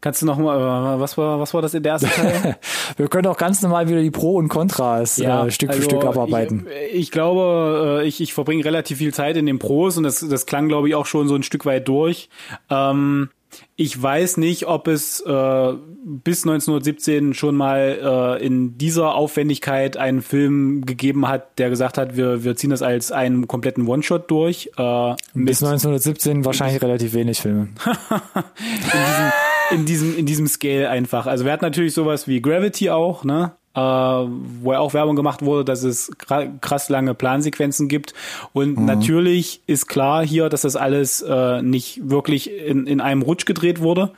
Kannst 0.00 0.22
du 0.22 0.26
noch 0.26 0.38
mal, 0.38 0.98
was 0.98 1.18
war, 1.18 1.40
was 1.40 1.52
war 1.52 1.60
das 1.60 1.74
in 1.74 1.82
der 1.82 1.92
ersten 1.92 2.08
Teil? 2.08 2.56
Wir 2.96 3.08
können 3.08 3.26
auch 3.26 3.36
ganz 3.36 3.60
normal 3.60 3.88
wieder 3.88 4.00
die 4.00 4.10
Pro 4.10 4.36
und 4.36 4.48
Kontras 4.48 5.18
Ja, 5.18 5.46
äh, 5.46 5.50
Stück 5.50 5.68
also 5.68 5.82
für 5.82 5.90
Stück 5.90 6.04
abarbeiten. 6.04 6.66
Ich, 6.90 7.00
ich 7.00 7.10
glaube, 7.10 8.00
äh, 8.02 8.06
ich, 8.06 8.20
ich 8.20 8.32
verbringe 8.32 8.64
relativ 8.64 8.98
viel 8.98 9.12
Zeit 9.12 9.36
in 9.36 9.44
den 9.44 9.58
Pros 9.58 9.98
und 9.98 10.04
das, 10.04 10.20
das 10.20 10.46
klang, 10.46 10.68
glaube 10.68 10.88
ich, 10.88 10.94
auch 10.94 11.06
schon 11.06 11.28
so 11.28 11.34
ein 11.34 11.42
Stück 11.42 11.66
weit 11.66 11.86
durch. 11.86 12.30
Ähm, 12.70 13.28
ich 13.76 14.00
weiß 14.00 14.36
nicht, 14.36 14.66
ob 14.66 14.88
es 14.88 15.20
äh, 15.20 15.72
bis 16.04 16.44
1917 16.44 17.34
schon 17.34 17.56
mal 17.56 18.38
äh, 18.40 18.44
in 18.44 18.78
dieser 18.78 19.14
Aufwendigkeit 19.14 19.96
einen 19.96 20.22
Film 20.22 20.84
gegeben 20.86 21.28
hat, 21.28 21.58
der 21.58 21.70
gesagt 21.70 21.98
hat, 21.98 22.16
wir, 22.16 22.44
wir 22.44 22.56
ziehen 22.56 22.70
das 22.70 22.82
als 22.82 23.12
einen 23.12 23.48
kompletten 23.48 23.86
One-Shot 23.86 24.30
durch. 24.30 24.70
Äh, 24.76 25.14
Bis 25.34 25.62
1917 25.62 26.44
wahrscheinlich 26.44 26.80
relativ 26.82 27.12
wenig 27.14 27.40
Filme. 27.40 27.68
in 27.84 28.84
diesem, 28.92 29.32
in 29.72 30.26
diesem 30.26 30.46
Scale 30.46 30.88
einfach. 30.88 31.26
Also 31.26 31.44
wir 31.44 31.52
hatten 31.52 31.64
natürlich 31.64 31.94
sowas 31.94 32.26
wie 32.28 32.40
Gravity 32.40 32.90
auch, 32.90 33.24
ne? 33.24 33.52
Äh, 33.72 33.80
wo 33.80 34.72
ja 34.72 34.80
auch 34.80 34.94
Werbung 34.94 35.14
gemacht 35.14 35.42
wurde, 35.42 35.64
dass 35.64 35.84
es 35.84 36.10
krass 36.18 36.88
lange 36.88 37.14
Plansequenzen 37.14 37.86
gibt. 37.86 38.14
Und 38.52 38.76
Mhm. 38.76 38.84
natürlich 38.84 39.62
ist 39.68 39.86
klar 39.86 40.26
hier, 40.26 40.48
dass 40.48 40.62
das 40.62 40.74
alles 40.74 41.22
äh, 41.22 41.62
nicht 41.62 42.00
wirklich 42.10 42.50
in, 42.52 42.88
in 42.88 43.00
einem 43.00 43.22
Rutsch 43.22 43.46
gedreht 43.46 43.80
wurde, 43.80 44.10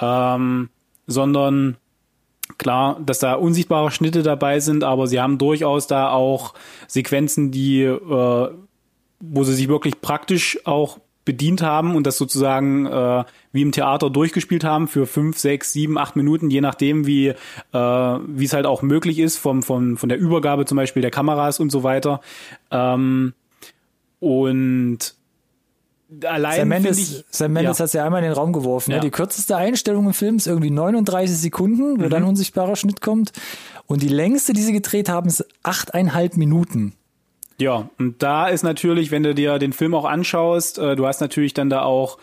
ähm, 0.00 0.68
sondern 1.08 1.76
klar, 2.56 3.00
dass 3.04 3.18
da 3.18 3.34
unsichtbare 3.34 3.90
Schnitte 3.90 4.22
dabei 4.22 4.60
sind, 4.60 4.84
aber 4.84 5.08
sie 5.08 5.20
haben 5.20 5.38
durchaus 5.38 5.88
da 5.88 6.10
auch 6.10 6.54
Sequenzen, 6.86 7.50
die, 7.50 7.82
äh, 7.82 8.48
wo 9.18 9.44
sie 9.44 9.54
sich 9.54 9.66
wirklich 9.66 10.00
praktisch 10.00 10.60
auch 10.66 10.98
bedient 11.24 11.62
haben 11.62 11.96
und 11.96 12.06
das 12.06 12.16
sozusagen 12.16 12.86
äh, 12.86 13.24
wie 13.52 13.62
im 13.62 13.72
Theater 13.72 14.10
durchgespielt 14.10 14.64
haben 14.64 14.88
für 14.88 15.06
fünf, 15.06 15.38
sechs, 15.38 15.72
sieben, 15.72 15.98
acht 15.98 16.16
Minuten, 16.16 16.50
je 16.50 16.60
nachdem, 16.60 17.06
wie 17.06 17.28
äh, 17.28 17.34
wie 17.72 18.44
es 18.44 18.52
halt 18.52 18.66
auch 18.66 18.82
möglich 18.82 19.18
ist, 19.18 19.38
vom, 19.38 19.62
von, 19.62 19.96
von 19.96 20.08
der 20.08 20.18
Übergabe 20.18 20.66
zum 20.66 20.76
Beispiel 20.76 21.02
der 21.02 21.10
Kameras 21.10 21.60
und 21.60 21.70
so 21.70 21.82
weiter. 21.82 22.20
Ähm, 22.70 23.34
und 24.20 25.14
allein 26.24 26.58
Sam 26.58 26.68
Mendes, 26.68 26.98
ich, 26.98 27.24
Sam 27.30 27.52
Mendes 27.52 27.78
ja. 27.78 27.84
hat 27.84 27.92
ja 27.92 28.04
einmal 28.04 28.22
in 28.22 28.28
den 28.30 28.34
Raum 28.34 28.52
geworfen. 28.52 28.90
Ja. 28.90 28.96
Ne? 28.98 29.02
Die 29.02 29.10
kürzeste 29.10 29.56
Einstellung 29.56 30.06
im 30.06 30.14
Film 30.14 30.36
ist 30.36 30.46
irgendwie 30.46 30.70
39 30.70 31.36
Sekunden, 31.36 32.00
wo 32.00 32.04
Mhm. 32.04 32.10
dann 32.10 32.22
ein 32.22 32.28
unsichtbarer 32.28 32.76
Schnitt 32.76 33.00
kommt. 33.00 33.32
Und 33.86 34.02
die 34.02 34.08
längste, 34.08 34.52
die 34.52 34.62
sie 34.62 34.72
gedreht 34.72 35.08
haben, 35.08 35.28
ist 35.28 35.44
achteinhalb 35.62 36.36
Minuten. 36.36 36.94
Ja, 37.58 37.90
und 37.98 38.22
da 38.22 38.48
ist 38.48 38.62
natürlich, 38.62 39.10
wenn 39.10 39.22
du 39.22 39.34
dir 39.34 39.58
den 39.58 39.72
Film 39.72 39.94
auch 39.94 40.04
anschaust, 40.06 40.78
äh, 40.78 40.96
du 40.96 41.06
hast 41.06 41.20
natürlich 41.20 41.52
dann 41.52 41.68
da 41.68 41.82
auch, 41.82 42.18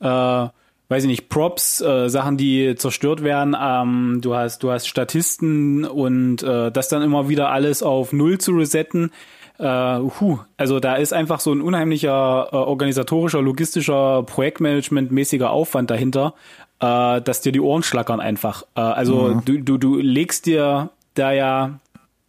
äh, 0.00 0.48
weiß 0.90 1.04
ich 1.04 1.08
nicht, 1.08 1.28
Props, 1.28 1.80
äh, 1.80 2.08
Sachen, 2.08 2.36
die 2.36 2.74
zerstört 2.74 3.22
werden. 3.22 3.56
Ähm, 3.58 4.18
du 4.20 4.34
hast, 4.34 4.64
du 4.64 4.72
hast 4.72 4.88
Statisten 4.88 5.84
und 5.84 6.42
äh, 6.42 6.72
das 6.72 6.88
dann 6.88 7.02
immer 7.02 7.28
wieder 7.28 7.50
alles 7.50 7.82
auf 7.84 8.12
Null 8.12 8.38
zu 8.38 8.52
resetten. 8.52 9.12
Äh, 9.58 9.64
huh, 9.64 10.40
also 10.56 10.80
da 10.80 10.96
ist 10.96 11.12
einfach 11.12 11.38
so 11.38 11.52
ein 11.52 11.60
unheimlicher 11.60 12.48
äh, 12.50 12.56
organisatorischer, 12.56 13.40
logistischer, 13.40 14.24
Projektmanagement-mäßiger 14.24 15.48
Aufwand 15.48 15.90
dahinter, 15.90 16.34
äh, 16.80 17.20
dass 17.20 17.40
dir 17.40 17.52
die 17.52 17.60
Ohren 17.60 17.84
schlackern 17.84 18.18
einfach. 18.18 18.64
Äh, 18.74 18.80
also 18.80 19.40
du, 19.44 19.58
du, 19.58 19.78
du 19.78 19.96
legst 19.96 20.46
dir 20.46 20.90
da 21.14 21.30
ja 21.30 21.78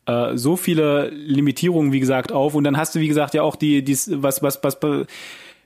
äh, 0.05 0.37
so 0.37 0.55
viele 0.55 1.09
Limitierungen, 1.09 1.91
wie 1.93 1.99
gesagt, 1.99 2.31
auf 2.31 2.53
und 2.53 2.63
dann 2.63 2.77
hast 2.77 2.93
du, 2.93 2.99
wie 2.99 3.07
gesagt, 3.07 3.33
ja 3.33 3.41
auch 3.41 3.55
die, 3.55 3.83
die 3.83 3.97
was, 4.21 4.43
was, 4.43 4.63
was, 4.63 4.77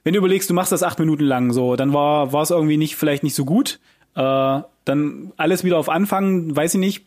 wenn 0.06 0.14
du 0.14 0.20
überlegst, 0.20 0.50
du 0.50 0.54
machst 0.54 0.72
das 0.72 0.84
acht 0.84 1.00
Minuten 1.00 1.24
lang 1.24 1.52
so, 1.52 1.76
dann 1.76 1.92
war, 1.92 2.32
war 2.32 2.44
es 2.44 2.52
irgendwie 2.52 2.78
nicht, 2.78 2.96
vielleicht 2.96 3.24
nicht 3.24 3.36
so 3.36 3.44
gut. 3.44 3.80
Äh, 4.16 4.62
dann 4.86 5.34
alles 5.36 5.64
wieder 5.64 5.78
auf 5.78 5.90
Anfang, 5.90 6.56
weiß 6.56 6.76
ich 6.76 6.80
nicht, 6.80 7.06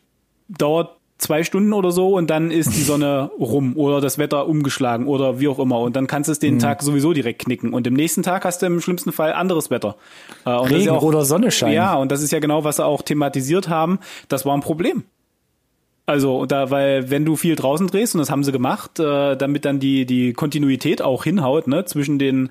dauert 0.49 0.97
zwei 1.17 1.43
Stunden 1.43 1.73
oder 1.73 1.91
so 1.91 2.15
und 2.15 2.29
dann 2.29 2.51
ist 2.51 2.75
die 2.75 2.81
Sonne 2.81 3.31
rum 3.39 3.77
oder 3.77 4.01
das 4.01 4.17
Wetter 4.17 4.47
umgeschlagen 4.47 5.07
oder 5.07 5.39
wie 5.39 5.47
auch 5.47 5.59
immer 5.59 5.79
und 5.79 5.95
dann 5.95 6.07
kannst 6.07 6.27
du 6.27 6.31
es 6.31 6.39
den 6.39 6.59
Tag 6.59 6.81
sowieso 6.81 7.13
direkt 7.13 7.43
knicken 7.43 7.73
und 7.73 7.87
im 7.87 7.93
nächsten 7.93 8.21
Tag 8.21 8.45
hast 8.45 8.61
du 8.61 8.65
im 8.65 8.81
schlimmsten 8.81 9.11
Fall 9.11 9.33
anderes 9.33 9.69
Wetter. 9.69 9.95
Äh, 10.45 10.49
Regen 10.49 10.85
ja 10.85 10.93
auch, 10.93 11.03
oder 11.03 11.23
Sonnenschein. 11.23 11.73
Ja, 11.73 11.95
und 11.95 12.11
das 12.11 12.21
ist 12.21 12.31
ja 12.31 12.39
genau, 12.39 12.63
was 12.63 12.77
sie 12.77 12.85
auch 12.85 13.01
thematisiert 13.01 13.69
haben. 13.69 13.99
Das 14.27 14.45
war 14.45 14.53
ein 14.53 14.61
Problem. 14.61 15.03
Also 16.09 16.47
da, 16.47 16.71
weil 16.71 17.11
wenn 17.11 17.23
du 17.23 17.35
viel 17.35 17.55
draußen 17.55 17.85
drehst 17.85 18.15
und 18.15 18.19
das 18.19 18.31
haben 18.31 18.43
sie 18.43 18.51
gemacht, 18.51 18.99
äh, 18.99 19.35
damit 19.35 19.63
dann 19.63 19.79
die 19.79 20.07
die 20.07 20.33
Kontinuität 20.33 21.03
auch 21.03 21.23
hinhaut, 21.23 21.67
ne, 21.67 21.85
zwischen 21.85 22.17
den 22.17 22.49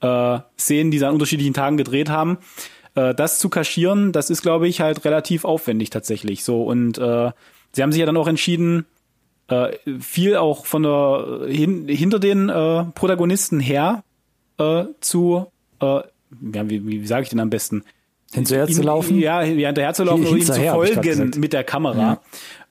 äh, 0.00 0.38
Szenen, 0.58 0.90
die 0.90 0.98
sie 0.98 1.06
an 1.06 1.14
unterschiedlichen 1.14 1.54
Tagen 1.54 1.76
gedreht 1.76 2.10
haben, 2.10 2.38
äh, 2.94 3.14
das 3.14 3.38
zu 3.38 3.48
kaschieren, 3.48 4.12
das 4.12 4.30
ist, 4.30 4.42
glaube 4.42 4.68
ich, 4.68 4.80
halt 4.80 5.04
relativ 5.04 5.44
aufwendig 5.44 5.90
tatsächlich. 5.90 6.44
So 6.44 6.62
und 6.62 6.98
äh, 6.98 7.30
sie 7.72 7.82
haben 7.82 7.92
sich 7.92 8.00
ja 8.00 8.06
dann 8.06 8.16
auch 8.16 8.28
entschieden, 8.28 8.86
äh, 9.48 9.70
viel 10.00 10.36
auch 10.36 10.66
von 10.66 10.82
der 10.82 11.46
hin, 11.48 11.88
hinter 11.88 12.18
den 12.18 12.48
äh, 12.48 12.84
Protagonisten 12.94 13.60
her 13.60 14.02
äh, 14.58 14.84
zu, 15.00 15.46
äh, 15.80 15.84
ja, 15.84 16.02
wie, 16.68 16.86
wie, 16.86 17.06
sage 17.06 17.22
ich 17.22 17.28
denn 17.30 17.40
am 17.40 17.50
besten? 17.50 17.84
Hinterher 18.32 18.66
zu 18.66 18.82
laufen. 18.82 19.18
Ja, 19.18 19.42
ja 19.42 19.68
hinterher 19.68 19.94
zu 19.94 20.04
laufen 20.04 20.26
oder 20.26 20.36
ihm 20.36 20.44
zu 20.44 20.52
folgen 20.52 21.30
mit 21.38 21.54
der 21.54 21.64
Kamera. 21.64 22.20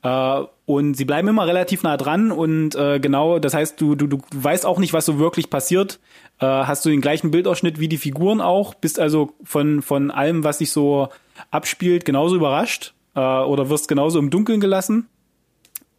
Äh, 0.07 0.45
und 0.65 0.95
sie 0.95 1.05
bleiben 1.05 1.27
immer 1.27 1.47
relativ 1.47 1.83
nah 1.83 1.97
dran 1.97 2.31
und 2.31 2.75
äh, 2.75 2.99
genau, 2.99 3.39
das 3.39 3.53
heißt, 3.53 3.79
du, 3.79 3.95
du, 3.95 4.07
du 4.07 4.19
weißt 4.33 4.65
auch 4.65 4.79
nicht, 4.79 4.93
was 4.93 5.05
so 5.05 5.19
wirklich 5.19 5.49
passiert. 5.49 5.99
Äh, 6.39 6.45
hast 6.45 6.85
du 6.85 6.89
den 6.89 7.01
gleichen 7.01 7.31
Bildausschnitt 7.31 7.79
wie 7.79 7.89
die 7.89 7.97
Figuren 7.97 8.41
auch, 8.41 8.73
bist 8.73 8.99
also 8.99 9.33
von, 9.43 9.81
von 9.81 10.11
allem, 10.11 10.43
was 10.43 10.59
sich 10.59 10.71
so 10.71 11.09
abspielt, 11.51 12.05
genauso 12.05 12.35
überrascht 12.35 12.93
äh, 13.15 13.19
oder 13.19 13.69
wirst 13.69 13.87
genauso 13.87 14.19
im 14.19 14.29
Dunkeln 14.29 14.59
gelassen. 14.59 15.07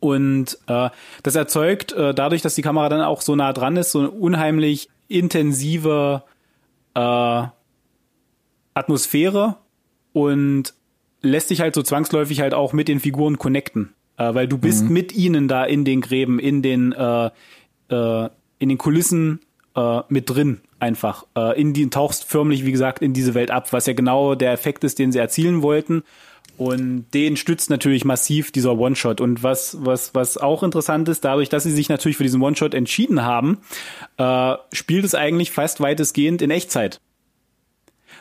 Und 0.00 0.58
äh, 0.68 0.90
das 1.22 1.34
erzeugt 1.34 1.92
äh, 1.92 2.14
dadurch, 2.14 2.40
dass 2.40 2.54
die 2.54 2.62
Kamera 2.62 2.88
dann 2.88 3.00
auch 3.02 3.20
so 3.20 3.34
nah 3.36 3.52
dran 3.52 3.76
ist, 3.76 3.90
so 3.92 3.98
eine 3.98 4.10
unheimlich 4.10 4.88
intensive 5.08 6.22
äh, 6.94 7.42
Atmosphäre 8.74 9.56
und 10.12 10.74
lässt 11.20 11.48
sich 11.48 11.60
halt 11.60 11.74
so 11.74 11.82
zwangsläufig 11.82 12.40
halt 12.40 12.54
auch 12.54 12.72
mit 12.72 12.86
den 12.88 13.00
Figuren 13.00 13.38
connecten, 13.38 13.94
äh, 14.18 14.34
weil 14.34 14.48
du 14.48 14.58
bist 14.58 14.90
mit 14.90 15.14
ihnen 15.14 15.48
da 15.48 15.64
in 15.64 15.84
den 15.84 16.00
Gräben, 16.00 16.38
in 16.38 16.62
den 16.62 16.92
äh, 16.92 17.30
äh, 17.88 18.28
in 18.58 18.68
den 18.68 18.78
Kulissen 18.78 19.40
äh, 19.76 20.00
mit 20.08 20.28
drin 20.28 20.60
einfach. 20.80 21.24
Äh, 21.36 21.60
in 21.60 21.72
die 21.72 21.88
tauchst 21.90 22.24
förmlich, 22.24 22.64
wie 22.64 22.72
gesagt, 22.72 23.02
in 23.02 23.12
diese 23.12 23.34
Welt 23.34 23.50
ab, 23.50 23.72
was 23.72 23.86
ja 23.86 23.92
genau 23.92 24.34
der 24.34 24.52
Effekt 24.52 24.84
ist, 24.84 24.98
den 24.98 25.12
sie 25.12 25.18
erzielen 25.18 25.62
wollten. 25.62 26.02
Und 26.56 27.06
den 27.14 27.36
stützt 27.36 27.70
natürlich 27.70 28.04
massiv 28.04 28.50
dieser 28.50 28.76
One-Shot. 28.76 29.20
Und 29.20 29.44
was, 29.44 29.76
was, 29.80 30.14
was 30.16 30.38
auch 30.38 30.64
interessant 30.64 31.08
ist, 31.08 31.24
dadurch, 31.24 31.48
dass 31.48 31.62
sie 31.62 31.70
sich 31.70 31.88
natürlich 31.88 32.16
für 32.16 32.24
diesen 32.24 32.42
One-Shot 32.42 32.74
entschieden 32.74 33.22
haben, 33.22 33.58
äh, 34.16 34.54
spielt 34.72 35.04
es 35.04 35.14
eigentlich 35.14 35.52
fast 35.52 35.80
weitestgehend 35.80 36.42
in 36.42 36.50
Echtzeit. 36.50 37.00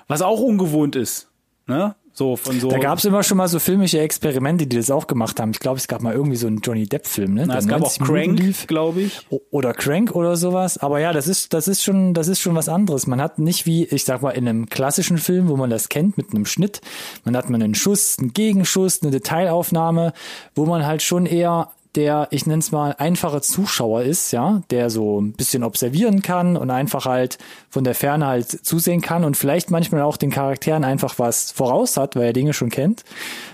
Was 0.07 0.21
auch 0.21 0.39
ungewohnt 0.39 0.95
ist. 0.95 1.29
Ne? 1.65 1.95
So 2.17 2.35
von 2.35 2.59
so. 2.59 2.67
Da 2.67 2.79
gab 2.79 2.97
es 2.97 3.05
immer 3.05 3.21
schon 3.21 3.37
mal 3.37 3.47
so 3.47 3.59
filmische 3.59 3.99
Experimente, 3.99 4.65
die 4.65 4.75
das 4.75 4.89
auch 4.89 5.05
gemacht 5.05 5.39
haben. 5.39 5.51
Ich 5.51 5.59
glaube, 5.59 5.77
es 5.77 5.87
gab 5.87 6.01
mal 6.01 6.15
irgendwie 6.15 6.35
so 6.35 6.47
einen 6.47 6.61
Johnny 6.61 6.87
Depp-Film, 6.87 7.35
ne? 7.35 7.45
Na, 7.45 7.59
es 7.59 7.67
gab 7.67 7.83
auch 7.83 7.99
90 7.99 8.09
Minuten 8.09 8.37
Crank, 8.37 8.67
glaube 8.67 9.01
ich. 9.01 9.19
Oder 9.51 9.75
Crank 9.75 10.15
oder 10.15 10.35
sowas. 10.35 10.79
Aber 10.79 10.99
ja, 10.99 11.13
das 11.13 11.27
ist, 11.27 11.53
das 11.53 11.67
ist 11.67 11.83
schon, 11.83 12.15
das 12.15 12.27
ist 12.27 12.39
schon 12.39 12.55
was 12.55 12.69
anderes. 12.69 13.05
Man 13.05 13.21
hat 13.21 13.37
nicht 13.37 13.67
wie, 13.67 13.83
ich 13.83 14.03
sag 14.03 14.23
mal, 14.23 14.31
in 14.31 14.47
einem 14.47 14.67
klassischen 14.67 15.19
Film, 15.19 15.47
wo 15.47 15.57
man 15.57 15.69
das 15.69 15.89
kennt 15.89 16.17
mit 16.17 16.33
einem 16.33 16.47
Schnitt. 16.47 16.81
Man 17.23 17.37
hat 17.37 17.51
man 17.51 17.61
einen 17.61 17.75
Schuss, 17.75 18.17
einen 18.17 18.33
Gegenschuss, 18.33 19.03
eine 19.03 19.11
Detailaufnahme, 19.11 20.13
wo 20.55 20.65
man 20.65 20.87
halt 20.87 21.03
schon 21.03 21.27
eher 21.27 21.69
der, 21.95 22.27
ich 22.31 22.45
nenne 22.45 22.59
es 22.59 22.71
mal, 22.71 22.95
einfache 22.97 23.41
Zuschauer 23.41 24.03
ist, 24.03 24.31
ja, 24.31 24.61
der 24.69 24.89
so 24.89 25.19
ein 25.19 25.33
bisschen 25.33 25.63
observieren 25.63 26.21
kann 26.21 26.57
und 26.57 26.69
einfach 26.69 27.05
halt 27.05 27.37
von 27.69 27.83
der 27.83 27.95
Ferne 27.95 28.27
halt 28.27 28.65
zusehen 28.65 29.01
kann 29.01 29.23
und 29.23 29.37
vielleicht 29.37 29.71
manchmal 29.71 30.01
auch 30.01 30.17
den 30.17 30.29
Charakteren 30.29 30.83
einfach 30.83 31.19
was 31.19 31.51
voraus 31.51 31.97
hat, 31.97 32.15
weil 32.15 32.25
er 32.25 32.33
Dinge 32.33 32.53
schon 32.53 32.69
kennt. 32.69 33.03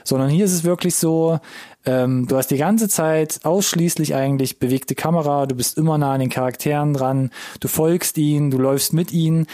Sondern 0.04 0.30
hier 0.30 0.46
ist 0.46 0.54
es 0.54 0.64
wirklich 0.64 0.96
so, 0.96 1.40
ähm, 1.86 2.28
du 2.28 2.38
hast 2.38 2.48
die 2.48 2.58
ganze 2.58 2.88
Zeit 2.88 3.42
ausschließlich 3.44 4.16
eigentlich 4.16 4.60
bewegte 4.60 4.96
Kamera, 4.96 5.46
du 5.46 5.56
bist 5.56 5.78
immer 5.78 5.98
nah 5.98 6.14
an 6.14 6.22
den 6.22 6.30
Charakteren 6.30 6.94
dran, 6.94 7.32
du 7.60 7.68
folgst 7.68 8.18
ihnen, 8.18 8.52
du 8.52 8.58
läufst 8.58 8.94
mit 8.94 9.12
ihnen. 9.12 9.48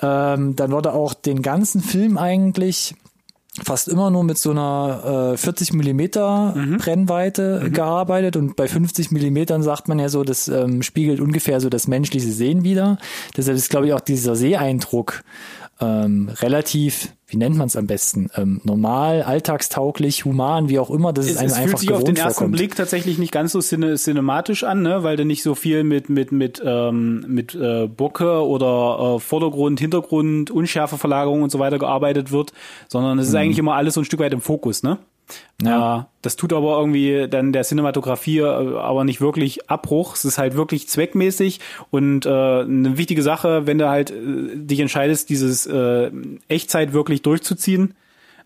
Ähm, 0.00 0.54
dann 0.56 0.70
wurde 0.70 0.92
auch 0.92 1.14
den 1.14 1.42
ganzen 1.42 1.82
Film 1.82 2.18
eigentlich 2.18 2.94
fast 3.62 3.88
immer 3.88 4.10
nur 4.10 4.24
mit 4.24 4.38
so 4.38 4.50
einer 4.50 5.32
äh, 5.34 5.36
40 5.36 5.74
Millimeter 5.74 6.54
Brennweite 6.78 7.70
gearbeitet. 7.70 8.36
Und 8.36 8.56
bei 8.56 8.66
50 8.66 9.10
Millimetern 9.10 9.62
sagt 9.62 9.88
man 9.88 9.98
ja 9.98 10.08
so, 10.08 10.24
das 10.24 10.48
ähm, 10.48 10.82
spiegelt 10.82 11.20
ungefähr 11.20 11.60
so 11.60 11.68
das 11.68 11.86
menschliche 11.86 12.32
Sehen 12.32 12.64
wieder. 12.64 12.98
Deshalb 13.36 13.56
ist, 13.56 13.68
glaube 13.68 13.86
ich, 13.86 13.92
auch 13.92 14.00
dieser 14.00 14.36
Seeeindruck 14.36 15.22
ähm, 15.82 16.30
relativ, 16.40 17.12
wie 17.26 17.36
nennt 17.36 17.56
man 17.56 17.66
es 17.66 17.76
am 17.76 17.86
besten, 17.86 18.30
ähm, 18.36 18.60
normal, 18.64 19.22
alltagstauglich, 19.22 20.24
human, 20.24 20.68
wie 20.68 20.78
auch 20.78 20.90
immer, 20.90 21.12
das 21.12 21.26
ist 21.26 21.38
einem 21.38 21.48
es 21.48 21.52
einfach 21.54 21.68
fühlt 21.68 21.78
sich 21.78 21.92
auf 21.92 22.04
den 22.04 22.16
ersten 22.16 22.32
vorkommt. 22.34 22.56
Blick 22.56 22.76
tatsächlich 22.76 23.18
nicht 23.18 23.32
ganz 23.32 23.52
so 23.52 23.60
cine 23.60 23.96
cinematisch 23.96 24.64
an, 24.64 24.82
ne? 24.82 25.02
weil 25.02 25.16
da 25.16 25.24
nicht 25.24 25.42
so 25.42 25.54
viel 25.54 25.84
mit 25.84 26.08
mit 26.08 26.32
mit 26.32 26.62
ähm, 26.64 27.24
mit 27.26 27.54
äh, 27.54 27.88
Bocke 27.88 28.46
oder 28.46 29.16
äh, 29.16 29.20
Vordergrund, 29.20 29.80
Hintergrund, 29.80 30.50
Unschärfeverlagerung 30.50 31.42
und 31.42 31.50
so 31.50 31.58
weiter 31.58 31.78
gearbeitet 31.78 32.32
wird, 32.32 32.52
sondern 32.88 33.18
es 33.18 33.28
ist 33.28 33.34
eigentlich 33.34 33.58
immer 33.58 33.74
alles 33.74 33.94
so 33.94 34.00
ein 34.00 34.04
Stück 34.04 34.20
weit 34.20 34.32
im 34.32 34.40
Fokus, 34.40 34.82
ne? 34.82 34.98
Ja. 35.62 36.00
Äh, 36.00 36.04
das 36.22 36.36
tut 36.36 36.52
aber 36.52 36.78
irgendwie 36.78 37.28
dann 37.28 37.52
der 37.52 37.62
Cinematografie 37.64 38.38
äh, 38.38 38.44
aber 38.44 39.04
nicht 39.04 39.20
wirklich 39.20 39.70
Abbruch. 39.70 40.14
Es 40.16 40.24
ist 40.24 40.38
halt 40.38 40.54
wirklich 40.54 40.88
zweckmäßig 40.88 41.60
und 41.90 42.26
äh, 42.26 42.30
eine 42.30 42.96
wichtige 42.98 43.22
Sache, 43.22 43.66
wenn 43.66 43.78
du 43.78 43.88
halt 43.88 44.10
äh, 44.10 44.56
dich 44.56 44.80
entscheidest, 44.80 45.30
dieses 45.30 45.66
äh, 45.66 46.10
Echtzeit 46.48 46.92
wirklich 46.92 47.22
durchzuziehen, 47.22 47.94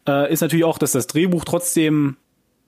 äh, 0.07 0.33
ist 0.33 0.41
natürlich 0.41 0.65
auch, 0.65 0.79
dass 0.79 0.93
das 0.93 1.07
Drehbuch 1.07 1.45
trotzdem 1.45 2.17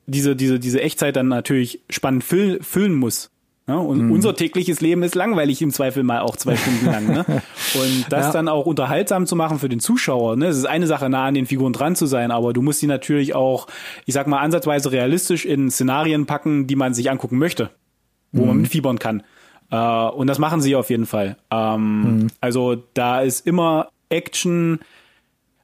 diese, 0.07 0.35
diese, 0.35 0.59
diese 0.59 0.81
Echtzeit 0.81 1.17
dann 1.17 1.29
natürlich 1.29 1.83
spannend 1.91 2.25
füll, 2.25 2.63
füllen 2.63 2.95
muss. 2.95 3.31
Ja, 3.69 3.77
und 3.77 4.07
Mhm. 4.07 4.13
unser 4.13 4.35
tägliches 4.35 4.81
Leben 4.81 5.03
ist 5.03 5.15
langweilig 5.15 5.61
im 5.61 5.71
Zweifel 5.71 6.03
mal 6.03 6.21
auch 6.21 6.37
zwei 6.37 6.57
Stunden 6.57 6.87
lang. 6.87 7.07
Ne? 7.07 7.25
Und 7.75 8.07
das 8.09 8.27
Ja. 8.29 8.33
dann 8.33 8.49
auch 8.49 8.65
unterhaltsam 8.65 9.27
zu 9.27 9.37
machen 9.37 9.59
für 9.59 9.69
den 9.69 9.79
Zuschauer. 9.79 10.37
Ne? 10.37 10.47
Es 10.47 10.57
ist 10.57 10.65
eine 10.65 10.87
Sache, 10.87 11.11
nah 11.11 11.27
an 11.27 11.35
den 11.35 11.45
Figuren 11.45 11.75
dran 11.75 11.95
zu 11.95 12.07
sein, 12.07 12.31
aber 12.31 12.55
du 12.55 12.63
musst 12.63 12.81
die 12.81 12.87
natürlich 12.87 13.35
auch, 13.35 13.67
ich 14.07 14.15
sag 14.15 14.27
mal, 14.27 14.39
ansatzweise 14.39 14.91
realistisch 14.91 15.45
in 15.45 15.71
Szenarien 15.71 16.25
packen, 16.25 16.67
die 16.67 16.77
man 16.77 16.95
sich 16.95 17.11
angucken 17.11 17.37
möchte, 17.37 17.69
wo 18.33 18.47
man 18.47 18.57
mitfiebern 18.63 18.99
kann. 18.99 19.23
Äh, 19.71 19.77
und 19.77 20.29
das 20.29 20.39
machen 20.39 20.63
sie 20.63 20.75
auf 20.75 20.89
jeden 20.89 21.05
Fall. 21.05 21.37
Ähm, 21.51 22.29
Also 22.41 22.83
da 22.95 23.21
ist 23.21 23.47
immer 23.47 23.89
Action, 24.09 24.79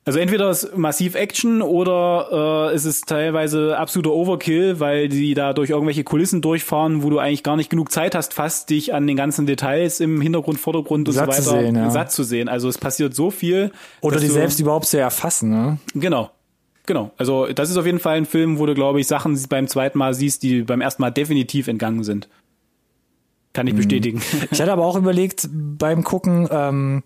also 0.07 0.19
entweder 0.19 0.51
ist 0.51 0.77
massiv 0.77 1.15
Action 1.15 1.63
oder 1.63 2.71
äh, 2.71 2.75
es 2.75 2.85
ist 2.85 3.07
teilweise 3.07 3.79
absoluter 3.79 4.13
Overkill, 4.13 4.79
weil 4.79 5.09
die 5.09 5.33
da 5.33 5.55
durch 5.55 5.71
irgendwelche 5.71 6.05
Kulissen 6.05 6.43
durchfahren, 6.43 7.03
wo 7.03 7.09
du 7.09 7.19
eigentlich 7.19 7.43
gar 7.43 7.57
nicht 7.57 7.71
genug 7.71 7.91
Zeit 7.91 8.15
hast, 8.15 8.35
fast 8.35 8.69
dich 8.69 8.93
an 8.93 9.07
den 9.07 9.17
ganzen 9.17 9.47
Details 9.47 10.01
im 10.01 10.21
Hintergrund, 10.21 10.61
Vordergrund 10.61 11.09
und 11.09 11.15
Satt 11.15 11.35
so 11.35 11.43
zu 11.43 11.51
weiter 11.51 11.63
sehen, 11.63 11.77
ja. 11.77 11.91
satt 11.91 12.13
zu 12.13 12.23
sehen. 12.23 12.49
Also 12.49 12.69
es 12.69 12.77
passiert 12.77 13.15
so 13.15 13.31
viel. 13.31 13.73
Oder 14.03 14.21
die 14.21 14.27
du, 14.27 14.35
selbst 14.35 14.61
überhaupt 14.61 14.87
zu 14.87 14.99
erfassen, 14.99 15.51
ne? 15.51 15.79
Genau. 15.95 16.31
Genau. 16.87 17.13
Also 17.17 17.47
das 17.47 17.71
ist 17.71 17.79
auf 17.79 17.87
jeden 17.87 17.99
Fall 17.99 18.17
ein 18.17 18.27
Film, 18.27 18.59
wo 18.59 18.67
du, 18.67 18.75
glaube 18.75 19.01
ich, 19.01 19.07
Sachen 19.07 19.41
beim 19.49 19.69
zweiten 19.69 19.97
Mal 19.97 20.13
siehst, 20.13 20.43
die 20.43 20.63
beim 20.63 20.83
ersten 20.83 21.01
Mal 21.01 21.11
definitiv 21.11 21.67
entgangen 21.67 22.05
sind. 22.05 22.29
Kann 23.55 23.65
Mhm. 23.65 23.71
ich 23.71 23.77
bestätigen. 23.77 24.21
Ich 24.51 24.61
hatte 24.61 24.73
aber 24.73 24.85
auch 24.85 24.97
überlegt 24.97 25.49
beim 25.53 26.05
Gucken, 26.05 26.47
ähm, 26.51 27.03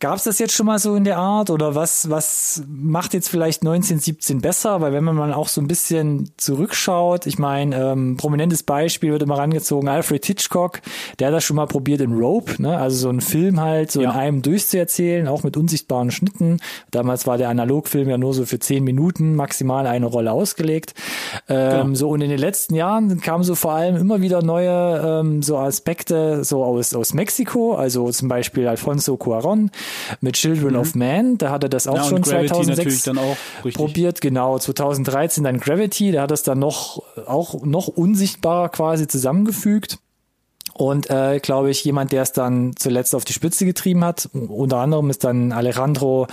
gab 0.00 0.16
es 0.16 0.24
das 0.24 0.38
jetzt 0.38 0.54
schon 0.54 0.64
mal 0.66 0.78
so 0.78 0.94
in 0.96 1.04
der 1.04 1.18
Art 1.18 1.50
oder 1.50 1.74
was, 1.74 2.08
was 2.08 2.62
macht 2.68 3.12
jetzt 3.12 3.28
vielleicht 3.28 3.60
1917 3.62 4.40
besser? 4.40 4.80
Weil 4.80 4.92
wenn 4.94 5.04
man 5.04 5.14
mal 5.14 5.32
auch 5.34 5.48
so 5.48 5.60
ein 5.60 5.68
bisschen 5.68 6.30
zurückschaut, 6.38 7.26
ich 7.26 7.38
meine, 7.38 7.76
ähm, 7.76 8.16
prominentes 8.16 8.62
Beispiel 8.62 9.12
wird 9.12 9.22
immer 9.22 9.36
rangezogen, 9.36 9.88
Alfred 9.90 10.24
Hitchcock, 10.24 10.80
der 11.18 11.28
hat 11.28 11.34
das 11.34 11.44
schon 11.44 11.56
mal 11.56 11.66
probiert 11.66 12.00
in 12.00 12.12
Rope, 12.18 12.60
ne? 12.62 12.78
also 12.78 12.96
so 12.96 13.08
einen 13.10 13.20
Film 13.20 13.60
halt 13.60 13.92
so 13.92 14.00
Ja. 14.00 14.10
in 14.12 14.16
einem 14.16 14.42
durchzuerzählen, 14.42 15.28
auch 15.28 15.42
mit 15.42 15.58
unsichtbaren 15.58 16.10
Schnitten. 16.10 16.60
Damals 16.90 17.26
war 17.26 17.36
der 17.36 17.50
Analogfilm 17.50 18.08
ja 18.08 18.16
nur 18.16 18.32
so 18.32 18.46
für 18.46 18.58
zehn 18.58 18.84
Minuten 18.84 19.34
maximal 19.36 19.86
eine 19.86 20.06
Rolle 20.06 20.32
ausgelegt. 20.32 20.94
Ähm, 21.48 21.70
Genau. 21.70 21.94
So 21.94 22.08
und 22.08 22.22
in 22.22 22.30
den 22.30 22.38
letzten 22.38 22.74
Jahren 22.74 23.20
kamen 23.20 23.44
so 23.44 23.54
vor 23.54 23.72
allem 23.72 23.96
immer 23.96 24.22
wieder 24.22 24.42
neue 24.42 25.20
ähm, 25.20 25.42
so 25.42 25.58
Aspekte 25.58 25.89
so 26.42 26.64
aus 26.64 26.94
aus 26.94 27.12
Mexiko, 27.14 27.74
also 27.74 28.10
zum 28.10 28.28
Beispiel 28.28 28.66
Alfonso 28.68 29.14
Cuarón 29.14 29.70
mit 30.20 30.34
Children 30.36 30.76
of 30.76 30.94
Man, 30.94 31.38
da 31.38 31.50
hat 31.50 31.62
er 31.64 31.68
das 31.68 31.86
auch 31.86 31.94
Mhm. 31.94 31.98
Ja, 32.00 32.04
schon 32.08 32.22
Gravity 32.22 32.48
2006 32.48 32.76
natürlich 32.78 33.02
dann 33.02 33.18
auch, 33.18 33.36
probiert, 33.74 34.20
genau 34.20 34.58
2013 34.58 35.44
dann 35.44 35.58
Gravity, 35.60 36.12
da 36.12 36.22
hat 36.22 36.30
er 36.30 36.34
es 36.34 36.42
dann 36.42 36.58
noch 36.58 37.02
auch 37.26 37.62
noch 37.64 37.88
unsichtbarer 37.88 38.68
quasi 38.70 39.06
zusammengefügt. 39.08 39.98
Und 40.72 41.10
äh, 41.10 41.40
glaube 41.40 41.70
ich, 41.70 41.84
jemand, 41.84 42.10
der 42.12 42.22
es 42.22 42.32
dann 42.32 42.72
zuletzt 42.76 43.14
auf 43.14 43.24
die 43.26 43.32
Spitze 43.34 43.66
getrieben 43.66 44.02
hat, 44.04 44.30
unter 44.32 44.78
anderem 44.78 45.10
ist 45.10 45.24
dann 45.24 45.52
Alejandro 45.52 46.26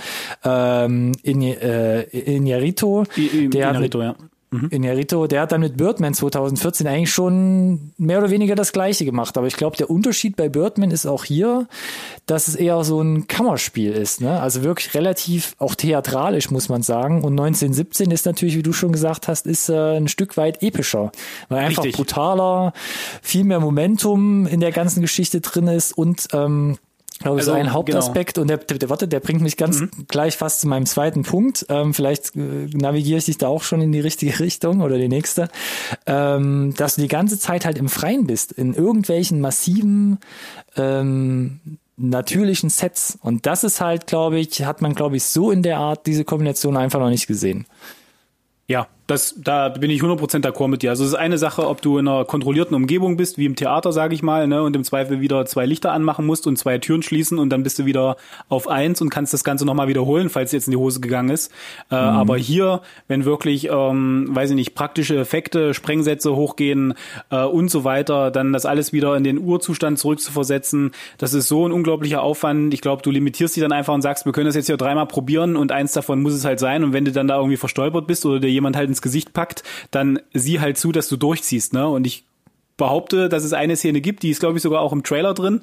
ähm, 0.44 1.12
In, 1.22 1.42
äh, 1.42 2.02
Iñárritu, 2.12 3.04
I- 3.18 3.44
I- 3.44 3.50
der 3.50 3.70
Inarito, 3.70 4.00
ja. 4.02 4.14
Inarito, 4.50 5.26
der 5.26 5.42
hat 5.42 5.52
dann 5.52 5.60
mit 5.60 5.76
Birdman 5.76 6.14
2014 6.14 6.86
eigentlich 6.86 7.12
schon 7.12 7.92
mehr 7.98 8.18
oder 8.18 8.30
weniger 8.30 8.54
das 8.54 8.72
Gleiche 8.72 9.04
gemacht. 9.04 9.36
Aber 9.36 9.46
ich 9.46 9.56
glaube, 9.56 9.76
der 9.76 9.90
Unterschied 9.90 10.36
bei 10.36 10.48
Birdman 10.48 10.90
ist 10.90 11.04
auch 11.04 11.24
hier, 11.24 11.68
dass 12.24 12.48
es 12.48 12.54
eher 12.54 12.82
so 12.82 13.00
ein 13.00 13.26
Kammerspiel 13.26 13.92
ist. 13.92 14.22
Ne? 14.22 14.40
Also 14.40 14.62
wirklich 14.62 14.94
relativ 14.94 15.54
auch 15.58 15.74
theatralisch, 15.74 16.50
muss 16.50 16.70
man 16.70 16.82
sagen. 16.82 17.16
Und 17.24 17.32
1917 17.38 18.10
ist 18.10 18.24
natürlich, 18.24 18.56
wie 18.56 18.62
du 18.62 18.72
schon 18.72 18.92
gesagt 18.92 19.28
hast, 19.28 19.46
ist 19.46 19.68
äh, 19.68 19.98
ein 19.98 20.08
Stück 20.08 20.38
weit 20.38 20.62
epischer. 20.62 21.12
Weil 21.50 21.64
einfach 21.64 21.84
Richtig. 21.84 21.96
brutaler, 21.96 22.72
viel 23.20 23.44
mehr 23.44 23.60
Momentum 23.60 24.46
in 24.46 24.60
der 24.60 24.72
ganzen 24.72 25.02
Geschichte 25.02 25.42
drin 25.42 25.68
ist 25.68 25.92
und 25.92 26.28
ähm, 26.32 26.78
glaube 27.18 27.38
ich, 27.38 27.44
so 27.44 27.52
Also, 27.52 27.60
ein 27.60 27.72
Hauptaspekt 27.72 28.38
und 28.38 28.48
der, 28.48 28.58
der, 28.58 28.78
der, 28.78 28.90
warte, 28.90 29.08
der 29.08 29.20
bringt 29.20 29.40
mich 29.40 29.56
ganz 29.56 29.82
gleich 30.08 30.36
fast 30.36 30.60
zu 30.60 30.68
meinem 30.68 30.86
zweiten 30.86 31.22
Punkt. 31.22 31.66
Ähm, 31.68 31.94
vielleicht 31.94 32.36
äh, 32.36 32.66
navigiere 32.72 33.18
ich 33.18 33.26
dich 33.26 33.38
da 33.38 33.48
auch 33.48 33.62
schon 33.62 33.80
in 33.80 33.92
die 33.92 34.00
richtige 34.00 34.38
Richtung 34.40 34.80
oder 34.80 34.98
die 34.98 35.08
nächste. 35.08 35.48
Ähm, 36.06 36.74
dass 36.76 36.96
du 36.96 37.02
die 37.02 37.08
ganze 37.08 37.38
Zeit 37.38 37.64
halt 37.64 37.78
im 37.78 37.88
Freien 37.88 38.26
bist, 38.26 38.52
in 38.52 38.74
irgendwelchen 38.74 39.40
massiven 39.40 40.18
ähm, 40.76 41.60
natürlichen 41.96 42.70
Sets. 42.70 43.18
Und 43.20 43.46
das 43.46 43.64
ist 43.64 43.80
halt, 43.80 44.06
glaube 44.06 44.38
ich, 44.38 44.64
hat 44.64 44.82
man, 44.82 44.94
glaube 44.94 45.16
ich, 45.16 45.24
so 45.24 45.50
in 45.50 45.62
der 45.62 45.78
Art 45.78 46.06
diese 46.06 46.24
Kombination 46.24 46.76
einfach 46.76 47.00
noch 47.00 47.10
nicht 47.10 47.26
gesehen. 47.26 47.66
Ja, 48.68 48.86
das, 49.08 49.34
da 49.38 49.70
bin 49.70 49.90
ich 49.90 50.02
100% 50.02 50.42
d'accord 50.42 50.68
mit 50.68 50.82
dir. 50.82 50.90
Also 50.90 51.02
es 51.02 51.10
ist 51.10 51.16
eine 51.16 51.38
Sache, 51.38 51.66
ob 51.66 51.80
du 51.80 51.96
in 51.96 52.06
einer 52.06 52.26
kontrollierten 52.26 52.76
Umgebung 52.76 53.16
bist, 53.16 53.38
wie 53.38 53.46
im 53.46 53.56
Theater, 53.56 53.90
sage 53.90 54.14
ich 54.14 54.22
mal, 54.22 54.46
ne, 54.46 54.62
und 54.62 54.76
im 54.76 54.84
Zweifel 54.84 55.20
wieder 55.22 55.46
zwei 55.46 55.64
Lichter 55.64 55.92
anmachen 55.92 56.26
musst 56.26 56.46
und 56.46 56.58
zwei 56.58 56.76
Türen 56.76 57.02
schließen 57.02 57.38
und 57.38 57.48
dann 57.48 57.62
bist 57.62 57.78
du 57.78 57.86
wieder 57.86 58.18
auf 58.50 58.68
eins 58.68 59.00
und 59.00 59.08
kannst 59.08 59.32
das 59.32 59.44
Ganze 59.44 59.64
nochmal 59.64 59.88
wiederholen, 59.88 60.28
falls 60.28 60.50
es 60.50 60.52
jetzt 60.52 60.66
in 60.68 60.72
die 60.72 60.76
Hose 60.76 61.00
gegangen 61.00 61.30
ist. 61.30 61.50
Äh, 61.90 61.94
Aber 61.94 62.36
hier, 62.36 62.82
wenn 63.08 63.24
wirklich, 63.24 63.70
ähm, 63.70 64.28
weiß 64.30 64.50
ich 64.50 64.56
nicht, 64.56 64.74
praktische 64.74 65.16
Effekte, 65.16 65.72
Sprengsätze 65.72 66.36
hochgehen 66.36 66.92
äh, 67.30 67.44
und 67.44 67.70
so 67.70 67.84
weiter, 67.84 68.30
dann 68.30 68.52
das 68.52 68.66
alles 68.66 68.92
wieder 68.92 69.16
in 69.16 69.24
den 69.24 69.38
Urzustand 69.38 69.98
zurückzuversetzen, 69.98 70.92
das 71.16 71.32
ist 71.32 71.48
so 71.48 71.66
ein 71.66 71.72
unglaublicher 71.72 72.20
Aufwand. 72.20 72.74
Ich 72.74 72.82
glaube, 72.82 73.00
du 73.00 73.10
limitierst 73.10 73.56
dich 73.56 73.62
dann 73.62 73.72
einfach 73.72 73.94
und 73.94 74.02
sagst, 74.02 74.26
wir 74.26 74.32
können 74.32 74.46
das 74.46 74.54
jetzt 74.54 74.66
hier 74.66 74.76
dreimal 74.76 75.06
probieren 75.06 75.56
und 75.56 75.72
eins 75.72 75.92
davon 75.94 76.20
muss 76.20 76.34
es 76.34 76.44
halt 76.44 76.60
sein. 76.60 76.84
Und 76.84 76.92
wenn 76.92 77.06
du 77.06 77.12
dann 77.12 77.26
da 77.26 77.36
irgendwie 77.36 77.56
verstolpert 77.56 78.06
bist 78.06 78.26
oder 78.26 78.38
dir 78.38 78.50
jemand 78.50 78.76
halt 78.76 78.97
ins 78.98 79.02
Gesicht 79.02 79.32
packt, 79.32 79.62
dann 79.90 80.20
sieh 80.34 80.60
halt 80.60 80.76
zu, 80.78 80.92
dass 80.92 81.08
du 81.08 81.16
durchziehst. 81.16 81.72
Ne? 81.72 81.86
Und 81.88 82.06
ich 82.06 82.24
behaupte, 82.76 83.28
dass 83.28 83.44
es 83.44 83.52
eine 83.52 83.76
Szene 83.76 84.00
gibt, 84.00 84.22
die 84.22 84.30
ist, 84.30 84.40
glaube 84.40 84.56
ich, 84.56 84.62
sogar 84.62 84.80
auch 84.80 84.92
im 84.92 85.02
Trailer 85.02 85.34
drin, 85.34 85.62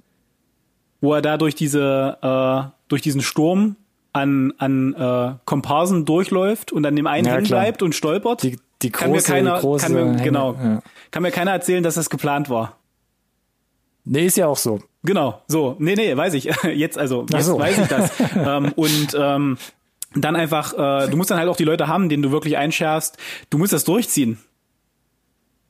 wo 1.01 1.13
er 1.13 1.21
da 1.21 1.37
durch 1.37 1.55
diese, 1.55 2.17
äh, 2.21 2.71
durch 2.87 3.01
diesen 3.01 3.21
Sturm 3.21 3.75
an, 4.13 4.53
an 4.57 4.93
äh, 4.93 5.33
Komparsen 5.45 6.05
durchläuft 6.05 6.71
und 6.71 6.85
an 6.85 6.95
dem 6.95 7.07
einen 7.07 7.27
Ja, 7.27 7.33
hängen 7.33 7.47
bleibt 7.47 7.83
und 7.83 7.93
stolpert. 7.93 8.43
Die, 8.43 8.57
die 8.81 8.91
große, 8.91 9.01
kann 9.01 9.11
mir 9.11 9.21
keiner, 9.21 9.59
große 9.59 9.85
kann 9.85 9.93
mir, 9.93 10.23
genau, 10.23 10.53
Ja. 10.53 10.81
kann 11.11 11.23
mir 11.23 11.31
keiner 11.31 11.51
erzählen, 11.51 11.83
dass 11.83 11.95
das 11.95 12.09
geplant 12.09 12.49
war. 12.49 12.77
Nee, 14.05 14.25
ist 14.27 14.37
ja 14.37 14.47
auch 14.47 14.57
so. 14.57 14.79
Genau, 15.03 15.41
so. 15.47 15.75
Nee, 15.79 15.95
nee, 15.95 16.15
weiß 16.15 16.33
ich. 16.35 16.45
Jetzt, 16.63 16.97
also, 16.97 17.25
jetzt 17.29 17.45
so. 17.45 17.59
weiß 17.59 17.77
ich 17.79 17.87
das. 17.87 18.11
ähm, 18.35 18.71
und 18.75 19.17
ähm, 19.19 19.57
dann 20.15 20.35
einfach, 20.35 20.73
äh, 20.73 21.09
du 21.09 21.17
musst 21.17 21.31
dann 21.31 21.37
halt 21.37 21.49
auch 21.49 21.57
die 21.57 21.63
Leute 21.63 21.87
haben, 21.87 22.09
denen 22.09 22.23
du 22.23 22.31
wirklich 22.31 22.57
einschärfst, 22.57 23.17
du 23.49 23.57
musst 23.57 23.73
das 23.73 23.83
durchziehen. 23.83 24.39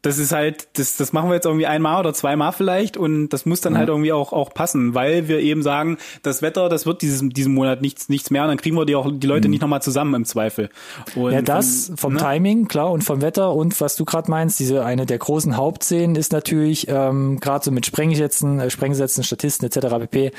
Das 0.06 0.18
ist 0.20 0.32
halt, 0.32 0.68
das, 0.78 0.98
das 0.98 1.14
machen 1.14 1.30
wir 1.30 1.36
jetzt 1.36 1.46
irgendwie 1.46 1.66
einmal 1.66 2.00
oder 2.00 2.14
zweimal 2.14 2.52
vielleicht 2.52 2.96
und 2.96 3.30
das 3.30 3.46
muss 3.46 3.62
dann 3.62 3.76
halt 3.78 3.90
irgendwie 3.90 4.14
auch, 4.14 4.34
auch 4.34 4.54
passen, 4.54 4.94
weil 4.94 5.28
wir 5.28 5.40
eben 5.40 5.64
sagen, 5.64 5.98
das 6.22 6.42
Wetter, 6.42 6.70
das 6.70 6.86
wird 6.86 7.02
dieses, 7.02 7.22
diesen 7.30 7.54
Monat 7.54 7.82
nichts, 7.82 8.08
nichts 8.08 8.30
mehr 8.30 8.44
und 8.44 8.50
dann 8.50 8.58
kriegen 8.58 8.76
wir 8.76 8.86
die 8.86 8.96
auch 8.96 9.10
die 9.12 9.26
Leute 9.26 9.50
nicht 9.50 9.62
nochmal 9.62 9.82
zusammen 9.82 10.14
im 10.14 10.26
Zweifel. 10.26 10.70
Und 11.16 11.32
Ja, 11.34 11.42
das 11.42 11.92
vom 11.96 12.14
ne? 12.14 12.20
Timing, 12.20 12.68
klar, 12.68 12.92
und 12.92 13.04
vom 13.04 13.22
Wetter 13.22 13.52
und 13.54 13.82
was 13.82 13.96
du 13.96 14.06
gerade 14.06 14.30
meinst, 14.30 14.60
diese 14.60 14.86
eine 14.86 15.06
der 15.08 15.18
großen 15.18 15.58
Hauptszenen 15.58 16.16
ist 16.16 16.32
natürlich 16.32 16.88
ähm, 16.88 17.40
gerade 17.40 17.66
so 17.66 17.72
mit 17.72 17.86
Sprengsätzen, 17.88 18.60
äh, 18.60 18.70
Sprengsätzen, 18.70 19.24
Statisten 19.24 19.66
etc. 19.68 19.88
pp, 20.02 20.32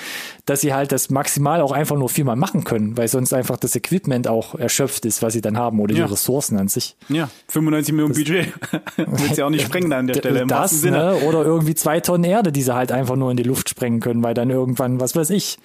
dass 0.45 0.61
sie 0.61 0.75
halt 0.75 0.93
das 0.93 1.11
maximal 1.11 1.61
auch 1.61 1.73
einfach 1.73 1.97
nur 1.97 2.09
viermal 2.09 2.37
machen 2.37 2.63
können, 2.65 2.97
weil 2.97 3.09
sonst 3.09 3.33
einfach 3.33 3.57
das 3.57 3.75
Equipment 3.75 4.29
auch 4.29 4.55
erschöpft 4.55 5.05
ist, 5.07 5.23
was 5.23 5.33
sie 5.33 5.41
dann 5.41 5.59
haben 5.59 5.81
oder 5.81 5.95
Ja. 5.95 6.07
die 6.07 6.13
Ressourcen 6.13 6.57
an 6.59 6.69
sich. 6.69 6.97
Ja, 7.09 7.29
95 7.49 7.95
Millionen 7.95 8.15
Budget. 8.15 8.53
Willst 8.97 9.39
ja 9.39 9.47
auch 9.47 9.51
nicht 9.51 9.56
sprengen 9.61 9.91
da 9.91 9.99
an 9.99 10.07
der 10.07 10.15
Stelle 10.15 10.41
im 10.41 10.49
das, 10.49 10.71
Sinne. 10.81 10.97
ne? 10.99 11.15
Oder 11.27 11.45
irgendwie 11.45 11.75
zwei 11.75 12.01
Tonnen 12.01 12.25
Erde, 12.25 12.53
die 12.53 12.63
sie 12.63 12.75
halt 12.75 12.93
einfach 12.93 13.17
nur 13.17 13.31
in 13.31 13.37
die 13.37 13.43
Luft 13.43 13.69
sprengen 13.69 14.01
können, 14.01 14.23
weil 14.23 14.35
dann 14.35 14.51
irgendwann, 14.51 15.01
was 15.01 15.15
weiß 15.17 15.31
ich, 15.31 15.59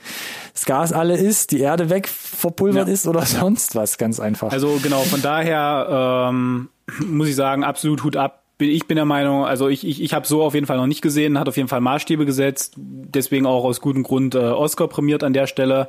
das 0.53 0.65
Gas 0.65 0.93
alle 0.93 1.15
ist, 1.17 1.51
die 1.51 1.59
Erde 1.59 1.89
weg 1.89 2.07
verpulvert 2.07 2.87
Ja. 2.87 2.93
ist 2.93 3.07
oder 3.07 3.21
sonst 3.25 3.75
was, 3.75 3.97
ganz 3.97 4.19
einfach. 4.19 4.51
Also 4.51 4.79
genau, 4.81 5.01
von 5.01 5.21
daher 5.21 6.29
ähm, 6.29 6.69
muss 7.05 7.27
ich 7.27 7.35
sagen, 7.35 7.63
absolut 7.63 8.03
Hut 8.03 8.15
ab. 8.17 8.43
ich 8.59 8.85
bin 8.87 8.95
der 8.95 9.05
Meinung, 9.05 9.45
also 9.45 9.69
ich, 9.69 9.87
ich, 9.87 10.01
ich 10.03 10.13
habe 10.13 10.27
so 10.27 10.43
auf 10.43 10.53
jeden 10.53 10.67
Fall 10.67 10.77
noch 10.77 10.87
nicht 10.87 11.01
gesehen, 11.01 11.39
hat 11.39 11.49
auf 11.49 11.57
jeden 11.57 11.69
Fall 11.69 11.81
Maßstäbe 11.81 12.25
gesetzt, 12.25 12.73
deswegen 12.77 13.45
auch 13.45 13.63
aus 13.63 13.81
gutem 13.81 14.03
Grund 14.03 14.35
äh, 14.35 14.39
Oscar 14.39 14.87
prämiert 14.87 15.23
an 15.23 15.33
der 15.33 15.47
Stelle. 15.47 15.87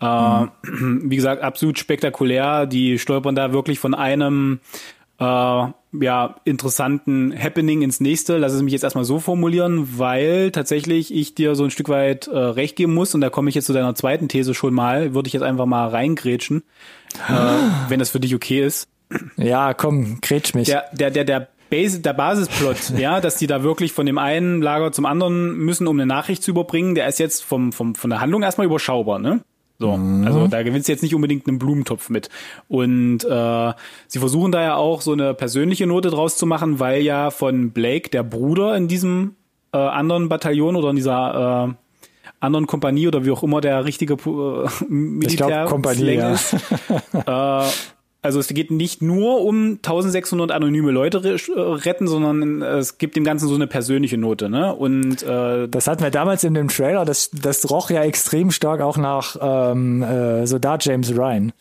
Äh, 0.00 0.40
mhm. 0.40 0.50
Wie 1.10 1.16
gesagt, 1.16 1.42
absolut 1.42 1.78
spektakulär. 1.78 2.66
Die 2.66 2.98
stolpern 2.98 3.34
da 3.34 3.52
wirklich 3.52 3.78
von 3.78 3.94
einem 3.94 4.60
äh, 5.18 5.64
ja, 6.00 6.36
interessanten 6.44 7.34
Happening 7.38 7.82
ins 7.82 8.00
nächste. 8.00 8.38
Lass 8.38 8.52
es 8.52 8.62
mich 8.62 8.72
jetzt 8.72 8.84
erstmal 8.84 9.04
so 9.04 9.18
formulieren, 9.18 9.98
weil 9.98 10.50
tatsächlich 10.50 11.14
ich 11.14 11.34
dir 11.34 11.54
so 11.54 11.64
ein 11.64 11.70
Stück 11.70 11.88
weit 11.88 12.28
äh, 12.28 12.36
recht 12.36 12.76
geben 12.76 12.94
muss 12.94 13.14
und 13.14 13.20
da 13.20 13.30
komme 13.30 13.48
ich 13.48 13.54
jetzt 13.54 13.66
zu 13.66 13.72
deiner 13.72 13.94
zweiten 13.94 14.28
These 14.28 14.54
schon 14.54 14.74
mal, 14.74 15.14
würde 15.14 15.26
ich 15.26 15.32
jetzt 15.32 15.42
einfach 15.42 15.66
mal 15.66 15.88
reingrätschen, 15.88 16.62
äh, 17.28 17.32
wenn 17.88 17.98
das 17.98 18.10
für 18.10 18.20
dich 18.20 18.34
okay 18.34 18.64
ist. 18.64 18.88
Ja, 19.36 19.74
komm, 19.74 20.20
grätsch 20.22 20.54
mich. 20.54 20.68
Der, 20.68 20.84
der, 20.92 21.10
der, 21.10 21.24
der 21.24 21.48
Base, 21.68 22.00
der 22.00 22.12
Basisplot, 22.12 22.90
ja, 22.98 23.20
dass 23.20 23.36
die 23.36 23.46
da 23.46 23.62
wirklich 23.62 23.92
von 23.92 24.06
dem 24.06 24.18
einen 24.18 24.62
Lager 24.62 24.92
zum 24.92 25.06
anderen 25.06 25.56
müssen, 25.56 25.86
um 25.86 25.96
eine 25.96 26.06
Nachricht 26.06 26.42
zu 26.42 26.50
überbringen, 26.50 26.94
der 26.94 27.06
ist 27.08 27.18
jetzt 27.18 27.42
vom, 27.42 27.72
vom, 27.72 27.94
von 27.94 28.10
der 28.10 28.20
Handlung 28.20 28.42
erstmal 28.42 28.66
überschaubar, 28.66 29.18
ne? 29.18 29.40
So, 29.82 29.96
mhm. 29.96 30.24
also 30.24 30.46
da 30.46 30.62
gewinnst 30.62 30.86
du 30.86 30.92
jetzt 30.92 31.02
nicht 31.02 31.12
unbedingt 31.12 31.48
einen 31.48 31.58
Blumentopf 31.58 32.08
mit. 32.08 32.30
Und 32.68 33.24
äh, 33.24 33.72
sie 34.06 34.20
versuchen 34.20 34.52
da 34.52 34.62
ja 34.62 34.76
auch 34.76 35.00
so 35.00 35.12
eine 35.12 35.34
persönliche 35.34 35.88
Note 35.88 36.10
draus 36.10 36.36
zu 36.36 36.46
machen, 36.46 36.78
weil 36.78 37.02
ja 37.02 37.30
von 37.30 37.72
Blake 37.72 38.08
der 38.08 38.22
Bruder 38.22 38.76
in 38.76 38.86
diesem 38.86 39.34
äh, 39.72 39.78
anderen 39.78 40.28
Bataillon 40.28 40.76
oder 40.76 40.90
in 40.90 40.96
dieser 40.96 41.68
äh, 41.68 41.74
anderen 42.38 42.68
Kompanie 42.68 43.08
oder 43.08 43.24
wie 43.24 43.32
auch 43.32 43.42
immer 43.42 43.60
der 43.60 43.84
richtige 43.84 44.14
äh, 44.14 44.68
Militär 44.88 45.66
ist, 46.32 46.54
äh, 47.26 47.62
also 48.22 48.38
es 48.38 48.48
geht 48.48 48.70
nicht 48.70 49.02
nur 49.02 49.42
um 49.42 49.72
1600 49.72 50.52
anonyme 50.52 50.92
Leute 50.92 51.18
äh, 51.18 51.60
retten, 51.60 52.06
sondern 52.06 52.62
es 52.62 52.98
gibt 52.98 53.16
dem 53.16 53.24
Ganzen 53.24 53.48
so 53.48 53.56
eine 53.56 53.66
persönliche 53.66 54.16
Note, 54.16 54.48
ne? 54.48 54.74
Und 54.74 55.24
äh, 55.24 55.68
das 55.68 55.88
hatten 55.88 56.02
wir 56.02 56.10
damals 56.10 56.44
in 56.44 56.54
dem 56.54 56.68
Trailer. 56.68 57.04
Das 57.04 57.30
das 57.30 57.68
roch 57.68 57.90
ja 57.90 58.04
extrem 58.04 58.52
stark 58.52 58.80
auch 58.80 58.96
nach 58.96 59.36
ähm, 59.40 60.02
äh, 60.02 60.46
Soldat 60.46 60.84
James 60.84 61.14
Ryan. 61.16 61.52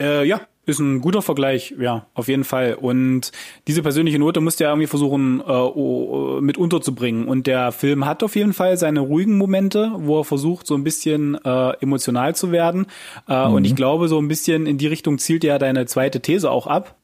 Äh, 0.00 0.26
ja, 0.26 0.40
ist 0.64 0.78
ein 0.78 1.00
guter 1.00 1.22
Vergleich, 1.22 1.74
ja, 1.78 2.06
auf 2.14 2.28
jeden 2.28 2.44
Fall. 2.44 2.74
Und 2.74 3.32
diese 3.66 3.82
persönliche 3.82 4.18
Note 4.18 4.40
musst 4.40 4.60
du 4.60 4.64
ja 4.64 4.70
irgendwie 4.70 4.86
versuchen 4.86 5.40
äh, 5.40 6.40
mit 6.40 6.56
unterzubringen. 6.56 7.26
Und 7.26 7.46
der 7.46 7.72
Film 7.72 8.06
hat 8.06 8.22
auf 8.22 8.36
jeden 8.36 8.52
Fall 8.52 8.76
seine 8.76 9.00
ruhigen 9.00 9.38
Momente, 9.38 9.92
wo 9.96 10.20
er 10.20 10.24
versucht, 10.24 10.66
so 10.66 10.74
ein 10.74 10.84
bisschen 10.84 11.36
äh, 11.44 11.70
emotional 11.80 12.36
zu 12.36 12.52
werden. 12.52 12.86
Äh, 13.28 13.48
mhm. 13.48 13.54
Und 13.54 13.64
ich 13.64 13.74
glaube, 13.74 14.06
so 14.06 14.20
ein 14.20 14.28
bisschen 14.28 14.66
in 14.66 14.78
die 14.78 14.86
Richtung 14.86 15.18
zielt 15.18 15.42
ja 15.42 15.58
deine 15.58 15.86
zweite 15.86 16.20
These 16.20 16.50
auch 16.50 16.66
ab 16.66 16.96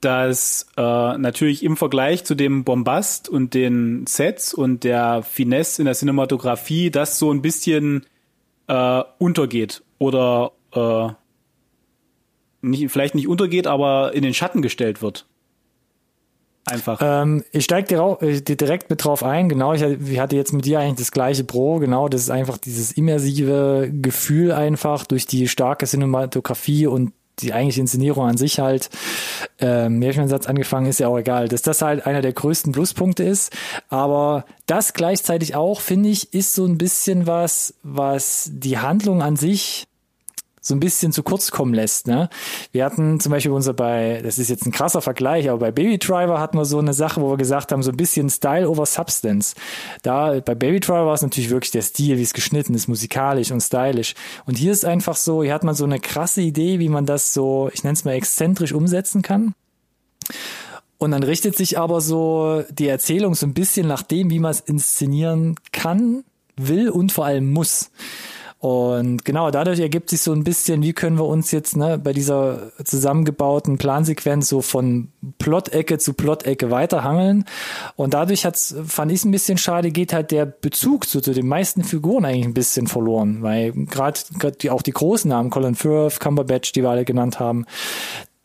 dass 0.00 0.68
äh, 0.76 0.80
natürlich 1.18 1.64
im 1.64 1.76
Vergleich 1.76 2.24
zu 2.24 2.36
dem 2.36 2.62
Bombast 2.62 3.28
und 3.28 3.54
den 3.54 4.06
Sets 4.06 4.54
und 4.54 4.84
der 4.84 5.22
Finesse 5.22 5.82
in 5.82 5.86
der 5.86 5.94
Cinematografie 5.94 6.90
das 6.90 7.18
so 7.18 7.32
ein 7.32 7.42
bisschen 7.42 8.06
äh, 8.68 9.02
untergeht 9.18 9.82
oder 9.98 10.52
äh, 10.72 11.08
nicht, 12.60 12.90
vielleicht 12.90 13.14
nicht 13.14 13.28
untergeht, 13.28 13.66
aber 13.66 14.12
in 14.14 14.22
den 14.22 14.34
Schatten 14.34 14.62
gestellt 14.62 15.02
wird. 15.02 15.26
Einfach. 16.66 17.00
Ähm, 17.02 17.44
ich 17.50 17.64
steige 17.64 17.96
äh, 18.20 18.40
direkt 18.42 18.90
mit 18.90 19.02
drauf 19.02 19.22
ein. 19.22 19.48
Genau, 19.48 19.72
ich, 19.72 19.82
hatte 19.82 20.36
jetzt 20.36 20.52
mit 20.52 20.66
dir 20.66 20.80
eigentlich 20.80 20.98
das 20.98 21.12
gleiche 21.12 21.44
Pro. 21.44 21.78
Genau, 21.78 22.08
das 22.08 22.22
ist 22.22 22.30
einfach 22.30 22.58
dieses 22.58 22.92
immersive 22.92 23.90
Gefühl 23.90 24.52
einfach 24.52 25.06
durch 25.06 25.26
die 25.26 25.48
starke 25.48 25.86
Cinematografie 25.86 26.86
und 26.86 27.12
die 27.40 27.52
eigentliche 27.52 27.80
Inszenierung 27.80 28.26
an 28.26 28.36
sich 28.36 28.58
halt, 28.58 28.90
ähm, 29.60 29.98
Märchensatz 29.98 30.46
angefangen, 30.46 30.86
ist 30.86 31.00
ja 31.00 31.08
auch 31.08 31.18
egal, 31.18 31.48
dass 31.48 31.62
das 31.62 31.82
halt 31.82 32.04
einer 32.04 32.20
der 32.20 32.32
größten 32.32 32.72
Pluspunkte 32.72 33.22
ist. 33.22 33.56
Aber 33.88 34.44
das 34.66 34.92
gleichzeitig 34.92 35.54
auch, 35.54 35.80
finde 35.80 36.08
ich, 36.08 36.34
ist 36.34 36.54
so 36.54 36.66
ein 36.66 36.78
bisschen 36.78 37.26
was, 37.26 37.74
was 37.82 38.50
die 38.52 38.78
Handlung 38.78 39.22
an 39.22 39.36
sich 39.36 39.87
so 40.60 40.74
ein 40.74 40.80
bisschen 40.80 41.12
zu 41.12 41.22
kurz 41.22 41.50
kommen 41.50 41.74
lässt. 41.74 42.06
Ne? 42.06 42.28
Wir 42.72 42.84
hatten 42.84 43.20
zum 43.20 43.32
Beispiel 43.32 43.52
unser 43.52 43.74
bei, 43.74 44.20
das 44.22 44.38
ist 44.38 44.50
jetzt 44.50 44.66
ein 44.66 44.72
krasser 44.72 45.00
Vergleich, 45.00 45.48
aber 45.48 45.58
bei 45.58 45.72
Baby 45.72 45.98
Driver 45.98 46.40
hatten 46.40 46.58
wir 46.58 46.64
so 46.64 46.78
eine 46.78 46.92
Sache, 46.92 47.20
wo 47.20 47.30
wir 47.30 47.36
gesagt 47.36 47.72
haben, 47.72 47.82
so 47.82 47.90
ein 47.90 47.96
bisschen 47.96 48.30
Style 48.30 48.68
over 48.68 48.86
Substance. 48.86 49.54
Da 50.02 50.40
bei 50.40 50.54
Baby 50.54 50.80
Driver 50.80 51.06
war 51.06 51.14
es 51.14 51.22
natürlich 51.22 51.50
wirklich 51.50 51.70
der 51.70 51.82
Stil, 51.82 52.18
wie 52.18 52.22
es 52.22 52.32
geschnitten 52.32 52.74
ist, 52.74 52.88
musikalisch 52.88 53.50
und 53.50 53.60
stylisch. 53.60 54.14
Und 54.46 54.58
hier 54.58 54.72
ist 54.72 54.84
einfach 54.84 55.16
so, 55.16 55.42
hier 55.42 55.54
hat 55.54 55.64
man 55.64 55.74
so 55.74 55.84
eine 55.84 56.00
krasse 56.00 56.40
Idee, 56.40 56.78
wie 56.78 56.88
man 56.88 57.06
das 57.06 57.34
so, 57.34 57.70
ich 57.72 57.84
nenne 57.84 57.94
es 57.94 58.04
mal 58.04 58.12
exzentrisch 58.12 58.72
umsetzen 58.72 59.22
kann. 59.22 59.54
Und 60.98 61.12
dann 61.12 61.22
richtet 61.22 61.56
sich 61.56 61.78
aber 61.78 62.00
so 62.00 62.64
die 62.70 62.88
Erzählung 62.88 63.34
so 63.34 63.46
ein 63.46 63.54
bisschen 63.54 63.86
nach 63.86 64.02
dem, 64.02 64.30
wie 64.30 64.40
man 64.40 64.50
es 64.50 64.60
inszenieren 64.60 65.54
kann, 65.70 66.24
will 66.56 66.90
und 66.90 67.12
vor 67.12 67.24
allem 67.24 67.52
muss. 67.52 67.90
Und 68.60 69.24
genau 69.24 69.52
dadurch 69.52 69.78
ergibt 69.78 70.10
sich 70.10 70.20
so 70.20 70.32
ein 70.32 70.42
bisschen, 70.42 70.82
wie 70.82 70.92
können 70.92 71.16
wir 71.16 71.26
uns 71.26 71.52
jetzt 71.52 71.76
ne, 71.76 71.96
bei 71.96 72.12
dieser 72.12 72.72
zusammengebauten 72.84 73.78
Plansequenz 73.78 74.48
so 74.48 74.62
von 74.62 75.12
Plot-Ecke 75.38 75.98
zu 75.98 76.12
Plot-Ecke 76.12 76.68
weiterhangeln. 76.68 77.44
Und 77.94 78.14
dadurch 78.14 78.44
hat's, 78.44 78.74
fand 78.84 79.12
ich 79.12 79.18
es 79.18 79.24
ein 79.24 79.30
bisschen 79.30 79.58
schade, 79.58 79.92
geht 79.92 80.12
halt 80.12 80.32
der 80.32 80.44
Bezug 80.44 81.08
zu, 81.08 81.20
zu 81.20 81.32
den 81.32 81.46
meisten 81.46 81.84
Figuren 81.84 82.24
eigentlich 82.24 82.46
ein 82.46 82.54
bisschen 82.54 82.88
verloren, 82.88 83.42
weil 83.42 83.72
gerade 83.72 84.18
auch 84.70 84.82
die 84.82 84.90
großen 84.90 85.28
Namen, 85.28 85.50
Colin 85.50 85.76
Firth, 85.76 86.18
Cumberbatch, 86.18 86.72
die 86.72 86.82
wir 86.82 86.90
alle 86.90 87.04
genannt 87.04 87.38
haben, 87.38 87.64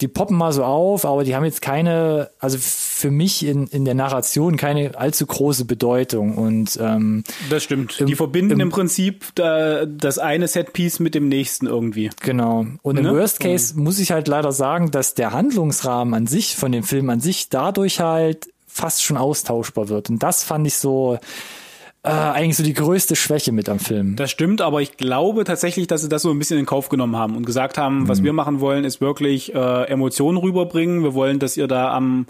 die 0.03 0.09
poppen 0.09 0.35
mal 0.35 0.51
so 0.51 0.65
auf, 0.65 1.05
aber 1.05 1.23
die 1.23 1.33
haben 1.33 1.45
jetzt 1.45 1.61
keine, 1.61 2.29
also 2.37 2.57
für 2.59 3.09
mich 3.09 3.45
in, 3.45 3.67
in 3.67 3.85
der 3.85 3.93
Narration 3.93 4.57
keine 4.57 4.99
allzu 4.99 5.25
große 5.25 5.63
Bedeutung. 5.63 6.37
Und 6.37 6.77
ähm, 6.81 7.23
das 7.49 7.63
stimmt. 7.63 8.01
Im, 8.01 8.07
die 8.07 8.15
verbinden 8.15 8.51
im, 8.51 8.59
im 8.59 8.69
Prinzip 8.69 9.23
da, 9.35 9.85
das 9.85 10.19
eine 10.19 10.49
Setpiece 10.49 10.99
mit 10.99 11.15
dem 11.15 11.29
nächsten 11.29 11.67
irgendwie. 11.67 12.09
Genau. 12.21 12.65
Und 12.81 12.95
ne? 12.95 13.07
im 13.07 13.15
Worst 13.15 13.39
Case 13.39 13.77
mhm. 13.77 13.83
muss 13.83 13.97
ich 13.97 14.11
halt 14.11 14.27
leider 14.27 14.51
sagen, 14.51 14.91
dass 14.91 15.13
der 15.13 15.31
Handlungsrahmen 15.31 16.13
an 16.13 16.27
sich 16.27 16.57
von 16.57 16.73
dem 16.73 16.83
Film 16.83 17.09
an 17.09 17.21
sich 17.21 17.47
dadurch 17.47 18.01
halt 18.01 18.49
fast 18.67 19.03
schon 19.03 19.15
austauschbar 19.15 19.87
wird. 19.87 20.09
Und 20.09 20.21
das 20.21 20.43
fand 20.43 20.67
ich 20.67 20.75
so 20.75 21.17
äh, 22.03 22.09
eigentlich 22.09 22.57
so 22.57 22.63
die 22.63 22.73
größte 22.73 23.15
Schwäche 23.15 23.51
mit 23.51 23.69
am 23.69 23.79
Film. 23.79 24.15
Das 24.17 24.29
stimmt, 24.29 24.61
aber 24.61 24.81
ich 24.81 24.97
glaube 24.97 25.45
tatsächlich, 25.45 25.87
dass 25.87 26.01
sie 26.01 26.09
das 26.09 26.21
so 26.21 26.31
ein 26.31 26.39
bisschen 26.39 26.59
in 26.59 26.65
Kauf 26.65 26.89
genommen 26.89 27.15
haben 27.15 27.35
und 27.37 27.45
gesagt 27.45 27.77
haben, 27.77 28.01
mhm. 28.01 28.07
was 28.09 28.23
wir 28.23 28.33
machen 28.33 28.59
wollen, 28.59 28.83
ist 28.83 28.99
wirklich 28.99 29.55
äh, 29.55 29.83
Emotionen 29.85 30.37
rüberbringen. 30.37 31.01
Wir 31.01 31.13
wollen, 31.13 31.39
dass 31.39 31.55
ihr 31.55 31.67
da 31.67 31.93
am 31.93 32.25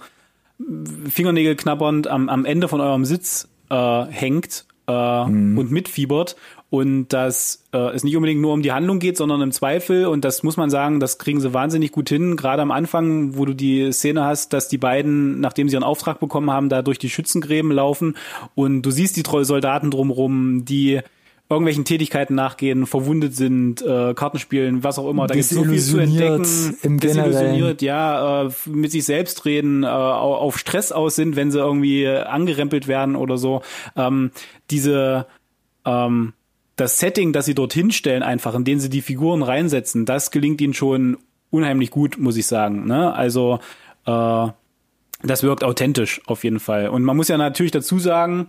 Fingernägel 1.09 1.55
knabbernd 1.55 2.07
am, 2.07 2.29
am 2.29 2.45
Ende 2.45 2.67
von 2.67 2.81
eurem 2.81 3.03
Sitz 3.05 3.49
äh, 3.71 4.05
hängt 4.05 4.65
äh, 4.87 5.25
mhm. 5.25 5.57
und 5.57 5.71
mitfiebert 5.71 6.35
und 6.73 7.09
dass 7.09 7.65
äh, 7.71 7.93
es 7.93 8.03
nicht 8.03 8.15
unbedingt 8.15 8.41
nur 8.41 8.51
um 8.51 8.63
die 8.63 8.71
Handlung 8.71 8.97
geht, 8.97 9.15
sondern 9.15 9.43
im 9.43 9.51
Zweifel, 9.51 10.07
und 10.07 10.25
das 10.25 10.41
muss 10.41 10.57
man 10.57 10.71
sagen, 10.71 10.99
das 10.99 11.19
kriegen 11.19 11.39
sie 11.39 11.53
wahnsinnig 11.53 11.91
gut 11.91 12.09
hin, 12.09 12.35
gerade 12.35 12.63
am 12.63 12.71
Anfang, 12.71 13.37
wo 13.37 13.45
du 13.45 13.53
die 13.53 13.91
Szene 13.91 14.23
hast, 14.23 14.53
dass 14.53 14.69
die 14.69 14.79
beiden, 14.79 15.39
nachdem 15.39 15.69
sie 15.69 15.75
ihren 15.75 15.83
Auftrag 15.83 16.19
bekommen 16.19 16.49
haben, 16.49 16.69
da 16.69 16.81
durch 16.81 16.97
die 16.97 17.11
Schützengräben 17.11 17.69
laufen 17.71 18.17
und 18.55 18.81
du 18.81 18.89
siehst 18.89 19.17
die 19.17 19.43
Soldaten 19.43 19.91
drumrum, 19.91 20.65
die 20.65 21.01
irgendwelchen 21.47 21.85
Tätigkeiten 21.85 22.33
nachgehen, 22.33 22.87
verwundet 22.87 23.35
sind, 23.35 23.83
äh, 23.83 24.15
Karten 24.15 24.39
spielen, 24.39 24.83
was 24.83 24.97
auch 24.97 25.07
immer. 25.07 25.27
Da 25.27 25.35
gibt 25.35 25.45
es 25.45 25.51
so 25.51 25.63
viel 25.63 25.79
zu 25.79 25.99
entdecken. 25.99 26.75
Im 26.81 26.99
desillusioniert, 26.99 27.83
ja, 27.83 28.45
äh, 28.45 28.51
mit 28.65 28.91
sich 28.91 29.05
selbst 29.05 29.45
reden, 29.45 29.83
äh, 29.83 29.87
auf 29.89 30.57
Stress 30.57 30.91
aus 30.91 31.15
sind, 31.15 31.35
wenn 31.35 31.51
sie 31.51 31.59
irgendwie 31.59 32.07
angerempelt 32.07 32.87
werden 32.87 33.15
oder 33.15 33.37
so. 33.37 33.61
Ähm, 33.95 34.31
diese 34.71 35.27
ähm, 35.85 36.33
das 36.75 36.99
Setting, 36.99 37.33
das 37.33 37.45
sie 37.45 37.55
dorthin 37.55 37.91
stellen, 37.91 38.23
einfach, 38.23 38.55
in 38.55 38.63
dem 38.63 38.79
sie 38.79 38.89
die 38.89 39.01
Figuren 39.01 39.43
reinsetzen, 39.43 40.05
das 40.05 40.31
gelingt 40.31 40.61
ihnen 40.61 40.73
schon 40.73 41.17
unheimlich 41.49 41.91
gut, 41.91 42.17
muss 42.17 42.37
ich 42.37 42.47
sagen. 42.47 42.87
Ne? 42.87 43.13
Also 43.13 43.59
äh, 44.05 44.47
das 45.23 45.43
wirkt 45.43 45.63
authentisch 45.63 46.21
auf 46.25 46.43
jeden 46.43 46.59
Fall. 46.59 46.89
Und 46.89 47.03
man 47.03 47.15
muss 47.15 47.27
ja 47.27 47.37
natürlich 47.37 47.71
dazu 47.71 47.99
sagen, 47.99 48.47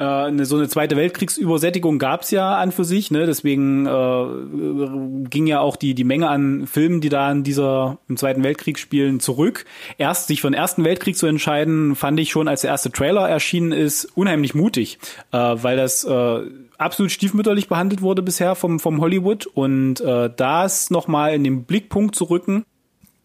äh, 0.00 0.04
eine, 0.04 0.46
so 0.46 0.56
eine 0.56 0.68
zweite 0.68 0.96
Weltkriegsübersättigung 0.96 1.98
gab's 1.98 2.30
ja 2.30 2.56
an 2.56 2.72
für 2.72 2.84
sich, 2.84 3.10
ne? 3.10 3.26
Deswegen 3.26 3.86
äh, 3.86 5.28
ging 5.28 5.46
ja 5.46 5.60
auch 5.60 5.76
die 5.76 5.94
die 5.94 6.04
Menge 6.04 6.28
an 6.28 6.66
Filmen, 6.66 7.00
die 7.00 7.10
da 7.10 7.30
in 7.30 7.42
dieser 7.42 7.98
im 8.08 8.16
Zweiten 8.16 8.42
Weltkrieg 8.42 8.78
spielen, 8.78 9.20
zurück. 9.20 9.66
Erst 9.98 10.28
sich 10.28 10.40
für 10.40 10.48
den 10.48 10.54
Ersten 10.54 10.84
Weltkrieg 10.84 11.16
zu 11.16 11.26
entscheiden, 11.26 11.96
fand 11.96 12.18
ich 12.18 12.30
schon, 12.30 12.48
als 12.48 12.62
der 12.62 12.70
erste 12.70 12.90
Trailer 12.90 13.28
erschienen 13.28 13.72
ist, 13.72 14.06
unheimlich 14.16 14.54
mutig, 14.54 14.98
äh, 15.32 15.36
weil 15.36 15.76
das 15.76 16.04
äh, 16.04 16.40
absolut 16.80 17.12
stiefmütterlich 17.12 17.68
behandelt 17.68 18.02
wurde 18.02 18.22
bisher 18.22 18.54
vom 18.54 18.80
vom 18.80 19.00
Hollywood 19.00 19.46
und 19.46 20.00
äh, 20.00 20.30
das 20.34 20.90
nochmal 20.90 21.34
in 21.34 21.44
den 21.44 21.64
Blickpunkt 21.64 22.14
zu 22.14 22.24
rücken, 22.24 22.64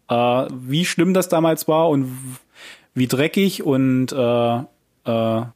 äh, 0.08 0.46
wie 0.50 0.84
schlimm 0.84 1.14
das 1.14 1.28
damals 1.28 1.66
war 1.68 1.88
und 1.88 2.16
wie 2.94 3.06
dreckig 3.06 3.62
und 3.62 4.12
äh, 4.12 4.56
äh, 5.06 5.46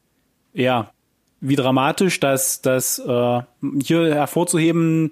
ja, 0.53 0.91
wie 1.39 1.55
dramatisch, 1.55 2.19
dass 2.19 2.61
das 2.61 2.99
äh, 2.99 3.41
hier 3.83 4.13
hervorzuheben, 4.13 5.11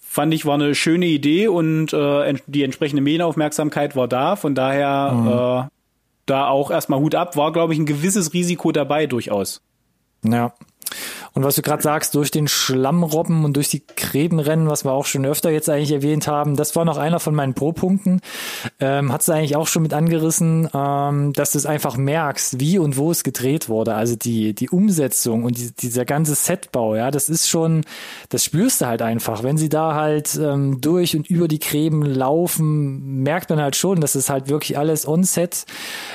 fand 0.00 0.34
ich, 0.34 0.46
war 0.46 0.54
eine 0.54 0.74
schöne 0.74 1.06
Idee 1.06 1.48
und 1.48 1.92
äh, 1.92 2.34
die 2.46 2.64
entsprechende 2.64 3.02
Medienaufmerksamkeit 3.02 3.94
war 3.94 4.08
da. 4.08 4.36
Von 4.36 4.54
daher, 4.54 5.12
mhm. 5.12 5.28
äh, 5.28 5.70
da 6.26 6.48
auch 6.48 6.70
erstmal 6.70 7.00
Hut 7.00 7.14
ab, 7.14 7.36
war, 7.36 7.52
glaube 7.52 7.74
ich, 7.74 7.78
ein 7.78 7.86
gewisses 7.86 8.32
Risiko 8.32 8.72
dabei 8.72 9.06
durchaus. 9.06 9.62
Ja. 10.24 10.52
Und 11.34 11.44
was 11.44 11.56
du 11.56 11.62
gerade 11.62 11.82
sagst, 11.82 12.14
durch 12.14 12.30
den 12.30 12.48
Schlammrobben 12.48 13.44
und 13.44 13.56
durch 13.56 13.68
die 13.68 13.82
Gräbenrennen, 13.96 14.68
was 14.68 14.84
wir 14.84 14.92
auch 14.92 15.06
schon 15.06 15.24
öfter 15.24 15.50
jetzt 15.50 15.68
eigentlich 15.68 15.92
erwähnt 15.92 16.26
haben, 16.26 16.56
das 16.56 16.74
war 16.76 16.84
noch 16.84 16.96
einer 16.96 17.20
von 17.20 17.34
meinen 17.34 17.54
Pro-Punkten. 17.54 18.20
Ähm, 18.80 19.12
Hat 19.12 19.22
es 19.22 19.28
eigentlich 19.28 19.56
auch 19.56 19.66
schon 19.66 19.82
mit 19.82 19.94
angerissen, 19.94 20.68
ähm, 20.74 21.32
dass 21.32 21.52
du 21.52 21.58
es 21.58 21.66
einfach 21.66 21.96
merkst, 21.96 22.58
wie 22.58 22.78
und 22.78 22.96
wo 22.96 23.10
es 23.10 23.22
gedreht 23.22 23.68
wurde. 23.68 23.94
Also 23.94 24.16
die, 24.16 24.54
die 24.54 24.70
Umsetzung 24.70 25.44
und 25.44 25.56
die, 25.58 25.70
dieser 25.72 26.04
ganze 26.04 26.34
Setbau, 26.34 26.96
ja, 26.96 27.10
das 27.10 27.28
ist 27.28 27.48
schon, 27.48 27.82
das 28.28 28.44
spürst 28.44 28.80
du 28.80 28.86
halt 28.86 29.02
einfach. 29.02 29.42
Wenn 29.42 29.56
sie 29.56 29.68
da 29.68 29.94
halt 29.94 30.38
ähm, 30.42 30.80
durch 30.80 31.16
und 31.16 31.28
über 31.30 31.48
die 31.48 31.60
Gräben 31.60 32.02
laufen, 32.02 33.22
merkt 33.22 33.50
man 33.50 33.60
halt 33.60 33.76
schon, 33.76 34.00
dass 34.00 34.14
es 34.14 34.30
halt 34.30 34.48
wirklich 34.48 34.76
alles 34.76 35.06
on-set 35.06 35.64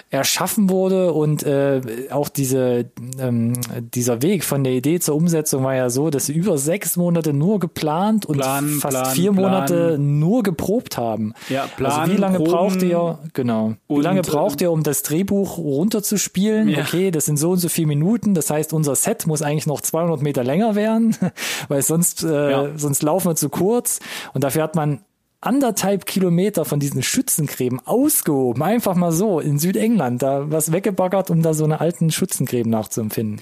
erschaffen 0.10 0.70
wurde 0.70 1.14
und 1.14 1.44
äh, 1.44 1.82
auch 2.12 2.30
diese, 2.30 2.90
ähm, 3.20 3.54
dieser 3.94 4.22
Weg 4.22 4.44
von 4.44 4.64
der 4.64 4.74
Idee 4.74 5.00
zur 5.06 5.16
Umsetzung 5.16 5.64
war 5.64 5.76
ja 5.76 5.90
so, 5.90 6.10
dass 6.10 6.26
sie 6.26 6.34
über 6.34 6.58
sechs 6.58 6.98
Monate 6.98 7.32
nur 7.34 7.60
geplant 7.60 8.26
und 8.26 8.38
Plan, 8.38 8.68
fast 8.82 8.98
Plan, 8.98 9.16
vier 9.16 9.32
Plan. 9.32 9.44
Monate 9.52 9.98
nur 10.00 10.44
geprobt 10.44 10.98
haben. 10.98 11.34
Ja, 11.50 11.68
Plan, 11.78 11.92
also 12.02 12.12
wie 12.14 12.18
lange 12.18 12.38
Proben 12.38 12.52
braucht 12.52 12.82
ihr, 12.84 13.20
genau, 13.34 13.76
wie 13.88 14.02
lange 14.02 14.22
braucht 14.22 14.62
ihr, 14.62 14.72
um 14.72 14.84
das 14.84 15.04
Drehbuch 15.04 15.58
runterzuspielen? 15.58 16.68
Ja. 16.70 16.80
Okay, 16.80 17.12
das 17.12 17.26
sind 17.26 17.38
so 17.38 17.52
und 17.52 17.60
so 17.60 17.70
viele 17.70 17.88
Minuten, 17.88 18.34
das 18.34 18.50
heißt, 18.50 18.74
unser 18.74 18.96
Set 18.96 19.28
muss 19.28 19.42
eigentlich 19.42 19.68
noch 19.68 19.82
200 19.82 20.22
Meter 20.22 20.44
länger 20.44 20.76
werden, 20.76 21.16
weil 21.68 21.82
sonst, 21.82 22.24
äh, 22.24 22.52
Ja. 22.52 22.68
sonst 22.76 23.04
laufen 23.04 23.30
wir 23.30 23.36
zu 23.36 23.50
kurz 23.50 24.00
und 24.34 24.44
dafür 24.44 24.64
hat 24.64 24.76
man 24.76 25.02
anderthalb 25.42 26.06
Kilometer 26.06 26.66
von 26.66 26.80
diesen 26.80 27.04
Schützengräben 27.04 27.80
ausgehoben, 27.86 28.64
einfach 28.64 28.96
mal 28.96 29.12
so 29.12 29.40
in 29.40 29.60
Südengland, 29.60 30.22
da 30.22 30.52
was 30.52 30.72
weggebaggert, 30.72 31.30
um 31.30 31.42
da 31.42 31.54
so 31.54 31.64
eine 31.64 31.80
alten 31.80 32.12
Schützengräben 32.12 32.72
nachzuempfinden. 32.72 33.42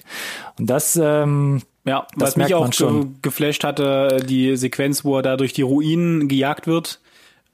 Und 0.58 0.68
das, 0.70 0.98
ähm, 1.00 1.62
Ja, 1.86 2.06
Das 2.16 2.30
was 2.30 2.36
mich 2.36 2.54
auch 2.54 2.70
ge 2.70 3.06
geflasht 3.22 3.64
hatte, 3.64 4.24
die 4.26 4.56
Sequenz, 4.56 5.04
wo 5.04 5.16
er 5.16 5.22
da 5.22 5.36
durch 5.36 5.52
die 5.52 5.62
Ruinen 5.62 6.28
gejagt 6.28 6.66
wird, 6.66 7.00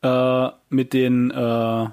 äh, 0.03 0.49
mit 0.69 0.93
den, 0.93 1.31
äh, 1.31 1.87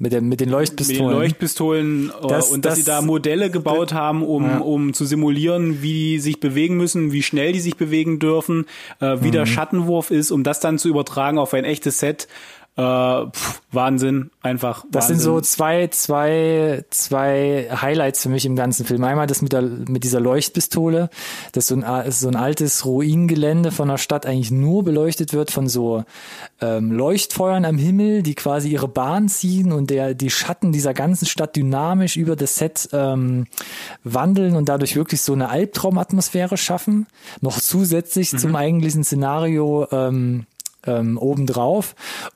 mit, 0.00 0.12
dem, 0.12 0.28
mit 0.28 0.40
den 0.40 0.46
mit 0.46 0.48
den 0.48 0.48
Leuchtpistolen. 0.50 1.12
Leuchtpistolen 1.12 2.10
äh, 2.10 2.26
Das- 2.28 2.50
und 2.50 2.64
dass 2.64 2.72
das- 2.72 2.78
sie 2.80 2.84
da 2.90 3.02
Modelle 3.02 3.50
gebaut 3.50 3.92
haben, 3.92 4.22
um, 4.24 4.44
Ja. 4.44 4.58
um 4.58 4.92
zu 4.94 5.04
simulieren, 5.04 5.82
wie 5.82 5.92
die 5.92 6.18
sich 6.18 6.40
bewegen 6.40 6.76
müssen, 6.76 7.12
wie 7.12 7.22
schnell 7.22 7.52
die 7.52 7.60
sich 7.60 7.76
bewegen 7.76 8.18
dürfen, 8.18 8.66
äh, 9.00 9.18
wie 9.20 9.28
Mhm. 9.28 9.32
der 9.32 9.46
Schattenwurf 9.46 10.10
ist, 10.10 10.30
um 10.30 10.42
das 10.42 10.58
dann 10.60 10.78
zu 10.78 10.88
übertragen 10.88 11.38
auf 11.38 11.54
ein 11.54 11.64
echtes 11.64 11.98
Set. 11.98 12.26
Äh, 12.76 13.26
pff, 13.26 13.60
Wahnsinn, 13.72 14.30
einfach. 14.42 14.84
Das 14.90 15.04
Wahnsinn. 15.04 15.16
sind 15.16 15.24
so 15.24 15.40
zwei, 15.40 15.88
zwei, 15.88 16.84
zwei 16.90 17.68
Highlights 17.70 18.22
für 18.22 18.28
mich 18.28 18.46
im 18.46 18.56
ganzen 18.56 18.86
Film. 18.86 19.04
Einmal 19.04 19.26
das 19.26 19.42
mit 19.42 19.52
der, 19.52 19.62
mit 19.62 20.02
dieser 20.04 20.20
Leuchtpistole, 20.20 21.10
das 21.52 21.66
so 21.66 21.76
ein, 21.76 22.06
ist 22.06 22.20
so 22.20 22.28
ein 22.28 22.36
altes 22.36 22.84
Ruinengelände 22.84 23.70
von 23.70 23.90
einer 23.90 23.98
Stadt 23.98 24.24
eigentlich 24.24 24.50
nur 24.50 24.84
beleuchtet 24.84 25.32
wird 25.32 25.50
von 25.50 25.68
so 25.68 26.04
ähm, 26.60 26.92
Leuchtfeuern 26.92 27.64
am 27.64 27.76
Himmel, 27.76 28.22
die 28.22 28.34
quasi 28.34 28.70
ihre 28.70 28.88
Bahn 28.88 29.28
ziehen 29.28 29.72
und 29.72 29.90
der, 29.90 30.14
die 30.14 30.30
Schatten 30.30 30.72
dieser 30.72 30.94
ganzen 30.94 31.26
Stadt 31.26 31.56
dynamisch 31.56 32.16
über 32.16 32.34
das 32.36 32.56
Set 32.56 32.88
ähm, 32.92 33.46
wandeln 34.04 34.56
und 34.56 34.68
dadurch 34.68 34.96
wirklich 34.96 35.20
so 35.20 35.32
eine 35.32 35.48
Albtraumatmosphäre 35.48 36.56
schaffen. 36.56 37.06
Noch 37.40 37.60
zusätzlich 37.60 38.30
zum 38.30 38.56
eigentlichen 38.56 39.04
Szenario 39.04 39.86
ähm, 39.92 40.46
ähm, 40.86 41.18
obendrauf. 41.18 41.94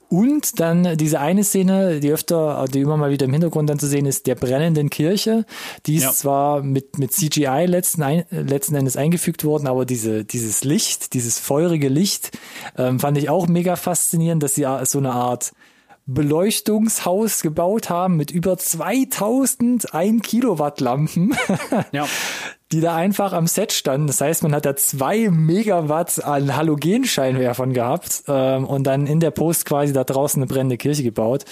Und 0.08 0.60
dann 0.60 0.96
diese 0.96 1.18
eine 1.20 1.42
Szene, 1.44 2.00
die 2.00 2.12
öfter, 2.12 2.66
die 2.72 2.80
immer 2.80 2.96
mal 2.96 3.10
wieder 3.10 3.26
im 3.26 3.32
Hintergrund 3.32 3.68
dann 3.70 3.78
zu 3.78 3.86
sehen 3.86 4.06
ist, 4.06 4.26
der 4.26 4.34
brennenden 4.36 4.90
Kirche. 4.90 5.44
Die 5.86 5.96
ist 5.96 6.04
Ja. 6.04 6.12
zwar 6.12 6.62
mit, 6.62 6.98
mit 6.98 7.12
CGI 7.12 7.66
letzten, 7.66 8.02
ein, 8.02 8.24
letzten 8.30 8.74
Endes 8.76 8.96
eingefügt 8.96 9.44
worden, 9.44 9.66
aber 9.66 9.84
diese, 9.84 10.24
dieses 10.24 10.62
Licht, 10.64 11.14
dieses 11.14 11.38
feurige 11.38 11.88
Licht, 11.88 12.32
ähm, 12.76 13.00
fand 13.00 13.18
ich 13.18 13.28
auch 13.30 13.48
mega 13.48 13.76
faszinierend, 13.76 14.42
dass 14.42 14.54
sie 14.54 14.66
so 14.84 14.98
eine 14.98 15.12
Art 15.12 15.52
Beleuchtungshaus 16.06 17.40
gebaut 17.40 17.88
haben 17.88 18.16
mit 18.16 18.30
über 18.30 18.58
2000 18.58 19.94
1 19.94 20.22
Kilowatt 20.22 20.80
Lampen. 20.80 21.34
Ja. 21.92 22.06
die 22.74 22.80
da 22.80 22.96
einfach 22.96 23.32
am 23.32 23.46
Set 23.46 23.72
standen. 23.72 24.08
Das 24.08 24.20
heißt, 24.20 24.42
man 24.42 24.52
hat 24.52 24.66
da 24.66 24.74
zwei 24.74 25.30
Megawatt 25.30 26.22
an 26.24 26.56
Halogenscheinwerfern 26.56 27.72
gehabt 27.72 28.24
ähm, 28.26 28.64
und 28.64 28.84
dann 28.84 29.06
in 29.06 29.20
der 29.20 29.30
Post 29.30 29.64
quasi 29.64 29.92
da 29.92 30.02
draußen 30.02 30.42
eine 30.42 30.48
brennende 30.48 30.76
Kirche 30.76 31.04
gebaut. 31.04 31.44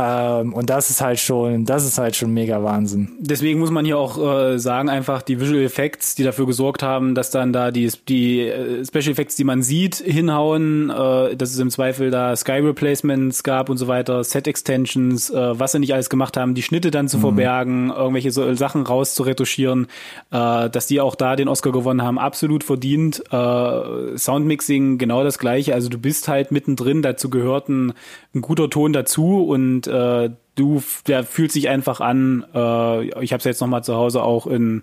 Ähm, 0.00 0.54
und 0.54 0.70
das 0.70 0.88
ist 0.88 1.02
halt 1.02 1.18
schon, 1.18 1.66
das 1.66 1.84
ist 1.84 1.98
halt 1.98 2.16
schon 2.16 2.32
mega 2.32 2.62
Wahnsinn. 2.62 3.10
Deswegen 3.18 3.60
muss 3.60 3.70
man 3.70 3.84
hier 3.84 3.98
auch 3.98 4.18
äh, 4.18 4.58
sagen, 4.58 4.88
einfach 4.88 5.20
die 5.20 5.40
Visual 5.40 5.62
Effects, 5.62 6.14
die 6.14 6.24
dafür 6.24 6.46
gesorgt 6.46 6.82
haben, 6.82 7.14
dass 7.14 7.30
dann 7.30 7.52
da 7.52 7.70
die, 7.70 7.90
die 8.08 8.40
äh, 8.40 8.84
Special 8.84 9.10
Effects, 9.10 9.36
die 9.36 9.44
man 9.44 9.62
sieht, 9.62 9.96
hinhauen, 9.96 10.88
äh, 10.88 11.36
dass 11.36 11.50
es 11.50 11.58
im 11.58 11.68
Zweifel 11.68 12.10
da 12.10 12.34
Sky 12.34 12.60
Replacements 12.60 13.42
gab 13.42 13.68
und 13.68 13.76
so 13.76 13.88
weiter, 13.88 14.24
Set 14.24 14.48
Extensions, 14.48 15.28
äh, 15.28 15.58
was 15.58 15.72
sie 15.72 15.80
nicht 15.80 15.92
alles 15.92 16.08
gemacht 16.08 16.38
haben, 16.38 16.54
die 16.54 16.62
Schnitte 16.62 16.90
dann 16.90 17.08
zu 17.08 17.18
verbergen, 17.18 17.90
irgendwelche 17.90 18.30
so 18.30 18.54
Sachen 18.54 18.82
raus 18.82 19.14
zu 19.14 19.24
retuschieren, 19.24 19.86
äh, 20.30 20.70
dass 20.70 20.86
die 20.86 21.02
auch 21.02 21.14
da 21.14 21.36
den 21.36 21.48
Oscar 21.48 21.72
gewonnen 21.72 22.02
haben, 22.02 22.18
absolut 22.18 22.64
verdient. 22.64 23.22
Äh, 23.30 24.16
Soundmixing 24.16 24.96
genau 24.96 25.24
das 25.24 25.38
gleiche, 25.38 25.74
also 25.74 25.90
du 25.90 25.98
bist 25.98 26.28
halt 26.28 26.52
mittendrin, 26.52 27.02
dazu 27.02 27.28
gehört 27.28 27.68
ein, 27.68 27.92
ein 28.34 28.40
guter 28.40 28.70
Ton 28.70 28.94
dazu 28.94 29.44
und 29.44 29.89
äh, 29.90 30.30
du, 30.54 30.82
der 31.06 31.24
fühlt 31.24 31.52
sich 31.52 31.68
einfach 31.68 32.00
an, 32.00 32.44
äh, 32.54 33.22
ich 33.22 33.32
habe 33.32 33.38
es 33.38 33.44
jetzt 33.44 33.60
nochmal 33.60 33.84
zu 33.84 33.94
Hause 33.94 34.22
auch 34.22 34.46
in 34.46 34.82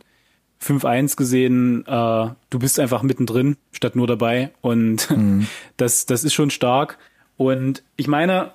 5.1 0.62 1.18
gesehen, 1.18 1.86
äh, 1.86 2.30
du 2.50 2.60
bist 2.60 2.80
einfach 2.80 3.04
mittendrin, 3.04 3.58
statt 3.72 3.96
nur 3.96 4.08
dabei 4.08 4.52
und 4.62 5.08
das, 5.78 6.06
das 6.06 6.24
ist 6.24 6.34
schon 6.34 6.50
stark 6.50 6.98
und 7.38 7.84
ich 7.96 8.08
meine, 8.08 8.52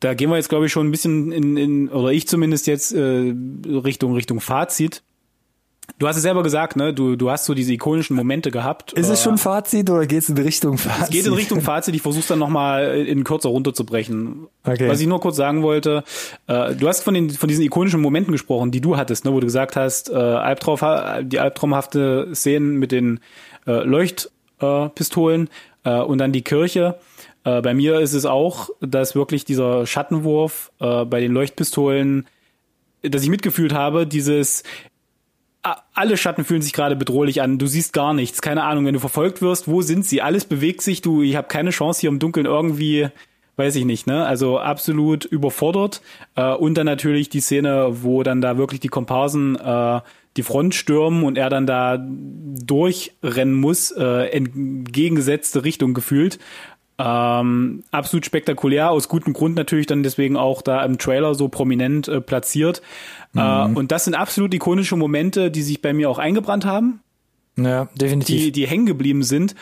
da 0.00 0.14
gehen 0.14 0.30
wir 0.30 0.36
jetzt 0.36 0.48
glaube 0.48 0.66
ich 0.66 0.72
schon 0.72 0.88
ein 0.88 0.90
bisschen 0.90 1.30
in, 1.32 1.56
in 1.56 1.88
oder 1.88 2.12
ich 2.12 2.26
zumindest 2.26 2.66
jetzt 2.66 2.92
äh, 2.92 3.34
Richtung 3.66 4.14
Richtung 4.14 4.40
Fazit. 4.40 5.02
Du 5.98 6.08
hast 6.08 6.16
es 6.16 6.22
selber 6.22 6.42
gesagt, 6.42 6.76
ne? 6.76 6.94
Du, 6.94 7.16
du 7.16 7.30
hast 7.30 7.44
so 7.44 7.54
diese 7.54 7.72
ikonischen 7.72 8.16
Momente 8.16 8.50
gehabt. 8.50 8.92
Ist 8.94 9.08
es 9.08 9.20
Äh, 9.20 9.24
schon 9.24 9.38
Fazit 9.38 9.90
oder 9.90 10.06
geht 10.06 10.22
es 10.22 10.28
in 10.28 10.38
Richtung 10.38 10.78
Fazit? 10.78 11.02
es 11.04 11.10
geht 11.10 11.26
in 11.26 11.32
Richtung 11.34 11.60
Fazit. 11.60 11.94
Ich 11.94 12.02
versuche 12.02 12.24
dann 12.28 12.38
nochmal 12.38 12.96
in 13.06 13.24
kürzer 13.24 13.50
runterzubrechen. 13.50 14.46
Okay. 14.64 14.88
Was 14.88 15.00
ich 15.00 15.06
nur 15.06 15.20
kurz 15.20 15.36
sagen 15.36 15.62
wollte, 15.62 16.04
äh, 16.46 16.74
du 16.74 16.88
hast 16.88 17.02
von, 17.02 17.14
den, 17.14 17.30
von 17.30 17.48
diesen 17.48 17.64
ikonischen 17.64 18.00
Momenten 18.00 18.32
gesprochen, 18.32 18.70
die 18.70 18.80
du 18.80 18.96
hattest, 18.96 19.24
ne, 19.24 19.32
wo 19.32 19.40
du 19.40 19.46
gesagt 19.46 19.76
hast, 19.76 20.08
äh, 20.10 20.14
Albtraum, 20.14 20.78
die 21.28 21.38
albtraumhafte 21.38 22.28
Szenen 22.34 22.76
mit 22.78 22.92
den 22.92 23.20
äh, 23.66 23.82
Leuchtpistolen 24.58 25.48
äh, 25.84 25.98
und 26.00 26.18
dann 26.18 26.32
die 26.32 26.42
Kirche. 26.42 26.96
Äh, 27.44 27.60
bei 27.62 27.74
mir 27.74 28.00
ist 28.00 28.14
es 28.14 28.26
auch, 28.26 28.70
dass 28.80 29.14
wirklich 29.14 29.44
dieser 29.44 29.86
Schattenwurf 29.86 30.70
äh, 30.80 31.04
bei 31.04 31.20
den 31.20 31.32
Leuchtpistolen, 31.32 32.26
dass 33.02 33.22
ich 33.22 33.30
mitgefühlt 33.30 33.72
habe, 33.72 34.06
dieses 34.06 34.62
alle 35.62 36.16
Schatten 36.16 36.44
fühlen 36.44 36.62
sich 36.62 36.72
gerade 36.72 36.96
bedrohlich 36.96 37.42
an. 37.42 37.58
Du 37.58 37.66
siehst 37.66 37.92
gar 37.92 38.14
nichts. 38.14 38.40
Keine 38.40 38.64
Ahnung, 38.64 38.86
wenn 38.86 38.94
du 38.94 39.00
verfolgt 39.00 39.42
wirst, 39.42 39.68
wo 39.68 39.82
sind 39.82 40.06
sie? 40.06 40.22
Alles 40.22 40.44
bewegt 40.44 40.82
sich. 40.82 41.02
Du, 41.02 41.22
ich 41.22 41.36
habe 41.36 41.48
keine 41.48 41.70
Chance 41.70 42.00
hier 42.00 42.08
im 42.08 42.18
Dunkeln 42.18 42.46
irgendwie, 42.46 43.08
weiß 43.56 43.76
ich 43.76 43.84
nicht, 43.84 44.06
ne? 44.06 44.24
Also 44.24 44.58
absolut 44.58 45.26
überfordert. 45.26 46.00
Äh, 46.34 46.52
und 46.54 46.78
dann 46.78 46.86
natürlich 46.86 47.28
die 47.28 47.40
Szene, 47.40 47.88
wo 48.02 48.22
dann 48.22 48.40
da 48.40 48.56
wirklich 48.56 48.80
die 48.80 48.88
Komparsen 48.88 49.56
äh, 49.56 50.00
die 50.36 50.42
Front 50.42 50.74
stürmen 50.74 51.24
und 51.24 51.36
er 51.36 51.50
dann 51.50 51.66
da 51.66 51.98
durchrennen 51.98 53.54
muss, 53.54 53.90
äh, 53.90 54.28
entgegengesetzte 54.28 55.64
Richtung 55.64 55.92
gefühlt. 55.92 56.38
Ähm, 57.02 57.82
absolut 57.90 58.26
spektakulär, 58.26 58.90
aus 58.90 59.08
gutem 59.08 59.32
Grund 59.32 59.56
natürlich 59.56 59.86
dann 59.86 60.02
deswegen 60.02 60.36
auch 60.36 60.60
da 60.60 60.84
im 60.84 60.98
Trailer 60.98 61.34
so 61.34 61.48
prominent 61.48 62.08
äh, 62.08 62.20
platziert. 62.20 62.82
Äh, 63.34 63.40
und 63.40 63.90
das 63.90 64.04
sind 64.04 64.14
absolut 64.14 64.52
ikonische 64.52 64.96
Momente, 64.96 65.50
die 65.50 65.62
sich 65.62 65.80
bei 65.80 65.92
mir 65.92 66.10
auch 66.10 66.18
eingebrannt 66.18 66.64
haben, 66.66 67.00
Ja, 67.56 67.88
definitiv. 67.94 68.40
die, 68.40 68.52
die 68.52 68.66
hängen 68.66 68.86
geblieben 68.86 69.22
sind. 69.22 69.54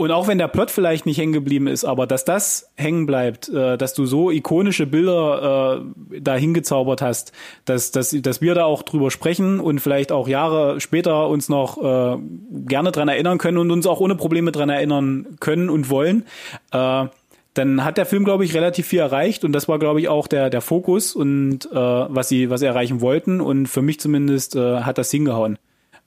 Und 0.00 0.12
auch 0.12 0.28
wenn 0.28 0.38
der 0.38 0.48
Plot 0.48 0.70
vielleicht 0.70 1.04
nicht 1.04 1.18
hängen 1.18 1.34
geblieben 1.34 1.66
ist, 1.66 1.84
aber 1.84 2.06
dass 2.06 2.24
das 2.24 2.70
hängen 2.74 3.04
bleibt, 3.04 3.50
äh, 3.50 3.76
dass 3.76 3.92
du 3.92 4.06
so 4.06 4.30
ikonische 4.30 4.86
Bilder 4.86 5.82
äh, 5.82 6.20
da 6.22 6.36
hingezaubert 6.36 7.02
hast, 7.02 7.32
dass, 7.66 7.90
dass, 7.90 8.16
dass 8.18 8.40
wir 8.40 8.54
da 8.54 8.64
auch 8.64 8.82
drüber 8.82 9.10
sprechen 9.10 9.60
und 9.60 9.78
vielleicht 9.80 10.10
auch 10.10 10.26
Jahre 10.26 10.80
später 10.80 11.28
uns 11.28 11.50
noch 11.50 11.76
äh, 11.76 12.18
gerne 12.66 12.92
dran 12.92 13.08
erinnern 13.08 13.36
können 13.36 13.58
und 13.58 13.70
uns 13.70 13.86
auch 13.86 14.00
ohne 14.00 14.14
Probleme 14.14 14.52
dran 14.52 14.70
erinnern 14.70 15.36
können 15.38 15.68
und 15.68 15.90
wollen, 15.90 16.24
äh, 16.72 17.04
dann 17.52 17.84
hat 17.84 17.98
der 17.98 18.06
Film, 18.06 18.24
glaube 18.24 18.46
ich, 18.46 18.54
relativ 18.54 18.86
viel 18.86 19.00
erreicht 19.00 19.44
und 19.44 19.52
das 19.52 19.68
war, 19.68 19.78
glaube 19.78 20.00
ich, 20.00 20.08
auch 20.08 20.28
der, 20.28 20.48
der 20.48 20.62
Fokus 20.62 21.14
und 21.14 21.70
äh, 21.70 21.74
was 21.74 22.30
sie, 22.30 22.48
was 22.48 22.60
sie 22.60 22.66
erreichen 22.66 23.02
wollten 23.02 23.42
und 23.42 23.66
für 23.66 23.82
mich 23.82 24.00
zumindest 24.00 24.56
äh, 24.56 24.80
hat 24.80 24.96
das 24.96 25.10
hingehauen. 25.10 25.58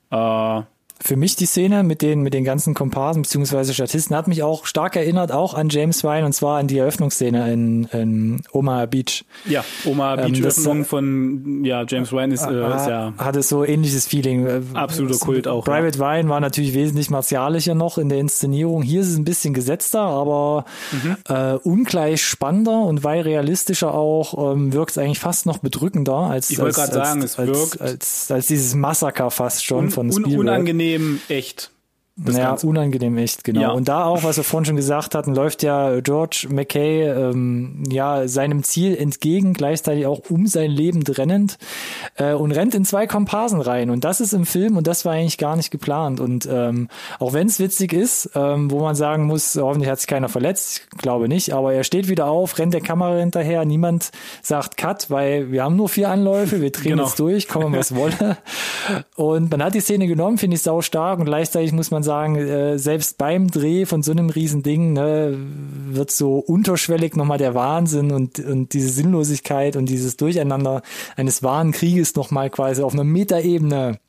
Äh, 0.09 0.61
für 1.03 1.17
mich 1.17 1.35
die 1.35 1.45
Szene 1.45 1.83
mit 1.83 2.01
den, 2.01 2.21
mit 2.21 2.33
den 2.33 2.45
ganzen 2.45 2.73
Komparsen 2.73 3.23
bzw. 3.23 3.73
Statisten 3.73 4.15
hat 4.15 4.29
mich 4.29 4.41
auch 4.41 4.65
stark 4.65 4.95
erinnert, 4.95 5.33
auch 5.33 5.53
an 5.53 5.67
James 5.67 6.03
Ryan 6.05 6.23
und 6.23 6.33
zwar 6.33 6.59
an 6.59 6.67
die 6.67 6.77
Eröffnungsszene 6.77 7.51
in, 7.51 7.83
in 7.91 8.41
Omaha 8.53 8.85
Beach. 8.85 9.25
Ja, 9.45 9.65
Omaha 9.83 10.15
Beach 10.15 10.39
ähm, 10.39 10.45
Öffnung 10.45 10.85
von 10.85 11.65
ja, 11.65 11.83
James 11.85 12.13
Ryan 12.13 12.31
ist, 12.31 12.43
äh, 12.43 12.75
ist 12.75 12.87
ja. 12.87 13.13
Hatte 13.17 13.43
so 13.43 13.65
ähnliches 13.65 14.07
Feeling. 14.07 14.45
Äh, 14.45 14.61
Absoluter 14.73 15.17
Kult 15.19 15.47
auch. 15.47 15.65
Private 15.65 15.97
ja. 15.99 16.09
Ryan 16.09 16.29
war 16.29 16.39
natürlich 16.39 16.73
wesentlich 16.73 17.09
martialischer 17.09 17.75
noch 17.75 17.97
in 17.97 18.07
der 18.07 18.19
Inszenierung. 18.19 18.81
Hier 18.81 19.01
ist 19.01 19.09
es 19.09 19.17
ein 19.17 19.25
bisschen 19.25 19.53
gesetzter, 19.53 19.99
aber 19.99 20.63
mhm. 20.91 21.17
äh, 21.27 21.55
ungleich 21.63 22.23
spannender 22.23 22.81
und 22.81 23.03
weil 23.03 23.21
realistischer 23.21 23.93
auch, 23.93 24.53
ähm, 24.53 24.71
wirkt 24.71 24.91
es 24.91 24.97
eigentlich 24.97 25.19
fast 25.19 25.45
noch 25.45 25.57
bedrückender 25.57 26.13
als, 26.13 26.49
ich 26.49 26.59
wollte 26.59 26.75
gerade 26.75 26.93
sagen, 26.93 27.21
als, 27.21 27.37
als, 27.37 28.31
als, 28.31 28.47
dieses 28.47 28.73
Massaker 28.73 29.31
fast 29.31 29.65
schon 29.65 29.85
un, 29.85 29.91
von 29.91 30.11
Spielberg. 30.11 30.39
unangenehm 30.39 30.92
unangenehm 30.93 31.19
echt. 31.27 31.72
Das 32.15 32.37
ja, 32.37 32.49
Ganze. 32.49 32.67
unangenehm 32.67 33.17
echt, 33.17 33.43
genau. 33.43 33.61
Ja. 33.61 33.71
Und 33.71 33.87
da 33.87 34.05
auch, 34.05 34.23
was 34.23 34.37
wir 34.37 34.43
vorhin 34.43 34.65
schon 34.65 34.75
gesagt 34.75 35.15
hatten, 35.15 35.33
läuft 35.33 35.63
ja 35.63 35.99
George 35.99 36.45
McKay 36.47 37.07
ähm, 37.07 37.83
ja 37.89 38.27
seinem 38.27 38.61
Ziel 38.61 38.95
entgegen, 38.95 39.53
gleichzeitig 39.53 40.05
auch 40.05 40.21
um 40.29 40.45
sein 40.45 40.69
Leben 40.69 41.01
rennend 41.01 41.57
äh, 42.17 42.33
und 42.33 42.51
rennt 42.51 42.75
in 42.75 42.85
zwei 42.85 43.07
Komparsen 43.07 43.61
rein. 43.61 43.89
Und 43.89 44.03
das 44.03 44.21
ist 44.21 44.33
im 44.33 44.45
Film 44.45 44.77
und 44.77 44.85
das 44.85 45.05
war 45.05 45.13
eigentlich 45.13 45.39
gar 45.39 45.55
nicht 45.55 45.71
geplant. 45.71 46.19
Und 46.19 46.47
ähm, 46.51 46.87
auch 47.17 47.33
wenn 47.33 47.47
es 47.47 47.59
witzig 47.59 47.93
ist, 47.93 48.29
ähm, 48.35 48.69
wo 48.69 48.79
man 48.81 48.93
sagen 48.93 49.25
muss, 49.25 49.55
hoffentlich 49.55 49.89
hat 49.89 49.99
sich 49.99 50.07
keiner 50.07 50.29
verletzt, 50.29 50.87
ich 50.93 50.97
glaube 50.99 51.27
nicht, 51.27 51.51
aber 51.51 51.73
er 51.73 51.83
steht 51.83 52.09
wieder 52.09 52.27
auf, 52.27 52.59
rennt 52.59 52.75
der 52.75 52.81
Kamera 52.81 53.17
hinterher, 53.17 53.65
niemand 53.65 54.11
sagt 54.43 54.77
Cut, 54.77 55.09
weil 55.09 55.51
wir 55.51 55.63
haben 55.63 55.75
nur 55.75 55.89
vier 55.89 56.09
Anläufe, 56.09 56.61
wir 56.61 56.71
drehen 56.71 56.91
genau. 56.91 57.05
jetzt 57.05 57.17
durch, 57.17 57.47
kommen 57.47 57.75
was 57.75 57.95
wolle. 57.95 58.37
Und 59.15 59.49
man 59.49 59.63
hat 59.63 59.73
die 59.73 59.79
Szene 59.79 60.05
genommen, 60.05 60.37
finde 60.37 60.57
ich 60.57 60.61
sau 60.61 60.81
stark 60.81 61.17
und 61.17 61.25
gleichzeitig 61.25 61.71
muss 61.71 61.89
man 61.89 62.02
sagen, 62.03 62.35
äh, 62.35 62.77
selbst 62.77 63.17
beim 63.17 63.49
Dreh 63.49 63.85
von 63.85 64.03
so 64.03 64.11
einem 64.11 64.29
riesen 64.29 64.63
Ding 64.63 64.93
ne, 64.93 65.37
wird 65.89 66.11
so 66.11 66.37
unterschwellig 66.37 67.15
nochmal 67.15 67.37
der 67.37 67.55
Wahnsinn 67.55 68.11
und, 68.11 68.39
und 68.39 68.73
diese 68.73 68.89
Sinnlosigkeit 68.89 69.75
und 69.75 69.87
dieses 69.87 70.17
Durcheinander 70.17 70.81
eines 71.15 71.43
wahren 71.43 71.71
Krieges 71.71 72.15
nochmal 72.15 72.49
quasi 72.49 72.81
auf 72.81 72.93
einer 72.93 73.03
Metaebene 73.03 73.99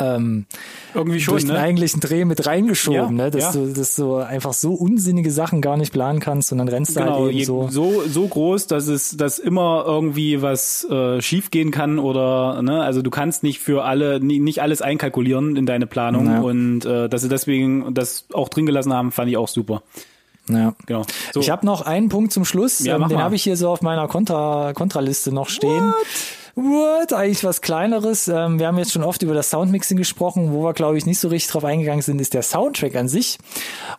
ähm, 0.00 0.46
irgendwie 0.94 1.20
schon 1.20 1.34
durch 1.34 1.44
den 1.44 1.54
ne? 1.54 1.60
eigentlichen 1.60 2.00
Dreh 2.00 2.24
mit 2.24 2.46
reingeschoben, 2.46 3.18
ja, 3.18 3.24
ne? 3.24 3.30
dass 3.30 3.54
ja. 3.54 3.60
du 3.60 3.72
dass 3.72 3.96
du 3.96 4.16
einfach 4.16 4.52
so 4.52 4.72
unsinnige 4.72 5.30
Sachen 5.30 5.60
gar 5.60 5.76
nicht 5.76 5.92
planen 5.92 6.20
kannst 6.20 6.52
und 6.52 6.58
dann 6.58 6.68
rennst 6.68 6.96
du 6.96 7.00
halt 7.00 7.10
genau, 7.10 7.24
halt 7.24 7.34
eben 7.34 7.44
so 7.44 7.68
so 7.68 8.02
so 8.06 8.26
groß, 8.26 8.66
dass 8.66 8.86
es 8.88 9.16
dass 9.16 9.38
immer 9.38 9.84
irgendwie 9.86 10.42
was 10.42 10.84
äh, 10.84 11.20
schief 11.20 11.50
gehen 11.50 11.70
kann 11.70 11.98
oder 11.98 12.62
ne, 12.62 12.82
also 12.82 13.02
du 13.02 13.10
kannst 13.10 13.42
nicht 13.42 13.60
für 13.60 13.84
alle 13.84 14.20
nicht 14.20 14.62
alles 14.62 14.82
einkalkulieren 14.82 15.56
in 15.56 15.66
deine 15.66 15.86
Planung 15.86 16.26
ja. 16.26 16.40
und 16.40 16.84
äh, 16.84 17.08
dass 17.08 17.22
sie 17.22 17.28
deswegen 17.28 17.94
das 17.94 18.26
auch 18.32 18.48
drin 18.48 18.66
gelassen 18.66 18.92
haben, 18.92 19.12
fand 19.12 19.30
ich 19.30 19.36
auch 19.36 19.48
super. 19.48 19.82
Ja, 20.48 20.74
genau. 20.86 21.04
So. 21.32 21.40
Ich 21.40 21.50
habe 21.50 21.66
noch 21.66 21.82
einen 21.82 22.08
Punkt 22.08 22.32
zum 22.32 22.44
Schluss, 22.44 22.78
ja, 22.80 22.96
ähm, 22.96 23.08
den 23.08 23.18
habe 23.18 23.34
ich 23.34 23.42
hier 23.42 23.56
so 23.56 23.68
auf 23.68 23.82
meiner 23.82 24.08
Kontra 24.08 24.72
Kontraliste 24.74 25.32
noch 25.32 25.48
stehen. 25.48 25.88
What? 25.88 26.06
What? 26.60 27.12
Eigentlich 27.12 27.44
was 27.44 27.60
Kleineres. 27.60 28.26
Ähm, 28.26 28.58
wir 28.58 28.66
haben 28.66 28.78
jetzt 28.78 28.90
schon 28.90 29.04
oft 29.04 29.22
über 29.22 29.32
das 29.32 29.48
Soundmixing 29.50 29.96
gesprochen. 29.96 30.52
Wo 30.52 30.64
wir, 30.64 30.72
glaube 30.72 30.98
ich, 30.98 31.06
nicht 31.06 31.20
so 31.20 31.28
richtig 31.28 31.52
drauf 31.52 31.64
eingegangen 31.64 32.02
sind, 32.02 32.20
ist 32.20 32.34
der 32.34 32.42
Soundtrack 32.42 32.96
an 32.96 33.06
sich. 33.06 33.38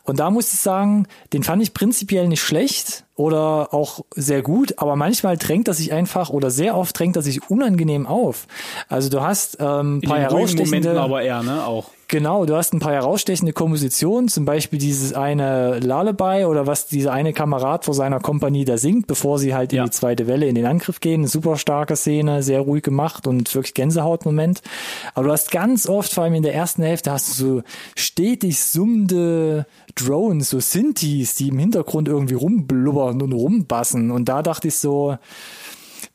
Und 0.03 0.19
da 0.19 0.29
muss 0.29 0.53
ich 0.53 0.59
sagen, 0.59 1.07
den 1.31 1.43
fand 1.43 1.63
ich 1.63 1.73
prinzipiell 1.73 2.27
nicht 2.27 2.41
schlecht 2.41 3.05
oder 3.15 3.73
auch 3.73 4.01
sehr 4.13 4.41
gut, 4.41 4.73
aber 4.77 4.97
manchmal 4.97 5.37
drängt 5.37 5.69
er 5.69 5.73
sich 5.73 5.93
einfach 5.93 6.31
oder 6.31 6.51
sehr 6.51 6.75
oft 6.75 6.99
drängt 6.99 7.15
er 7.15 7.21
sich 7.21 7.49
unangenehm 7.49 8.05
auf. 8.05 8.45
Also 8.89 9.09
du 9.09 9.21
hast 9.21 9.57
ähm, 9.61 9.99
ein 9.99 10.01
paar 10.01 10.19
herausstechende... 10.19 10.89
Momenten 10.89 10.97
aber 10.97 11.21
eher, 11.21 11.43
ne? 11.43 11.65
Auch. 11.65 11.91
Genau, 12.11 12.43
du 12.47 12.55
hast 12.55 12.73
ein 12.73 12.79
paar 12.79 12.93
herausstechende 12.93 13.53
Kompositionen, 13.53 14.29
zum 14.29 14.43
Beispiel 14.43 14.79
dieses 14.79 15.13
eine 15.13 15.79
Lullaby 15.79 16.45
oder 16.45 16.65
was 16.65 16.87
dieser 16.87 17.11
eine 17.11 17.33
Kamerad 17.33 17.85
vor 17.85 17.93
seiner 17.93 18.19
Kompanie 18.19 18.65
da 18.65 18.79
singt, 18.79 19.05
bevor 19.05 19.37
sie 19.37 19.53
halt 19.53 19.71
ja. 19.73 19.83
in 19.83 19.89
die 19.89 19.95
zweite 19.95 20.25
Welle 20.25 20.47
in 20.47 20.55
den 20.55 20.65
Angriff 20.65 21.01
gehen. 21.01 21.21
Eine 21.21 21.27
super 21.27 21.55
starke 21.55 21.95
Szene, 21.95 22.41
sehr 22.41 22.61
ruhig 22.61 22.81
gemacht 22.81 23.27
und 23.27 23.53
wirklich 23.53 23.75
Gänsehautmoment. 23.75 24.63
Aber 25.13 25.27
du 25.27 25.31
hast 25.31 25.51
ganz 25.51 25.87
oft, 25.87 26.11
vor 26.11 26.23
allem 26.23 26.33
in 26.33 26.41
der 26.41 26.55
ersten 26.55 26.81
Hälfte, 26.81 27.11
hast 27.11 27.29
du 27.29 27.43
so 27.43 27.63
stetig 27.95 28.59
summende 28.59 29.67
Drones, 29.93 30.49
so 30.49 30.59
Synthes, 30.59 31.35
die 31.35 31.49
im 31.49 31.59
Hintergrund 31.59 32.07
irgendwie 32.07 32.33
rumblubbern 32.33 33.21
und 33.21 33.33
rumbassen. 33.33 34.09
Und 34.09 34.29
da 34.29 34.41
dachte 34.41 34.69
ich 34.69 34.77
so, 34.77 35.19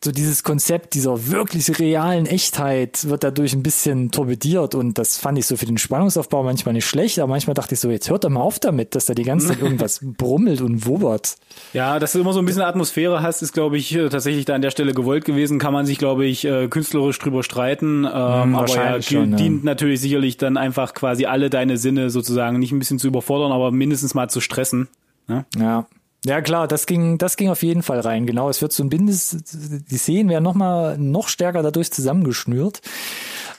so 0.05 0.13
dieses 0.13 0.43
Konzept 0.43 0.95
dieser 0.95 1.29
wirklich 1.29 1.79
realen 1.79 2.27
Echtheit 2.27 3.09
wird 3.09 3.25
dadurch 3.25 3.55
ein 3.55 3.63
bisschen 3.63 4.11
torpediert 4.11 4.75
und 4.75 4.99
das 4.99 5.17
fand 5.17 5.39
ich 5.39 5.47
so 5.47 5.57
für 5.57 5.67
den 5.67 5.79
Spannungsaufbau 5.79 6.43
manchmal 6.43 6.75
nicht 6.75 6.85
schlecht, 6.85 7.19
aber 7.19 7.31
manchmal 7.31 7.55
dachte 7.55 7.75
ich 7.75 7.81
so, 7.81 7.91
jetzt 7.91 8.11
hört 8.11 8.25
doch 8.25 8.29
mal 8.29 8.41
auf 8.41 8.59
damit, 8.59 8.95
dass 8.95 9.07
da 9.07 9.15
die 9.15 9.23
ganze 9.23 9.49
Zeit 9.49 9.59
irgendwas 9.63 10.01
brummelt 10.03 10.61
und 10.61 10.87
wubbert. 10.87 11.37
Ja, 11.73 11.99
dass 11.99 12.13
du 12.13 12.21
immer 12.21 12.33
so 12.33 12.39
ein 12.39 12.45
bisschen 12.45 12.63
Atmosphäre 12.63 13.23
hast, 13.23 13.43
ist, 13.43 13.53
glaube 13.53 13.79
ich, 13.79 13.95
äh, 13.95 14.09
tatsächlich 14.11 14.45
da 14.45 14.55
an 14.55 14.63
der 14.63 14.71
Stelle 14.71 14.93
gewollt 14.93 15.25
gewesen, 15.25 15.59
kann 15.59 15.73
man 15.73 15.87
sich, 15.87 15.99
glaube 15.99 16.27
ich, 16.27 16.45
äh, 16.45 16.69
künstlerisch 16.69 17.19
drüber 17.19 17.43
streiten, 17.43 18.05
ähm, 18.05 18.43
hm, 18.43 18.55
aber 18.55 18.75
ja, 18.75 19.01
schon, 19.01 19.37
dient 19.37 19.65
ja. 19.65 19.71
natürlich 19.71 20.01
sicherlich 20.01 20.37
dann 20.37 20.57
einfach 20.57 20.93
quasi 20.93 21.25
alle 21.25 21.49
deine 21.49 21.79
Sinne 21.79 22.11
sozusagen 22.11 22.59
nicht 22.59 22.73
ein 22.73 22.79
bisschen 22.79 22.99
zu 22.99 23.09
überfordern, 23.09 23.53
aber 23.53 23.71
mindestens 23.71 24.15
mal 24.15 24.29
zu 24.29 24.41
stressen. 24.41 24.89
Ne? 25.27 25.47
Ja. 25.59 25.87
Ja 26.27 26.41
klar, 26.41 26.66
das 26.66 26.87
ging, 26.87 27.18
das 27.18 27.37
ging 27.37 27.51
auf 27.51 27.62
jeden 27.62 27.83
Fall 27.83 28.01
rein. 28.01 28.27
Genau, 28.27 28.49
es 28.49 28.62
wird 28.62 28.72
so 28.72 28.83
ein 28.83 28.89
Bindes, 28.89 29.37
die 29.43 29.99
Szenen 29.99 30.31
werden 30.31 30.43
noch 30.43 30.55
mal 30.55 30.97
noch 30.97 31.29
stärker 31.29 31.62
dadurch 31.62 31.93
zusammengeschnürt. 31.93 32.81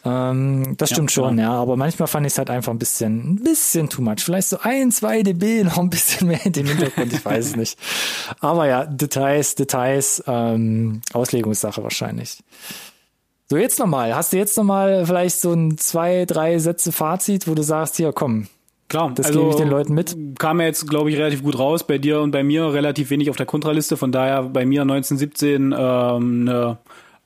Ähm, 0.04 0.76
das 0.78 0.90
stimmt 0.90 1.12
ja, 1.12 1.14
schon, 1.14 1.38
ja. 1.38 1.52
Aber 1.52 1.78
manchmal 1.78 2.08
fand 2.08 2.26
ich 2.26 2.34
es 2.34 2.38
halt 2.40 2.50
einfach 2.50 2.72
ein 2.72 2.80
bisschen, 2.80 3.34
ein 3.34 3.44
bisschen 3.44 3.90
too 3.90 4.02
much. 4.02 4.24
Vielleicht 4.24 4.48
so 4.48 4.58
ein, 4.62 4.92
zwei 4.92 5.22
dB 5.22 5.64
noch 5.64 5.78
ein 5.78 5.92
bisschen 5.92 6.28
mehr 6.28 6.44
in 6.44 6.54
den 6.54 6.66
Hintergrund. 6.66 7.14
ich 7.14 7.24
weiß 7.24 7.46
es 7.48 7.56
nicht. 7.56 7.78
Aber 8.40 8.68
ja, 8.68 8.86
Details, 8.86 9.54
Details, 9.54 10.24
ähm, 10.26 11.02
Auslegungssache 11.14 11.84
wahrscheinlich. 11.84 12.40
So 13.48 13.58
jetzt 13.58 13.78
nochmal. 13.78 14.16
Hast 14.16 14.34
du 14.34 14.38
jetzt 14.38 14.58
nochmal 14.58 15.06
vielleicht 15.06 15.40
so 15.40 15.54
ein 15.54 15.78
zwei, 15.78 16.26
drei 16.26 16.58
Sätze 16.58 16.92
Fazit, 16.92 17.48
wo 17.48 17.54
du 17.54 17.62
sagst, 17.62 17.98
hier 17.98 18.12
komm, 18.12 18.48
Klar, 18.88 19.12
das 19.16 19.28
also, 19.28 19.40
gebe 19.40 19.52
ich 19.52 19.56
den 19.58 19.70
Leuten 19.70 19.94
mit. 19.94 20.16
Kam 20.38 20.60
ja 20.60 20.68
jetzt, 20.68 20.88
glaube 20.88 21.10
ich, 21.10 21.18
relativ 21.18 21.44
gut 21.44 21.58
raus. 21.58 21.86
Bei 21.86 21.98
dir 21.98 22.22
und 22.22 22.32
bei 22.32 22.44
mir 22.44 22.72
relativ 22.72 23.10
wenig 23.10 23.30
auf 23.30 23.36
der 23.36 23.48
Kontraliste. 23.48 23.98
Von 23.98 24.12
daher 24.12 24.44
bei 24.44 24.66
mir 24.66 24.82
1917 24.82 25.74
ähm, 25.76 26.48
eine 26.48 26.78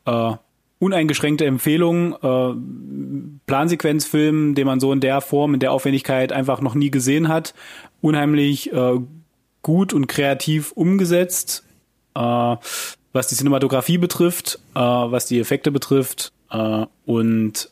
äh, 0.06 0.36
uneingeschränkte 0.80 1.46
Empfehlung. 1.46 2.16
Äh, 2.22 3.42
Plansequenzfilm, 3.46 4.56
den 4.56 4.66
man 4.66 4.80
so 4.80 4.94
in 4.94 5.02
der 5.02 5.20
Form, 5.20 5.54
in 5.54 5.60
der 5.60 5.74
Aufwendigkeit 5.74 6.32
einfach 6.32 6.62
noch 6.62 6.76
nie 6.76 6.92
gesehen 6.92 7.28
hat. 7.28 7.54
Unheimlich 8.00 8.72
äh, 8.72 9.00
gut 9.62 9.92
und 9.92 10.08
kreativ 10.08 10.72
umgesetzt. 10.72 11.66
Äh, 12.16 12.56
was 13.12 13.28
die 13.28 13.36
Cinematografie 13.36 13.98
betrifft, 13.98 14.60
äh, 14.76 14.80
was 14.80 15.26
die 15.26 15.40
Effekte 15.40 15.72
betrifft 15.72 16.32
äh, 16.52 16.86
und 17.06 17.70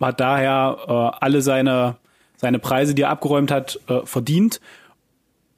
hat 0.00 0.20
daher 0.20 0.78
äh, 0.88 1.24
alle 1.24 1.42
seine 1.42 1.96
seine 2.42 2.58
Preise, 2.58 2.94
die 2.94 3.02
er 3.02 3.10
abgeräumt 3.10 3.50
hat, 3.50 3.80
äh, 3.86 4.00
verdient 4.04 4.60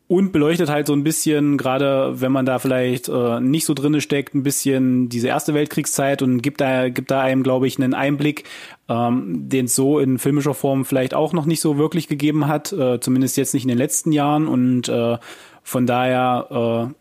und 0.07 0.32
beleuchtet 0.32 0.68
halt 0.68 0.87
so 0.87 0.93
ein 0.93 1.03
bisschen, 1.03 1.57
gerade 1.57 2.20
wenn 2.20 2.30
man 2.30 2.45
da 2.45 2.59
vielleicht 2.59 3.09
äh, 3.09 3.41
nicht 3.41 3.64
so 3.64 3.72
drinne 3.72 4.03
steckt, 4.03 4.35
ein 4.35 4.43
bisschen 4.43 5.09
diese 5.09 5.28
erste 5.28 5.55
Weltkriegszeit 5.55 6.20
und 6.20 6.43
gibt 6.43 6.61
da 6.61 6.91
gibt 6.91 7.11
da 7.11 7.22
einem, 7.22 7.43
glaube 7.43 7.66
ich, 7.66 7.78
einen 7.78 7.95
Einblick, 7.95 8.45
ähm, 8.89 9.49
den 9.49 9.64
es 9.64 9.74
so 9.74 9.99
in 9.99 10.18
filmischer 10.18 10.53
Form 10.53 10.85
vielleicht 10.85 11.14
auch 11.14 11.32
noch 11.32 11.47
nicht 11.47 11.62
so 11.62 11.78
wirklich 11.78 12.07
gegeben 12.07 12.47
hat, 12.47 12.70
äh, 12.72 13.01
zumindest 13.01 13.39
jetzt 13.39 13.55
nicht 13.55 13.64
in 13.64 13.70
den 13.70 13.78
letzten 13.78 14.12
Jahren 14.12 14.47
und 14.47 14.91
äh, 14.91 15.16
von 15.62 15.87
daher 15.87 16.93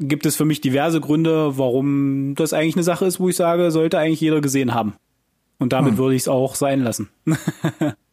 äh, 0.00 0.04
gibt 0.06 0.24
es 0.24 0.34
für 0.34 0.46
mich 0.46 0.62
diverse 0.62 1.02
Gründe, 1.02 1.58
warum 1.58 2.34
das 2.36 2.54
eigentlich 2.54 2.76
eine 2.76 2.84
Sache 2.84 3.04
ist, 3.04 3.20
wo 3.20 3.28
ich 3.28 3.36
sage, 3.36 3.70
sollte 3.70 3.98
eigentlich 3.98 4.22
jeder 4.22 4.40
gesehen 4.40 4.72
haben. 4.72 4.94
Und 5.58 5.72
damit 5.72 5.92
hm. 5.92 5.98
würde 5.98 6.16
ich 6.16 6.22
es 6.22 6.28
auch 6.28 6.54
sein 6.54 6.82
lassen. 6.82 7.10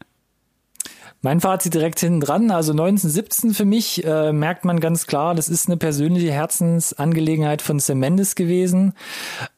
Mein 1.24 1.40
Fazit 1.40 1.76
direkt 1.76 2.00
hinten 2.00 2.20
dran, 2.20 2.50
also 2.50 2.72
1917 2.72 3.54
für 3.54 3.66
mich 3.66 4.04
äh, 4.04 4.34
merkt 4.34 4.66
man 4.66 4.80
ganz 4.80 5.06
klar, 5.06 5.36
das 5.36 5.50
ist 5.50 5.68
eine 5.68 5.78
persönliche 5.78 6.32
Herzensangelegenheit 6.32 7.62
von 7.62 7.80
Sam 7.80 8.00
Mendes 8.00 8.34
gewesen. 8.34 8.94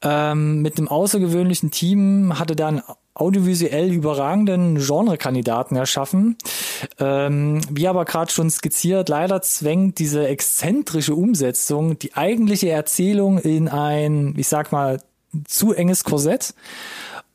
Ähm, 0.01 0.61
mit 0.61 0.78
einem 0.78 0.89
außergewöhnlichen 0.89 1.72
Team 1.72 2.38
hatte 2.38 2.57
da 2.57 2.68
einen 2.68 2.82
audiovisuell 3.14 3.93
überragenden 3.93 4.76
Genrekandidaten 4.78 5.78
erschaffen. 5.78 6.36
Ähm, 6.99 7.61
wie 7.70 7.88
aber 7.88 8.03
gerade 8.03 8.32
schon 8.32 8.49
skizziert, 8.49 9.07
leider 9.07 9.41
zwängt 9.41 9.99
diese 9.99 10.28
exzentrische 10.28 11.16
Umsetzung 11.16 11.97
die 11.97 12.16
eigentliche 12.16 12.72
Erzählung 12.72 13.38
in 13.38 13.70
ein, 13.70 14.34
ich 14.36 14.49
sag 14.49 14.74
mal, 14.74 14.99
zu 15.45 15.74
enges 15.74 16.03
Korsett. 16.03 16.53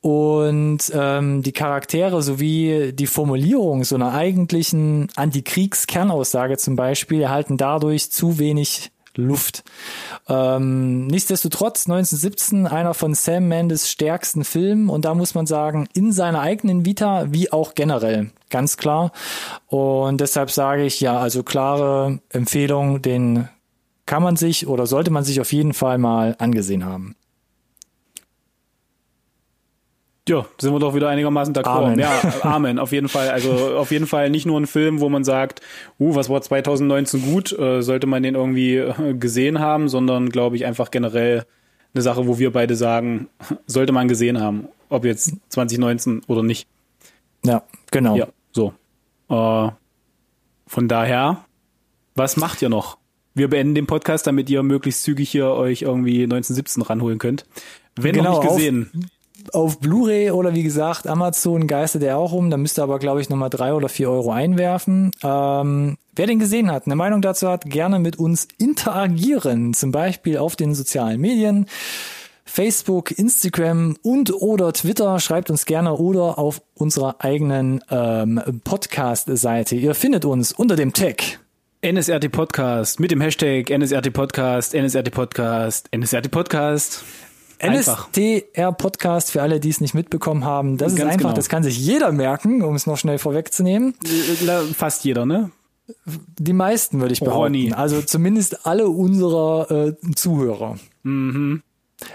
Und 0.01 0.78
ähm, 0.94 1.42
die 1.42 1.53
Charaktere 1.53 2.22
sowie 2.22 2.92
die 2.92 3.07
Formulierung 3.07 3.82
so 3.84 3.96
einer 3.96 4.12
eigentlichen 4.12 5.09
Antikriegskernaussage 5.16 6.57
zum 6.57 6.76
Beispiel 6.76 7.22
erhalten 7.22 7.57
dadurch 7.57 8.12
zu 8.12 8.38
welich 8.38 8.92
Luft. 9.18 9.64
Ähm, 10.28 11.09
nichtsdestotrotz 11.09 11.86
1917 11.86 12.66
einer 12.66 12.94
von 12.94 13.14
Sam 13.14 13.49
Mendes 13.49 13.90
stärksten 13.90 14.44
Filmen 14.44 14.88
und 14.88 15.05
da 15.05 15.14
muss 15.14 15.34
man 15.34 15.46
sagen, 15.46 15.88
in 15.92 16.12
seiner 16.12 16.40
eigenen 16.40 16.84
Vita 16.84 17.26
wie 17.30 17.51
auch 17.51 17.74
generell, 17.74 18.30
ganz 18.49 18.76
klar. 18.76 19.12
Und 19.66 20.20
deshalb 20.20 20.51
sage 20.51 20.84
ich 20.84 21.01
ja, 21.01 21.18
also 21.18 21.42
klare 21.42 22.20
Empfehlung, 22.30 23.03
den 23.03 23.49
kann 24.07 24.22
man 24.22 24.36
sich 24.36 24.66
oder 24.68 24.86
sollte 24.86 25.11
man 25.11 25.24
sich 25.24 25.40
auf 25.40 25.53
jeden 25.53 25.74
Fall 25.74 25.99
mal 25.99 26.36
angesehen 26.38 26.84
haben. 26.84 27.16
Ja, 30.28 30.46
sind 30.60 30.72
wir 30.72 30.78
doch 30.78 30.94
wieder 30.94 31.08
einigermaßen 31.08 31.54
d'accord. 31.54 31.86
Amen. 31.86 31.98
Ja, 31.98 32.20
Amen, 32.42 32.78
auf 32.78 32.92
jeden 32.92 33.08
Fall. 33.08 33.30
Also 33.30 33.76
auf 33.76 33.90
jeden 33.90 34.06
Fall 34.06 34.30
nicht 34.30 34.46
nur 34.46 34.60
ein 34.60 34.66
Film, 34.66 35.00
wo 35.00 35.08
man 35.08 35.24
sagt, 35.24 35.60
uh, 35.98 36.14
was 36.14 36.28
war 36.28 36.42
2019 36.42 37.22
gut, 37.22 37.58
äh, 37.58 37.82
sollte 37.82 38.06
man 38.06 38.22
den 38.22 38.34
irgendwie 38.34 38.76
äh, 38.76 39.14
gesehen 39.14 39.58
haben, 39.58 39.88
sondern 39.88 40.28
glaube 40.28 40.56
ich 40.56 40.66
einfach 40.66 40.90
generell 40.90 41.44
eine 41.94 42.02
Sache, 42.02 42.26
wo 42.26 42.38
wir 42.38 42.52
beide 42.52 42.76
sagen, 42.76 43.28
sollte 43.66 43.92
man 43.92 44.08
gesehen 44.08 44.40
haben, 44.40 44.68
ob 44.88 45.04
jetzt 45.04 45.32
2019 45.48 46.22
oder 46.26 46.42
nicht. 46.42 46.68
Ja, 47.44 47.62
genau. 47.90 48.16
Ja, 48.16 48.28
so. 48.52 48.74
Äh, 49.28 49.70
von 50.66 50.88
daher, 50.88 51.44
was 52.14 52.36
macht 52.36 52.62
ihr 52.62 52.68
noch? 52.68 52.98
Wir 53.34 53.48
beenden 53.48 53.74
den 53.74 53.86
Podcast, 53.86 54.26
damit 54.26 54.50
ihr 54.50 54.62
möglichst 54.62 55.04
zügig 55.04 55.30
hier 55.30 55.46
euch 55.46 55.82
irgendwie 55.82 56.24
1917 56.24 56.82
ranholen 56.82 57.18
könnt. 57.18 57.46
Wenn 57.94 58.14
Genau, 58.14 58.32
noch 58.32 58.42
nicht 58.42 58.56
gesehen. 58.56 58.90
auf 58.92 59.17
Blu-ray 59.80 60.30
oder 60.30 60.55
wie 60.55 60.62
gesagt, 60.62 61.07
Amazon 61.07 61.66
geistert 61.66 62.03
er 62.03 62.18
auch 62.18 62.32
um. 62.32 62.51
Da 62.51 62.57
müsst 62.57 62.78
ihr 62.78 62.82
aber, 62.82 62.99
glaube 62.99 63.20
ich, 63.20 63.28
nochmal 63.28 63.51
drei 63.51 63.72
oder 63.72 63.89
vier 63.89 64.11
Euro 64.11 64.30
einwerfen. 64.32 65.11
Ähm, 65.22 65.97
wer 66.14 66.26
den 66.26 66.39
gesehen 66.39 66.70
hat, 66.70 66.86
eine 66.86 66.97
Meinung 66.97 67.22
dazu 67.22 67.49
hat, 67.49 67.64
gerne 67.64 67.99
mit 67.99 68.18
uns 68.18 68.49
interagieren. 68.59 69.74
Zum 69.74 69.93
Beispiel 69.93 70.39
auf 70.39 70.57
den 70.57 70.74
sozialen 70.74 71.20
Medien. 71.20 71.66
Facebook, 72.45 73.11
Instagram 73.12 73.97
und 74.03 74.32
oder 74.32 74.72
Twitter. 74.72 75.20
Schreibt 75.20 75.51
uns 75.51 75.66
gerne 75.66 75.95
oder 75.95 76.39
auf 76.39 76.62
unserer 76.74 77.16
eigenen 77.18 77.84
ähm, 77.91 78.41
Podcast-Seite. 78.64 79.76
Ihr 79.76 79.95
findet 79.95 80.24
uns 80.24 80.53
unter 80.53 80.74
dem 80.74 80.93
Tag. 80.93 81.41
NSRT 81.80 82.32
Podcast 82.32 82.99
mit 82.99 83.12
dem 83.12 83.20
Hashtag 83.20 83.70
NSRT 83.70 84.12
Podcast, 84.12 84.74
NSRT 84.74 85.12
Podcast, 85.12 85.89
NSRT 85.95 86.28
Podcast. 86.28 87.05
Einfach. 87.61 88.09
NSTR 88.09 88.72
Podcast 88.72 89.32
für 89.32 89.42
alle, 89.42 89.61
die 89.61 89.70
es 89.70 89.80
nicht 89.80 89.94
mitbekommen 89.94 90.44
haben. 90.44 90.76
Das 90.76 90.92
ist 90.92 90.98
Ganz 90.98 91.12
einfach, 91.12 91.30
genau. 91.30 91.36
das 91.36 91.48
kann 91.48 91.62
sich 91.62 91.78
jeder 91.78 92.12
merken, 92.12 92.62
um 92.62 92.74
es 92.74 92.86
noch 92.86 92.96
schnell 92.96 93.18
vorwegzunehmen. 93.18 93.94
Fast 94.74 95.04
jeder, 95.04 95.26
ne? 95.26 95.50
Die 96.38 96.52
meisten 96.52 97.00
würde 97.00 97.14
ich 97.14 97.20
behaupten. 97.20 97.54
Ronny. 97.54 97.72
Also 97.72 98.02
zumindest 98.02 98.66
alle 98.66 98.88
unserer 98.88 99.70
äh, 99.70 99.94
Zuhörer. 100.14 100.76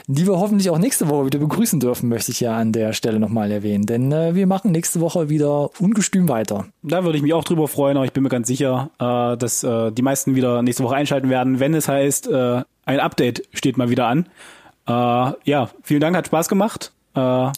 Die 0.08 0.28
wir 0.28 0.39
hoffentlich 0.39 0.70
auch 0.70 0.78
nächste 0.78 1.10
Woche 1.10 1.26
wieder 1.26 1.39
begrüßen 1.39 1.80
dürfen, 1.80 2.08
möchte 2.08 2.32
ich 2.32 2.39
ja 2.39 2.56
an 2.56 2.72
der 2.72 2.94
Stelle 2.94 3.20
nochmal 3.20 3.52
erwähnen. 3.52 3.86
Denn 3.86 4.12
äh, 4.12 4.34
wir 4.36 4.48
machen 4.48 4.72
nächste 4.72 5.02
Woche 5.02 5.30
wieder 5.30 5.72
ungestüm 5.80 6.30
weiter. 6.30 6.68
Da 6.84 7.04
würde 7.04 7.18
ich 7.18 7.24
mich 7.24 7.34
auch 7.34 7.44
drüber 7.44 7.68
freuen, 7.68 7.98
aber 7.98 8.06
ich 8.06 8.14
bin 8.14 8.24
mir 8.24 8.30
ganz 8.30 8.48
sicher, 8.48 8.91
äh, 9.00 9.38
dass 9.38 9.64
äh, 9.64 9.91
die 9.91 10.02
meisten 10.02 10.36
wieder 10.36 10.62
nächste 10.62 10.84
Woche 10.84 10.96
einschalten 10.96 11.30
werden, 11.30 11.60
wenn 11.60 11.74
es 11.74 11.88
heißt, 11.88 12.28
äh, 12.28 12.62
ein 12.86 13.00
Update 13.00 13.44
steht 13.54 13.78
mal 13.78 13.89
wieder 13.89 14.08
an. 14.08 14.28
Äh, 14.88 14.92
ja, 14.92 15.70
vielen 15.84 16.02
Dank, 16.02 16.16
hat 16.16 16.28
Spaß 16.28 16.50
gemacht. 16.50 16.92
Äh, 17.16 17.52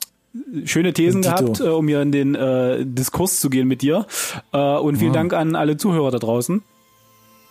schöne 0.66 0.94
Thesen 0.94 1.22
gehabt, 1.22 1.60
äh, 1.60 1.64
um 1.64 1.88
hier 1.88 2.02
in 2.02 2.12
den 2.12 2.36
äh, 2.36 2.86
Diskurs 2.86 3.40
zu 3.40 3.50
gehen 3.50 3.68
mit 3.68 3.82
dir. 3.82 4.06
Äh, 4.52 4.58
und 4.58 4.98
vielen 4.98 5.14
Dank 5.14 5.34
an 5.34 5.56
alle 5.56 5.78
Zuhörer 5.78 6.12
da 6.12 6.20
draußen. 6.20 6.64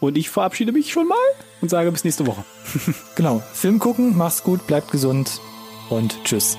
Und 0.01 0.19
ich 0.19 0.29
verabschiede 0.29 0.73
mich 0.73 0.93
schon 0.93 1.09
mal 1.09 1.17
und 1.61 1.71
sage 1.71 1.91
bis 1.91 2.05
nächste 2.05 2.27
Woche. 2.27 2.45
Genau. 3.17 3.43
Film 3.53 3.79
gucken, 3.79 4.17
macht's 4.17 4.43
gut, 4.43 4.67
bleibt 4.67 4.91
gesund 4.91 5.41
und 5.89 6.23
tschüss. 6.25 6.59